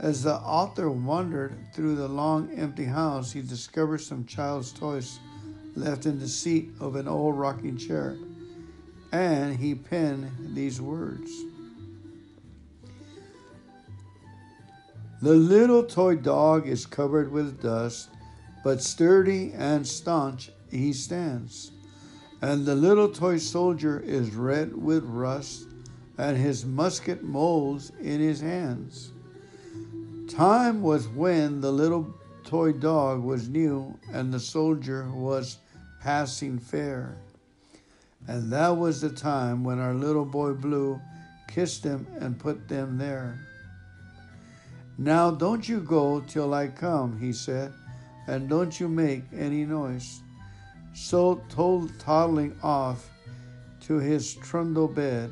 [0.00, 5.18] As the author wandered through the long empty house, he discovered some child's toys
[5.74, 8.16] left in the seat of an old rocking chair,
[9.12, 11.30] and he penned these words
[15.20, 18.08] The little toy dog is covered with dust,
[18.62, 21.72] but sturdy and staunch he stands.
[22.40, 25.66] And the little toy soldier is red with rust,
[26.16, 29.10] and his musket molds in his hands.
[30.28, 32.14] Time was when the little
[32.44, 35.58] toy dog was new and the soldier was
[36.00, 37.16] passing fair.
[38.28, 41.00] And that was the time when our little boy Blue
[41.48, 43.47] kissed him and put them there.
[45.00, 47.72] Now don't you go till I come, he said,
[48.26, 50.22] and don't you make any noise.
[50.92, 51.40] So
[51.98, 53.08] toddling off
[53.82, 55.30] to his trundle bed,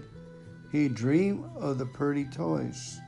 [0.70, 3.00] he dreamed of the pretty toys.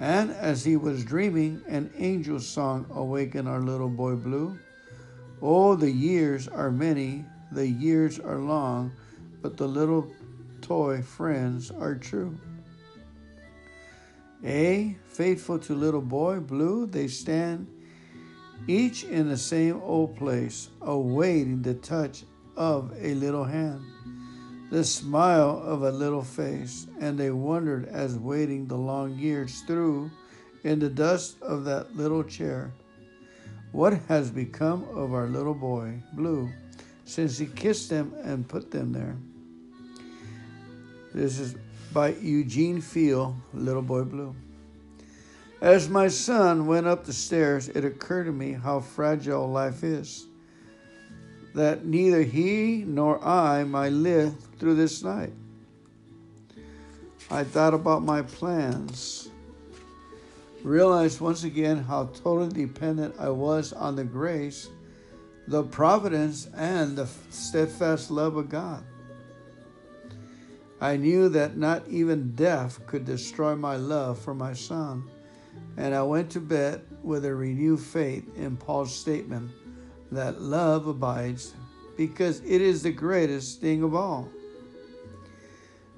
[0.00, 4.58] And as he was dreaming, an angel song awakened our little boy Blue.
[5.42, 8.92] Oh, the years are many, the years are long,
[9.42, 10.10] but the little
[10.62, 12.34] toy friends are true.
[14.42, 17.66] A, faithful to little boy Blue, they stand
[18.66, 22.24] each in the same old place, awaiting the touch
[22.56, 23.82] of a little hand,
[24.70, 30.10] the smile of a little face, and they wondered as waiting the long years through
[30.64, 32.72] in the dust of that little chair.
[33.72, 36.48] What has become of our little boy, Blue,
[37.04, 39.18] since he kissed them and put them there?
[41.12, 41.56] This is
[41.92, 44.34] by Eugene Field, Little Boy Blue.
[45.60, 50.26] As my son went up the stairs, it occurred to me how fragile life is.
[51.54, 55.34] That neither he nor I might live through this night.
[57.30, 59.28] I thought about my plans,
[60.62, 64.68] realized once again how totally dependent I was on the grace,
[65.46, 68.82] the providence, and the steadfast love of God.
[70.80, 75.04] I knew that not even death could destroy my love for my son
[75.76, 79.50] and I went to bed with a renewed faith in Paul's statement
[80.12, 81.54] that love abides
[81.96, 84.28] because it is the greatest thing of all.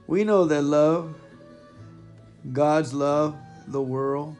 [0.06, 1.14] We know that love,
[2.52, 3.36] God's love,
[3.68, 4.36] the world,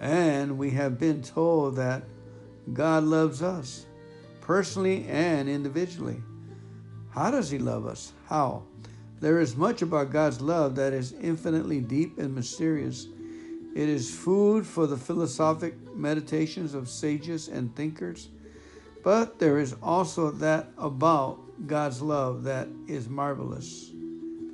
[0.00, 2.02] and we have been told that
[2.72, 3.86] God loves us
[4.40, 6.22] personally and individually.
[7.10, 8.12] How does He love us?
[8.26, 8.62] How?
[9.20, 13.06] There is much about God's love that is infinitely deep and mysterious
[13.74, 18.28] it is food for the philosophic meditations of sages and thinkers.
[19.04, 23.90] But there is also that about God's love that is marvelous,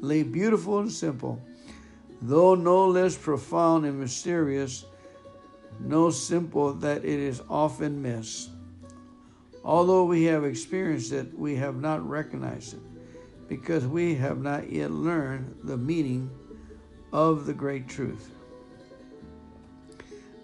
[0.01, 1.43] lay beautiful and simple,
[2.20, 4.84] though no less profound and mysterious,
[5.80, 8.51] no simple that it is often missed.
[9.64, 12.80] Although we have experienced it, we have not recognized it
[13.48, 16.30] because we have not yet learned the meaning
[17.12, 18.30] of the great truth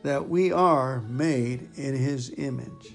[0.02, 2.92] that we are made in his image.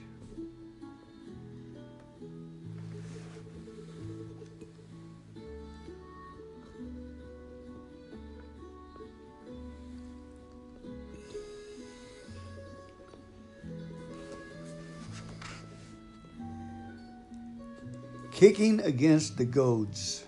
[18.31, 20.23] Kicking against the goads.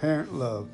[0.00, 0.70] Parent love.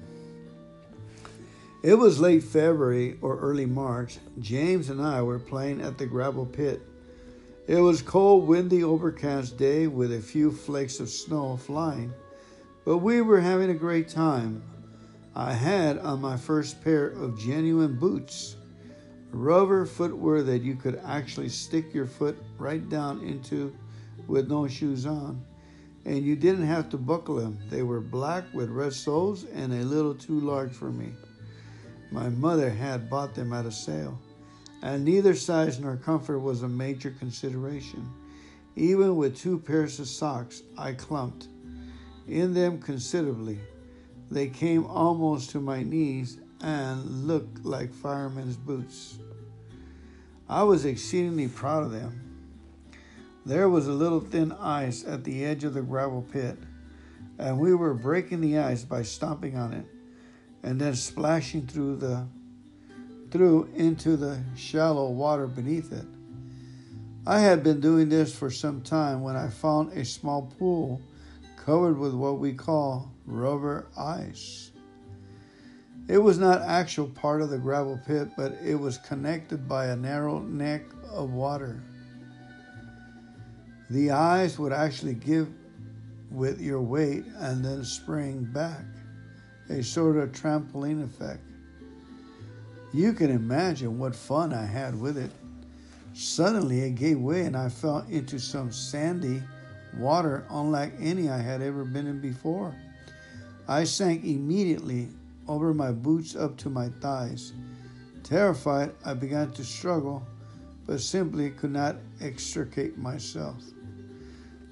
[1.87, 4.19] It was late February or early March.
[4.41, 6.83] James and I were playing at the gravel pit.
[7.69, 12.13] It was cold, windy, overcast day with a few flakes of snow flying,
[12.85, 14.65] but we were having a great time.
[15.37, 18.57] I had on my first pair of genuine boots,
[19.31, 23.73] rubber footwear that you could actually stick your foot right down into
[24.27, 25.41] with no shoes on,
[26.05, 27.61] and you didn't have to buckle them.
[27.71, 31.13] They were black with red soles and a little too large for me.
[32.11, 34.19] My mother had bought them at a sale,
[34.83, 38.09] and neither size nor comfort was a major consideration.
[38.77, 41.49] Even with two pairs of socks, I clumped
[42.29, 43.59] in them considerably.
[44.31, 49.19] They came almost to my knees and looked like firemen's boots.
[50.49, 52.23] I was exceedingly proud of them.
[53.45, 56.59] There was a little thin ice at the edge of the gravel pit,
[57.39, 59.87] and we were breaking the ice by stomping on it
[60.67, 62.27] and then splashing through the
[63.31, 66.05] through into the shallow water beneath it.
[67.25, 71.01] I had been doing this for some time when I found a small pool
[71.57, 74.73] covered with what we call rubber ice.
[76.09, 79.97] It was not actual part of the gravel pit, but it was connected by a
[79.97, 81.83] narrow neck of water.
[83.91, 85.49] The ice would actually give
[86.31, 88.85] with your weight and then spring back
[89.69, 91.41] a sort of trampoline effect.
[92.93, 95.31] You can imagine what fun I had with it.
[96.15, 99.43] Suddenly it gave way and I fell into some sandy
[99.99, 102.75] water unlike any I had ever been in before.
[103.69, 105.09] I sank immediately
[105.49, 107.53] over my boots up to my thighs.
[108.23, 110.27] Terrified, I began to struggle,
[110.87, 113.57] but simply could not extricate myself.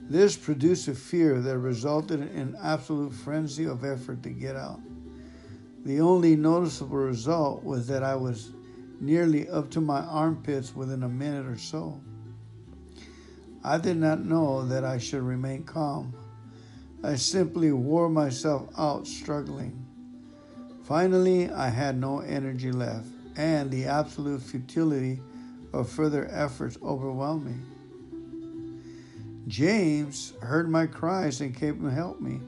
[0.08, 4.80] This produced a fear that resulted in absolute frenzy of effort to get out.
[5.84, 8.52] The only noticeable result was that I was
[9.00, 12.00] nearly up to my armpits within a minute or so.
[13.62, 16.14] I did not know that I should remain calm.
[17.02, 19.86] I simply wore myself out struggling.
[20.84, 25.20] Finally, I had no energy left, and the absolute futility
[25.72, 27.56] of further efforts overwhelmed me.
[29.46, 32.40] James heard my cries and came to help me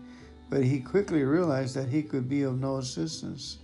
[0.48, 3.58] but he quickly realized that he could be of no assistance.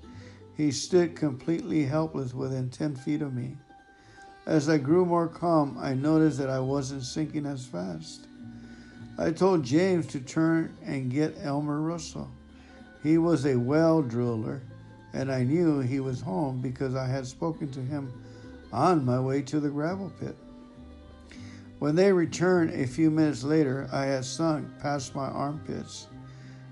[0.57, 3.57] He stood completely helpless within 10 feet of me.
[4.47, 8.27] As I grew more calm, I noticed that I wasn't sinking as fast.
[9.19, 12.31] I told James to turn and get Elmer Russell.
[13.03, 14.63] He was a well driller,
[15.13, 18.13] and I knew he was home because I had spoken to him
[18.73, 20.37] on my way to the gravel pit.
[21.83, 26.07] When they returned a few minutes later, I had sunk past my armpits.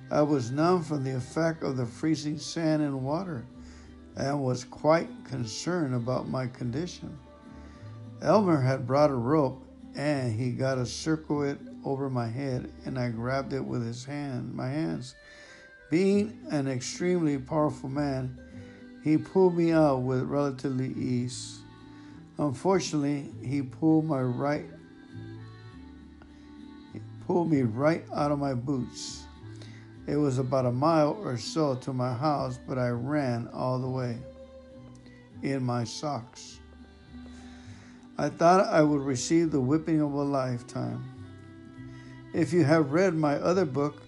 [0.08, 3.44] I was numb from the effect of the freezing sand and water
[4.14, 7.18] and was quite concerned about my condition.
[8.22, 9.66] Elmer had brought a rope
[9.96, 14.04] and he got a circle it over my head and I grabbed it with his
[14.04, 15.16] hand, my hands.
[15.90, 18.38] Being an extremely powerful man,
[19.02, 21.62] he pulled me out with relatively ease.
[22.38, 24.70] Unfortunately, he pulled my right
[27.30, 29.22] pulled me right out of my boots.
[30.08, 33.88] It was about a mile or so to my house, but I ran all the
[33.88, 34.18] way
[35.44, 36.58] in my socks.
[38.18, 41.04] I thought I would receive the whipping of a lifetime.
[42.34, 44.02] If you have read my other book,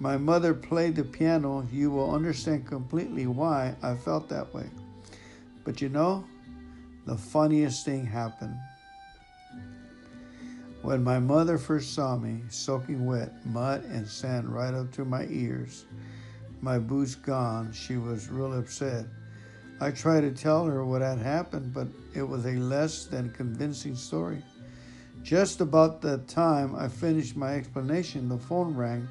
[0.00, 4.70] My Mother Played the Piano, you will understand completely why I felt that way.
[5.64, 6.24] But you know,
[7.04, 8.56] the funniest thing happened.
[10.84, 15.24] When my mother first saw me, soaking wet, mud and sand right up to my
[15.30, 15.86] ears,
[16.60, 19.06] my boots gone, she was real upset.
[19.80, 23.96] I tried to tell her what had happened, but it was a less than convincing
[23.96, 24.42] story.
[25.22, 29.08] Just about the time I finished my explanation, the phone rang,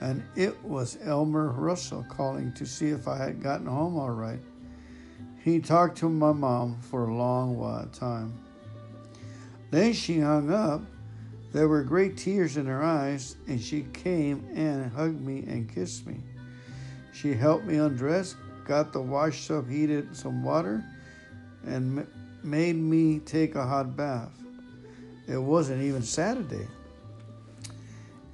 [0.00, 4.40] and it was Elmer Russell calling to see if I had gotten home all right.
[5.42, 8.32] He talked to my mom for a long while time.
[9.70, 10.80] Then she hung up
[11.54, 16.04] there were great tears in her eyes, and she came and hugged me and kissed
[16.04, 16.16] me.
[17.12, 18.34] She helped me undress,
[18.66, 20.84] got the wash tub heated some water,
[21.64, 22.04] and
[22.42, 24.32] made me take a hot bath.
[25.28, 26.66] It wasn't even Saturday.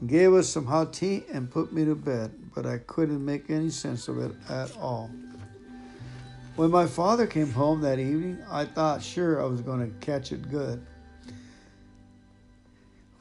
[0.07, 3.69] Gave us some hot tea and put me to bed, but I couldn't make any
[3.69, 5.11] sense of it at all.
[6.57, 10.33] When my father came home that evening, I thought sure I was going to catch
[10.33, 10.87] it good.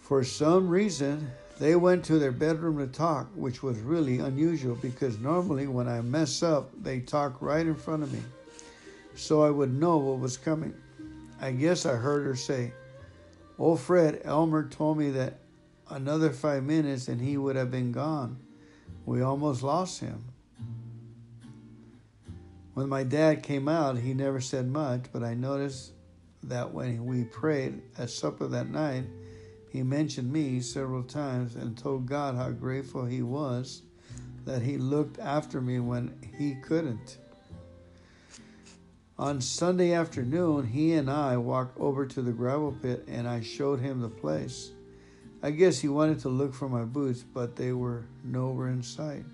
[0.09, 1.29] For some reason,
[1.59, 6.01] they went to their bedroom to talk, which was really unusual because normally when I
[6.01, 8.23] mess up, they talk right in front of me.
[9.13, 10.73] So I would know what was coming.
[11.39, 12.73] I guess I heard her say,
[13.59, 15.41] Oh, Fred, Elmer told me that
[15.91, 18.39] another five minutes and he would have been gone.
[19.05, 20.23] We almost lost him.
[22.73, 25.91] When my dad came out, he never said much, but I noticed
[26.41, 29.03] that when we prayed at supper that night,
[29.69, 33.83] he mentioned me several times and told God how grateful he was
[34.45, 37.17] that he looked after me when he couldn't.
[39.19, 43.79] On Sunday afternoon, he and I walked over to the gravel pit and I showed
[43.79, 44.71] him the place.
[45.43, 49.25] I guess he wanted to look for my boots, but they were nowhere in sight.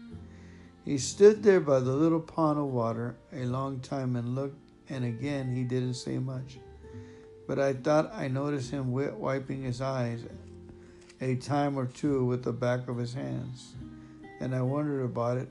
[0.84, 4.60] He stood there by the little pond of water a long time and looked,
[4.90, 6.60] and again he didn't say much
[7.47, 10.23] but I thought I noticed him wiping his eyes
[11.22, 13.73] a time or two with the back of his hands.
[14.39, 15.49] And I wondered about it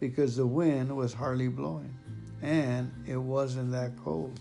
[0.00, 1.94] because the wind was hardly blowing
[2.40, 4.38] and it wasn't that cold.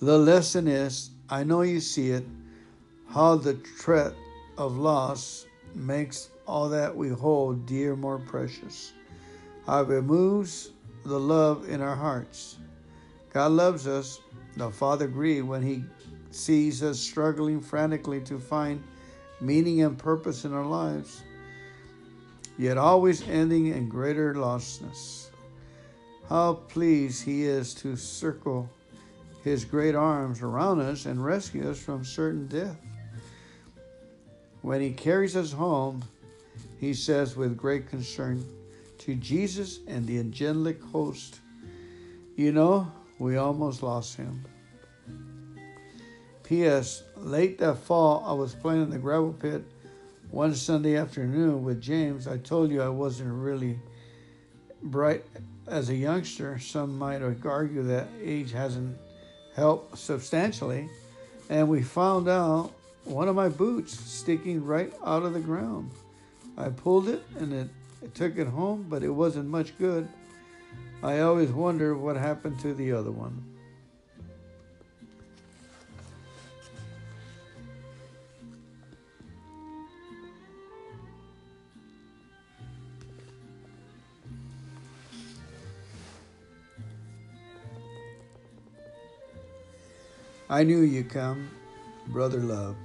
[0.00, 2.24] The lesson is I know you see it,
[3.08, 4.12] how the threat
[4.58, 8.92] of loss makes all that we hold dear more precious,
[9.64, 10.70] how it removes
[11.04, 12.58] the love in our hearts
[13.32, 14.20] God loves us.
[14.56, 15.84] The Father grieves when He
[16.30, 18.82] sees us struggling frantically to find
[19.40, 21.22] meaning and purpose in our lives,
[22.58, 25.28] yet always ending in greater lostness.
[26.28, 28.70] how pleased he is to circle
[29.44, 32.80] his great arms around us and rescue us from certain death.
[34.62, 36.04] When he carries us home,
[36.78, 38.46] he says with great concern
[38.98, 41.40] to Jesus and the angelic host,
[42.36, 42.90] You know,
[43.22, 44.44] we almost lost him.
[46.42, 47.04] P.S.
[47.16, 49.62] Late that fall, I was playing in the gravel pit
[50.30, 52.26] one Sunday afternoon with James.
[52.26, 53.78] I told you I wasn't really
[54.82, 55.24] bright
[55.68, 56.58] as a youngster.
[56.58, 58.98] Some might argue that age hasn't
[59.54, 60.90] helped substantially.
[61.48, 62.72] And we found out
[63.04, 65.92] one of my boots sticking right out of the ground.
[66.56, 67.68] I pulled it and it,
[68.02, 70.08] it took it home, but it wasn't much good.
[71.02, 73.44] I always wonder what happened to the other one.
[90.48, 91.48] I knew you'd come,
[92.08, 92.76] brother love.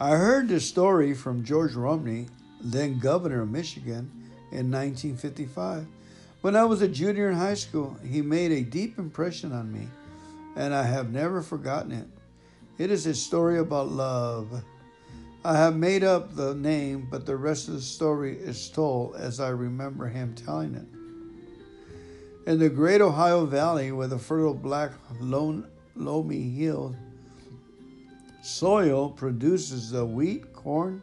[0.00, 2.26] I heard this story from George Romney,
[2.60, 4.17] then governor of Michigan,
[4.50, 5.86] in 1955.
[6.40, 9.88] When I was a junior in high school, he made a deep impression on me,
[10.56, 12.06] and I have never forgotten it.
[12.78, 14.62] It is a story about love.
[15.44, 19.40] I have made up the name, but the rest of the story is told as
[19.40, 20.86] I remember him telling it.
[22.50, 26.94] In the great Ohio Valley, where the fertile black loamy hill
[28.42, 31.02] soil produces the wheat, corn,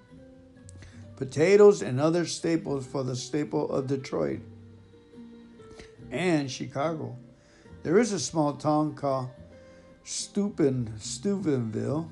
[1.16, 4.42] potatoes, and other staples for the staple of Detroit
[6.12, 7.16] and Chicago.
[7.84, 9.30] There is a small town called
[10.04, 12.10] Steuben, Steubenville.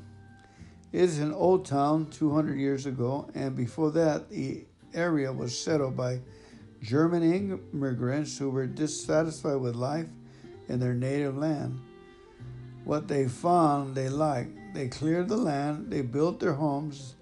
[0.92, 5.98] It is an old town 200 years ago, and before that, the area was settled
[5.98, 6.20] by
[6.82, 7.24] German
[7.74, 10.08] immigrants who were dissatisfied with life
[10.70, 11.80] in their native land.
[12.84, 14.52] What they found they liked.
[14.74, 17.16] They cleared the land, they built their homes,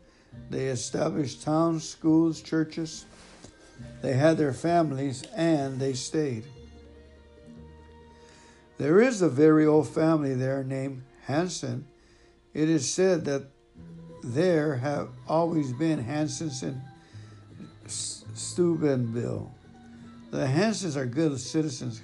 [0.50, 3.06] they established towns, schools, churches.
[4.02, 6.44] They had their families and they stayed.
[8.78, 11.86] There is a very old family there named Hanson.
[12.54, 13.44] It is said that
[14.24, 16.82] there have always been Hansons in
[17.88, 19.54] Steubenville.
[20.32, 22.02] The Hansons are good citizens,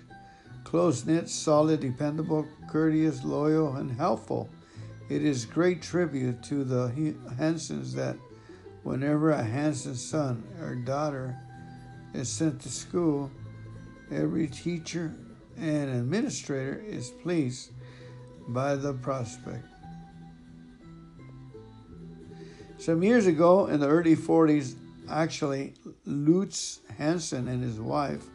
[0.63, 4.49] close knit, solid, dependable, courteous, loyal, and helpful.
[5.09, 8.17] It is great tribute to the Hansons that
[8.83, 11.37] whenever a Hanson son or daughter
[12.13, 13.31] is sent to school,
[14.11, 15.15] every teacher
[15.57, 17.71] and administrator is pleased
[18.49, 19.65] by the prospect.
[22.77, 24.75] Some years ago, in the early 40s,
[25.09, 25.73] actually,
[26.05, 28.25] Lutz Hanson and his wife,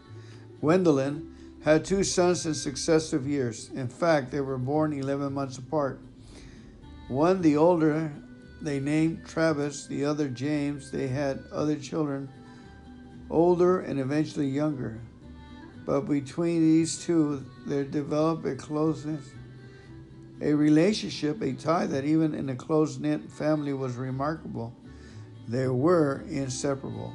[0.60, 1.34] Gwendolyn,
[1.64, 3.70] had two sons in successive years.
[3.74, 6.00] In fact, they were born 11 months apart.
[7.12, 8.10] One, the older,
[8.62, 10.90] they named Travis, the other James.
[10.90, 12.26] They had other children,
[13.28, 14.98] older and eventually younger.
[15.84, 19.28] But between these two, there developed a closeness,
[20.40, 24.74] a relationship, a tie that even in a close knit family was remarkable.
[25.46, 27.12] They were inseparable.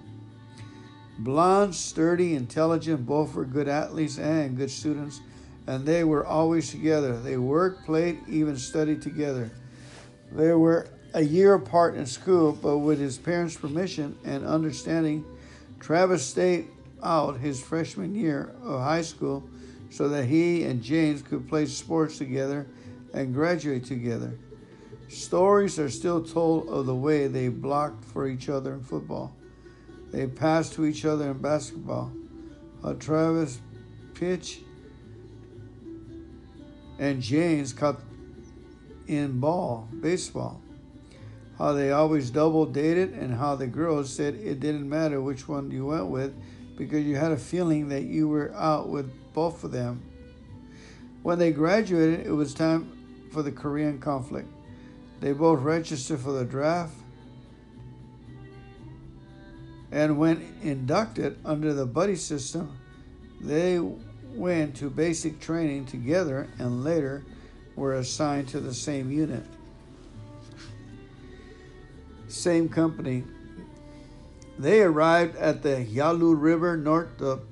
[1.17, 5.21] Blonde, sturdy, intelligent, both were good athletes and good students,
[5.65, 7.19] and they were always together.
[7.19, 9.49] They worked, played, even studied together.
[10.31, 15.25] They were a year apart in school, but with his parents' permission and understanding,
[15.79, 16.67] Travis stayed
[17.03, 19.47] out his freshman year of high school
[19.89, 22.67] so that he and James could play sports together
[23.13, 24.37] and graduate together.
[25.07, 29.33] Stories are still told of the way they blocked for each other in football.
[30.11, 32.11] They passed to each other in basketball.
[32.83, 33.59] How Travis
[34.13, 34.61] pitched
[36.99, 38.01] and James caught
[39.07, 40.61] in ball, baseball.
[41.57, 45.71] How they always double dated and how the girls said it didn't matter which one
[45.71, 46.35] you went with
[46.77, 50.03] because you had a feeling that you were out with both of them.
[51.23, 54.47] When they graduated, it was time for the Korean conflict.
[55.19, 56.93] They both registered for the draft.
[59.91, 62.77] And when inducted under the buddy system,
[63.41, 63.79] they
[64.27, 67.25] went to basic training together and later
[67.77, 69.45] were assigned to the same unit.
[72.27, 73.23] Same company.
[74.59, 77.43] They arrived at the Yalu River north of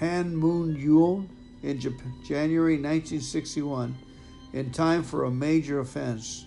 [0.00, 1.28] Panmunjom
[1.62, 1.80] in
[2.26, 3.96] January 1961
[4.52, 6.46] in time for a major offense.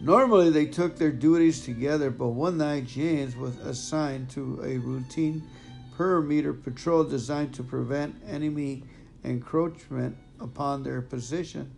[0.00, 5.48] Normally, they took their duties together, but one night James was assigned to a routine
[5.96, 8.84] perimeter patrol designed to prevent enemy
[9.24, 11.75] encroachment upon their position.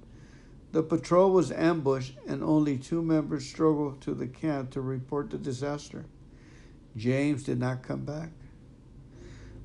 [0.70, 5.38] The patrol was ambushed, and only two members struggled to the camp to report the
[5.38, 6.04] disaster.
[6.96, 8.32] James did not come back.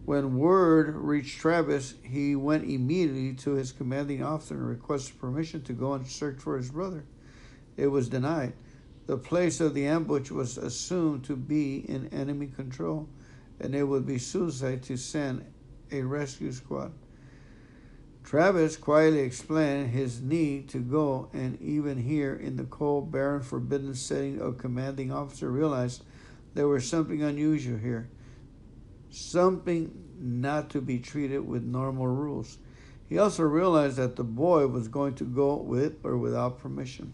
[0.06, 5.74] When word reached Travis, he went immediately to his commanding officer and requested permission to
[5.74, 7.06] go and search for his brother.
[7.78, 8.54] It was denied.
[9.06, 13.10] The place of the ambush was assumed to be in enemy control,
[13.60, 15.46] and it would be suicide to send
[15.92, 16.94] a rescue squad.
[18.24, 23.94] Travis quietly explained his need to go, and even here in the cold, barren, forbidden
[23.94, 26.04] setting of commanding officer realized
[26.54, 28.10] there was something unusual here,
[29.10, 32.58] something not to be treated with normal rules.
[33.10, 37.14] He also realized that the boy was going to go with or without permission.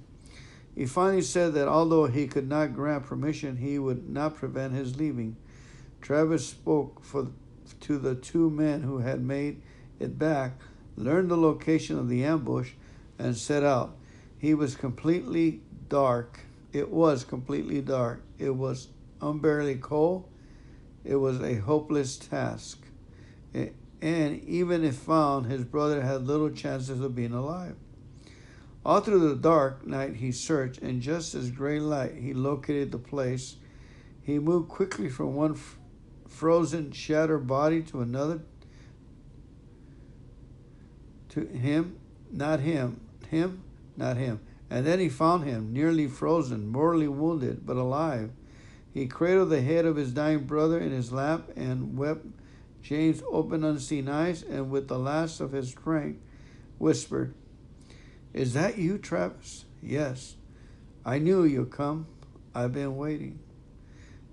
[0.75, 4.97] He finally said that although he could not grant permission, he would not prevent his
[4.97, 5.35] leaving.
[5.99, 7.27] Travis spoke for,
[7.81, 9.61] to the two men who had made
[9.99, 10.53] it back,
[10.99, 12.71] learned the location of the ambush,
[13.17, 13.95] and set out.
[14.37, 16.41] He was completely dark.
[16.71, 18.21] It was completely dark.
[18.37, 18.89] It was
[19.21, 20.29] unbearably cold.
[21.03, 22.85] It was a hopeless task.
[24.01, 27.75] And even if found, his brother had little chances of being alive.
[28.85, 32.97] All through the dark night he searched, and just as gray light he located the
[32.97, 33.57] place.
[34.21, 35.77] He moved quickly from one f-
[36.27, 38.41] frozen, shattered body to another.
[41.29, 41.97] To him,
[42.31, 42.99] not him,
[43.29, 43.63] him,
[43.95, 44.39] not him.
[44.69, 48.31] And then he found him, nearly frozen, mortally wounded, but alive.
[48.93, 52.25] He cradled the head of his dying brother in his lap and wept.
[52.81, 56.19] James opened unseen eyes and, with the last of his strength,
[56.77, 57.33] whispered,
[58.33, 59.65] Is that you, Travis?
[59.81, 60.35] Yes.
[61.05, 62.07] I knew you'd come.
[62.53, 63.39] I've been waiting.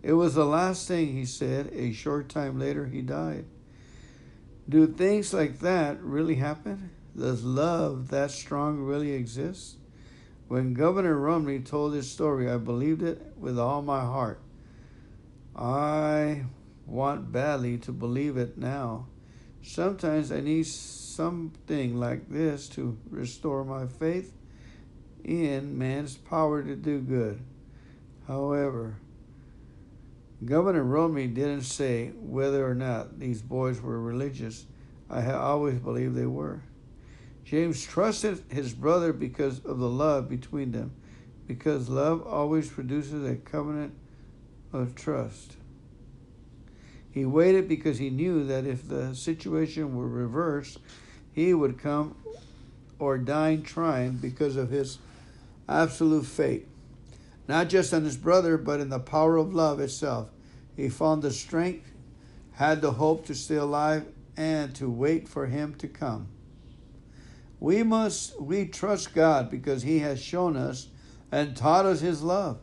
[0.03, 1.71] It was the last thing he said.
[1.73, 3.45] A short time later, he died.
[4.69, 6.91] Do things like that really happen?
[7.17, 9.77] Does love that strong really exist?
[10.49, 14.41] When Governor Romney told his story, I believed it with all my heart.
[15.55, 16.45] I
[16.87, 19.07] want badly to believe it now.
[19.63, 24.33] Sometimes I need something like this to restore my faith
[25.25, 27.41] in man's power to do good.
[28.29, 28.97] However,
[30.45, 34.67] Governor Romney didn't say whether or not these boys were religious.
[35.09, 36.63] I always believed they were.
[37.45, 40.93] James trusted his brother because of the love between them,
[41.47, 43.95] because love always produces a covenant
[44.73, 45.57] of trust.
[47.11, 50.79] He waited because he knew that if the situation were reversed,
[51.33, 52.15] he would come
[52.99, 54.99] or die trying because of his
[55.69, 56.67] absolute faith.
[57.49, 60.31] Not just in his brother, but in the power of love itself.
[60.77, 61.93] He found the strength,
[62.53, 64.07] had the hope to stay alive,
[64.37, 66.29] and to wait for him to come.
[67.59, 70.89] We must we trust God because he has shown us
[71.33, 72.59] and taught us his love.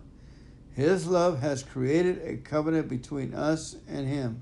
[0.73, 4.41] His love has created a covenant between us and Him.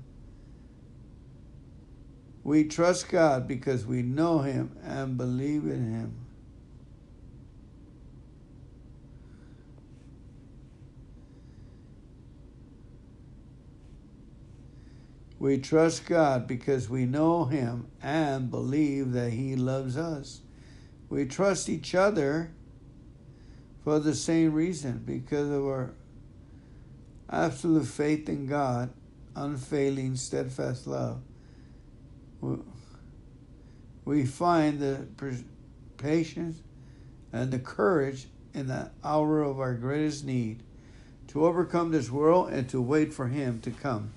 [2.42, 6.21] We trust God because we know Him and believe in Him.
[15.42, 20.40] We trust God because we know Him and believe that He loves us.
[21.08, 22.52] We trust each other
[23.82, 25.94] for the same reason because of our
[27.28, 28.90] absolute faith in God,
[29.34, 31.20] unfailing, steadfast love.
[34.04, 35.08] We find the
[35.96, 36.62] patience
[37.32, 40.62] and the courage in the hour of our greatest need
[41.26, 44.12] to overcome this world and to wait for Him to come.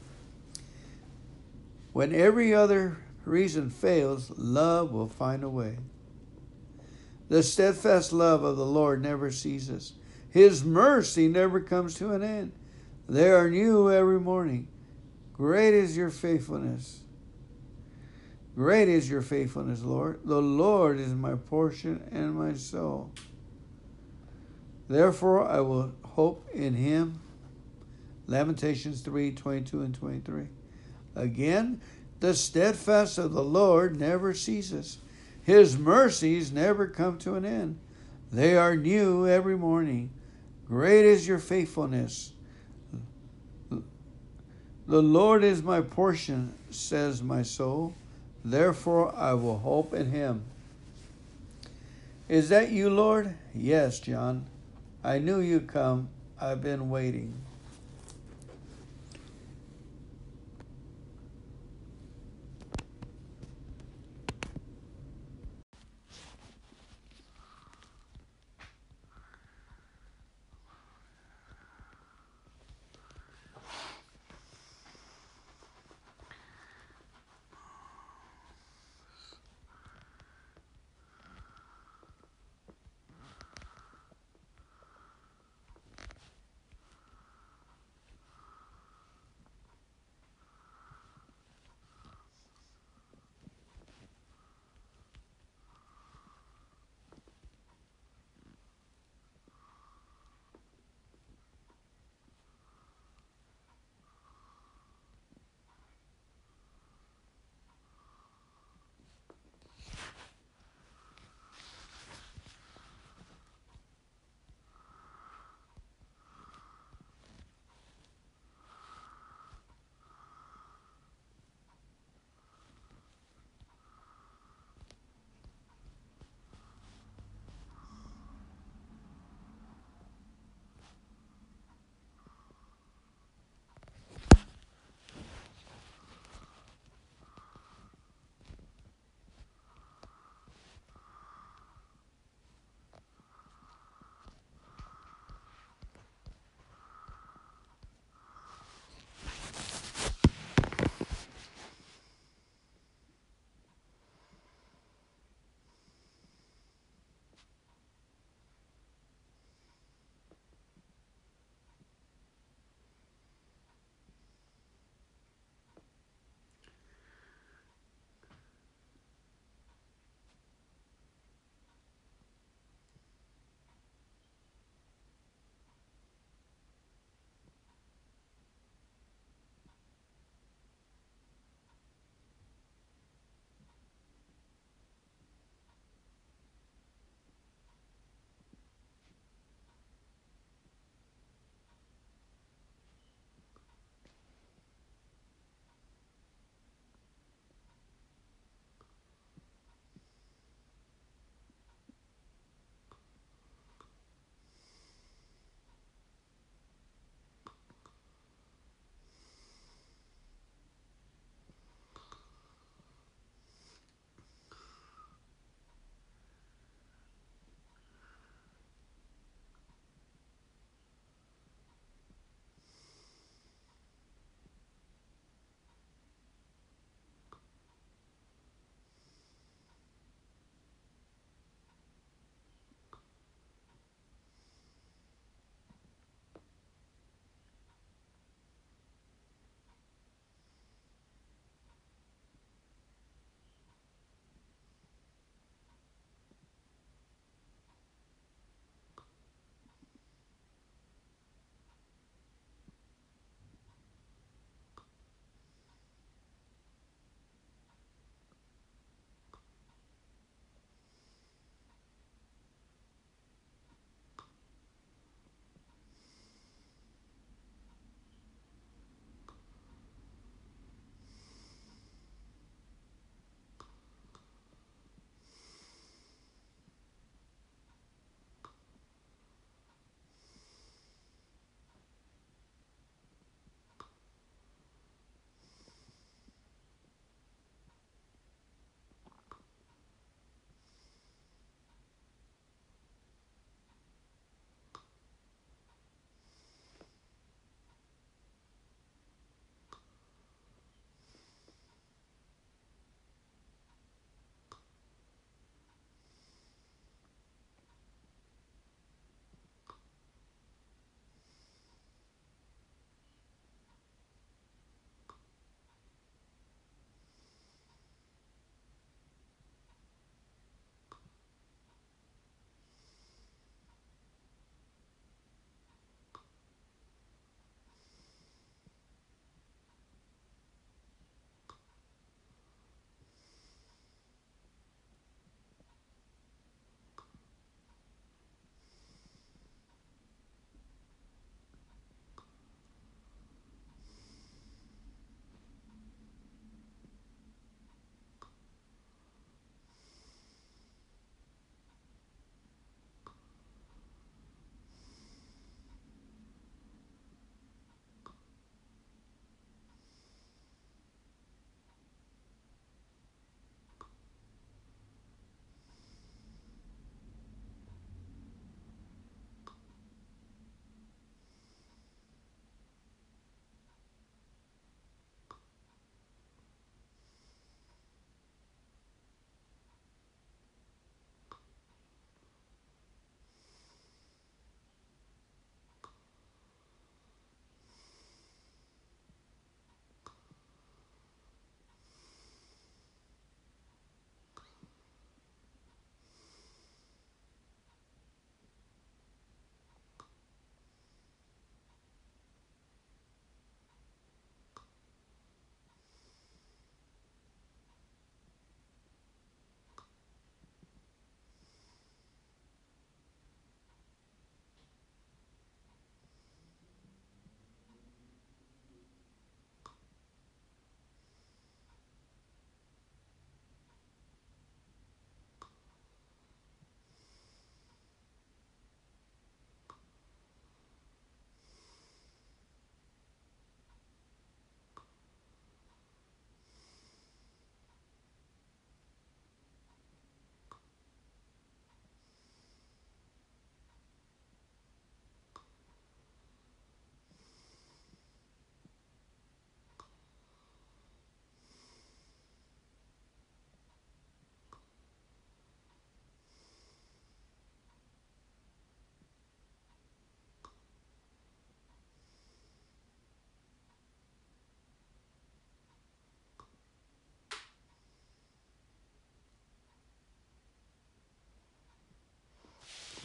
[1.95, 5.77] When every other reason fails, love will find a way.
[7.29, 9.93] The steadfast love of the Lord never ceases.
[10.29, 12.51] His mercy never comes to an end.
[13.07, 14.67] They are new every morning.
[15.31, 16.99] Great is your faithfulness.
[18.55, 20.19] Great is your faithfulness, Lord.
[20.25, 23.13] The Lord is my portion and my soul.
[24.89, 27.21] Therefore, I will hope in him.
[28.27, 30.49] Lamentations 3 22 and 23.
[31.15, 31.81] Again,
[32.19, 34.99] the steadfast of the Lord never ceases,
[35.43, 37.77] his mercies never come to an end.
[38.31, 40.09] They are new every morning.
[40.67, 42.33] Great is your faithfulness.
[43.69, 47.93] The Lord is my portion, says my soul.
[48.43, 50.43] Therefore I will hope in him.
[52.27, 53.35] Is that you, Lord?
[53.53, 54.47] Yes, John.
[55.03, 56.09] I knew you'd come.
[56.41, 57.33] I've been waiting.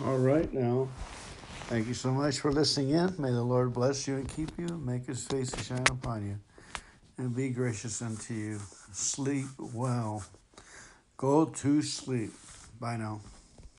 [0.07, 0.89] All right, now.
[1.69, 3.15] Thank you so much for listening in.
[3.19, 6.39] May the Lord bless you and keep you, make his face to shine upon you,
[7.19, 8.61] and be gracious unto you.
[8.93, 10.25] Sleep well.
[11.19, 12.33] Go to sleep.
[12.81, 13.21] Bye now.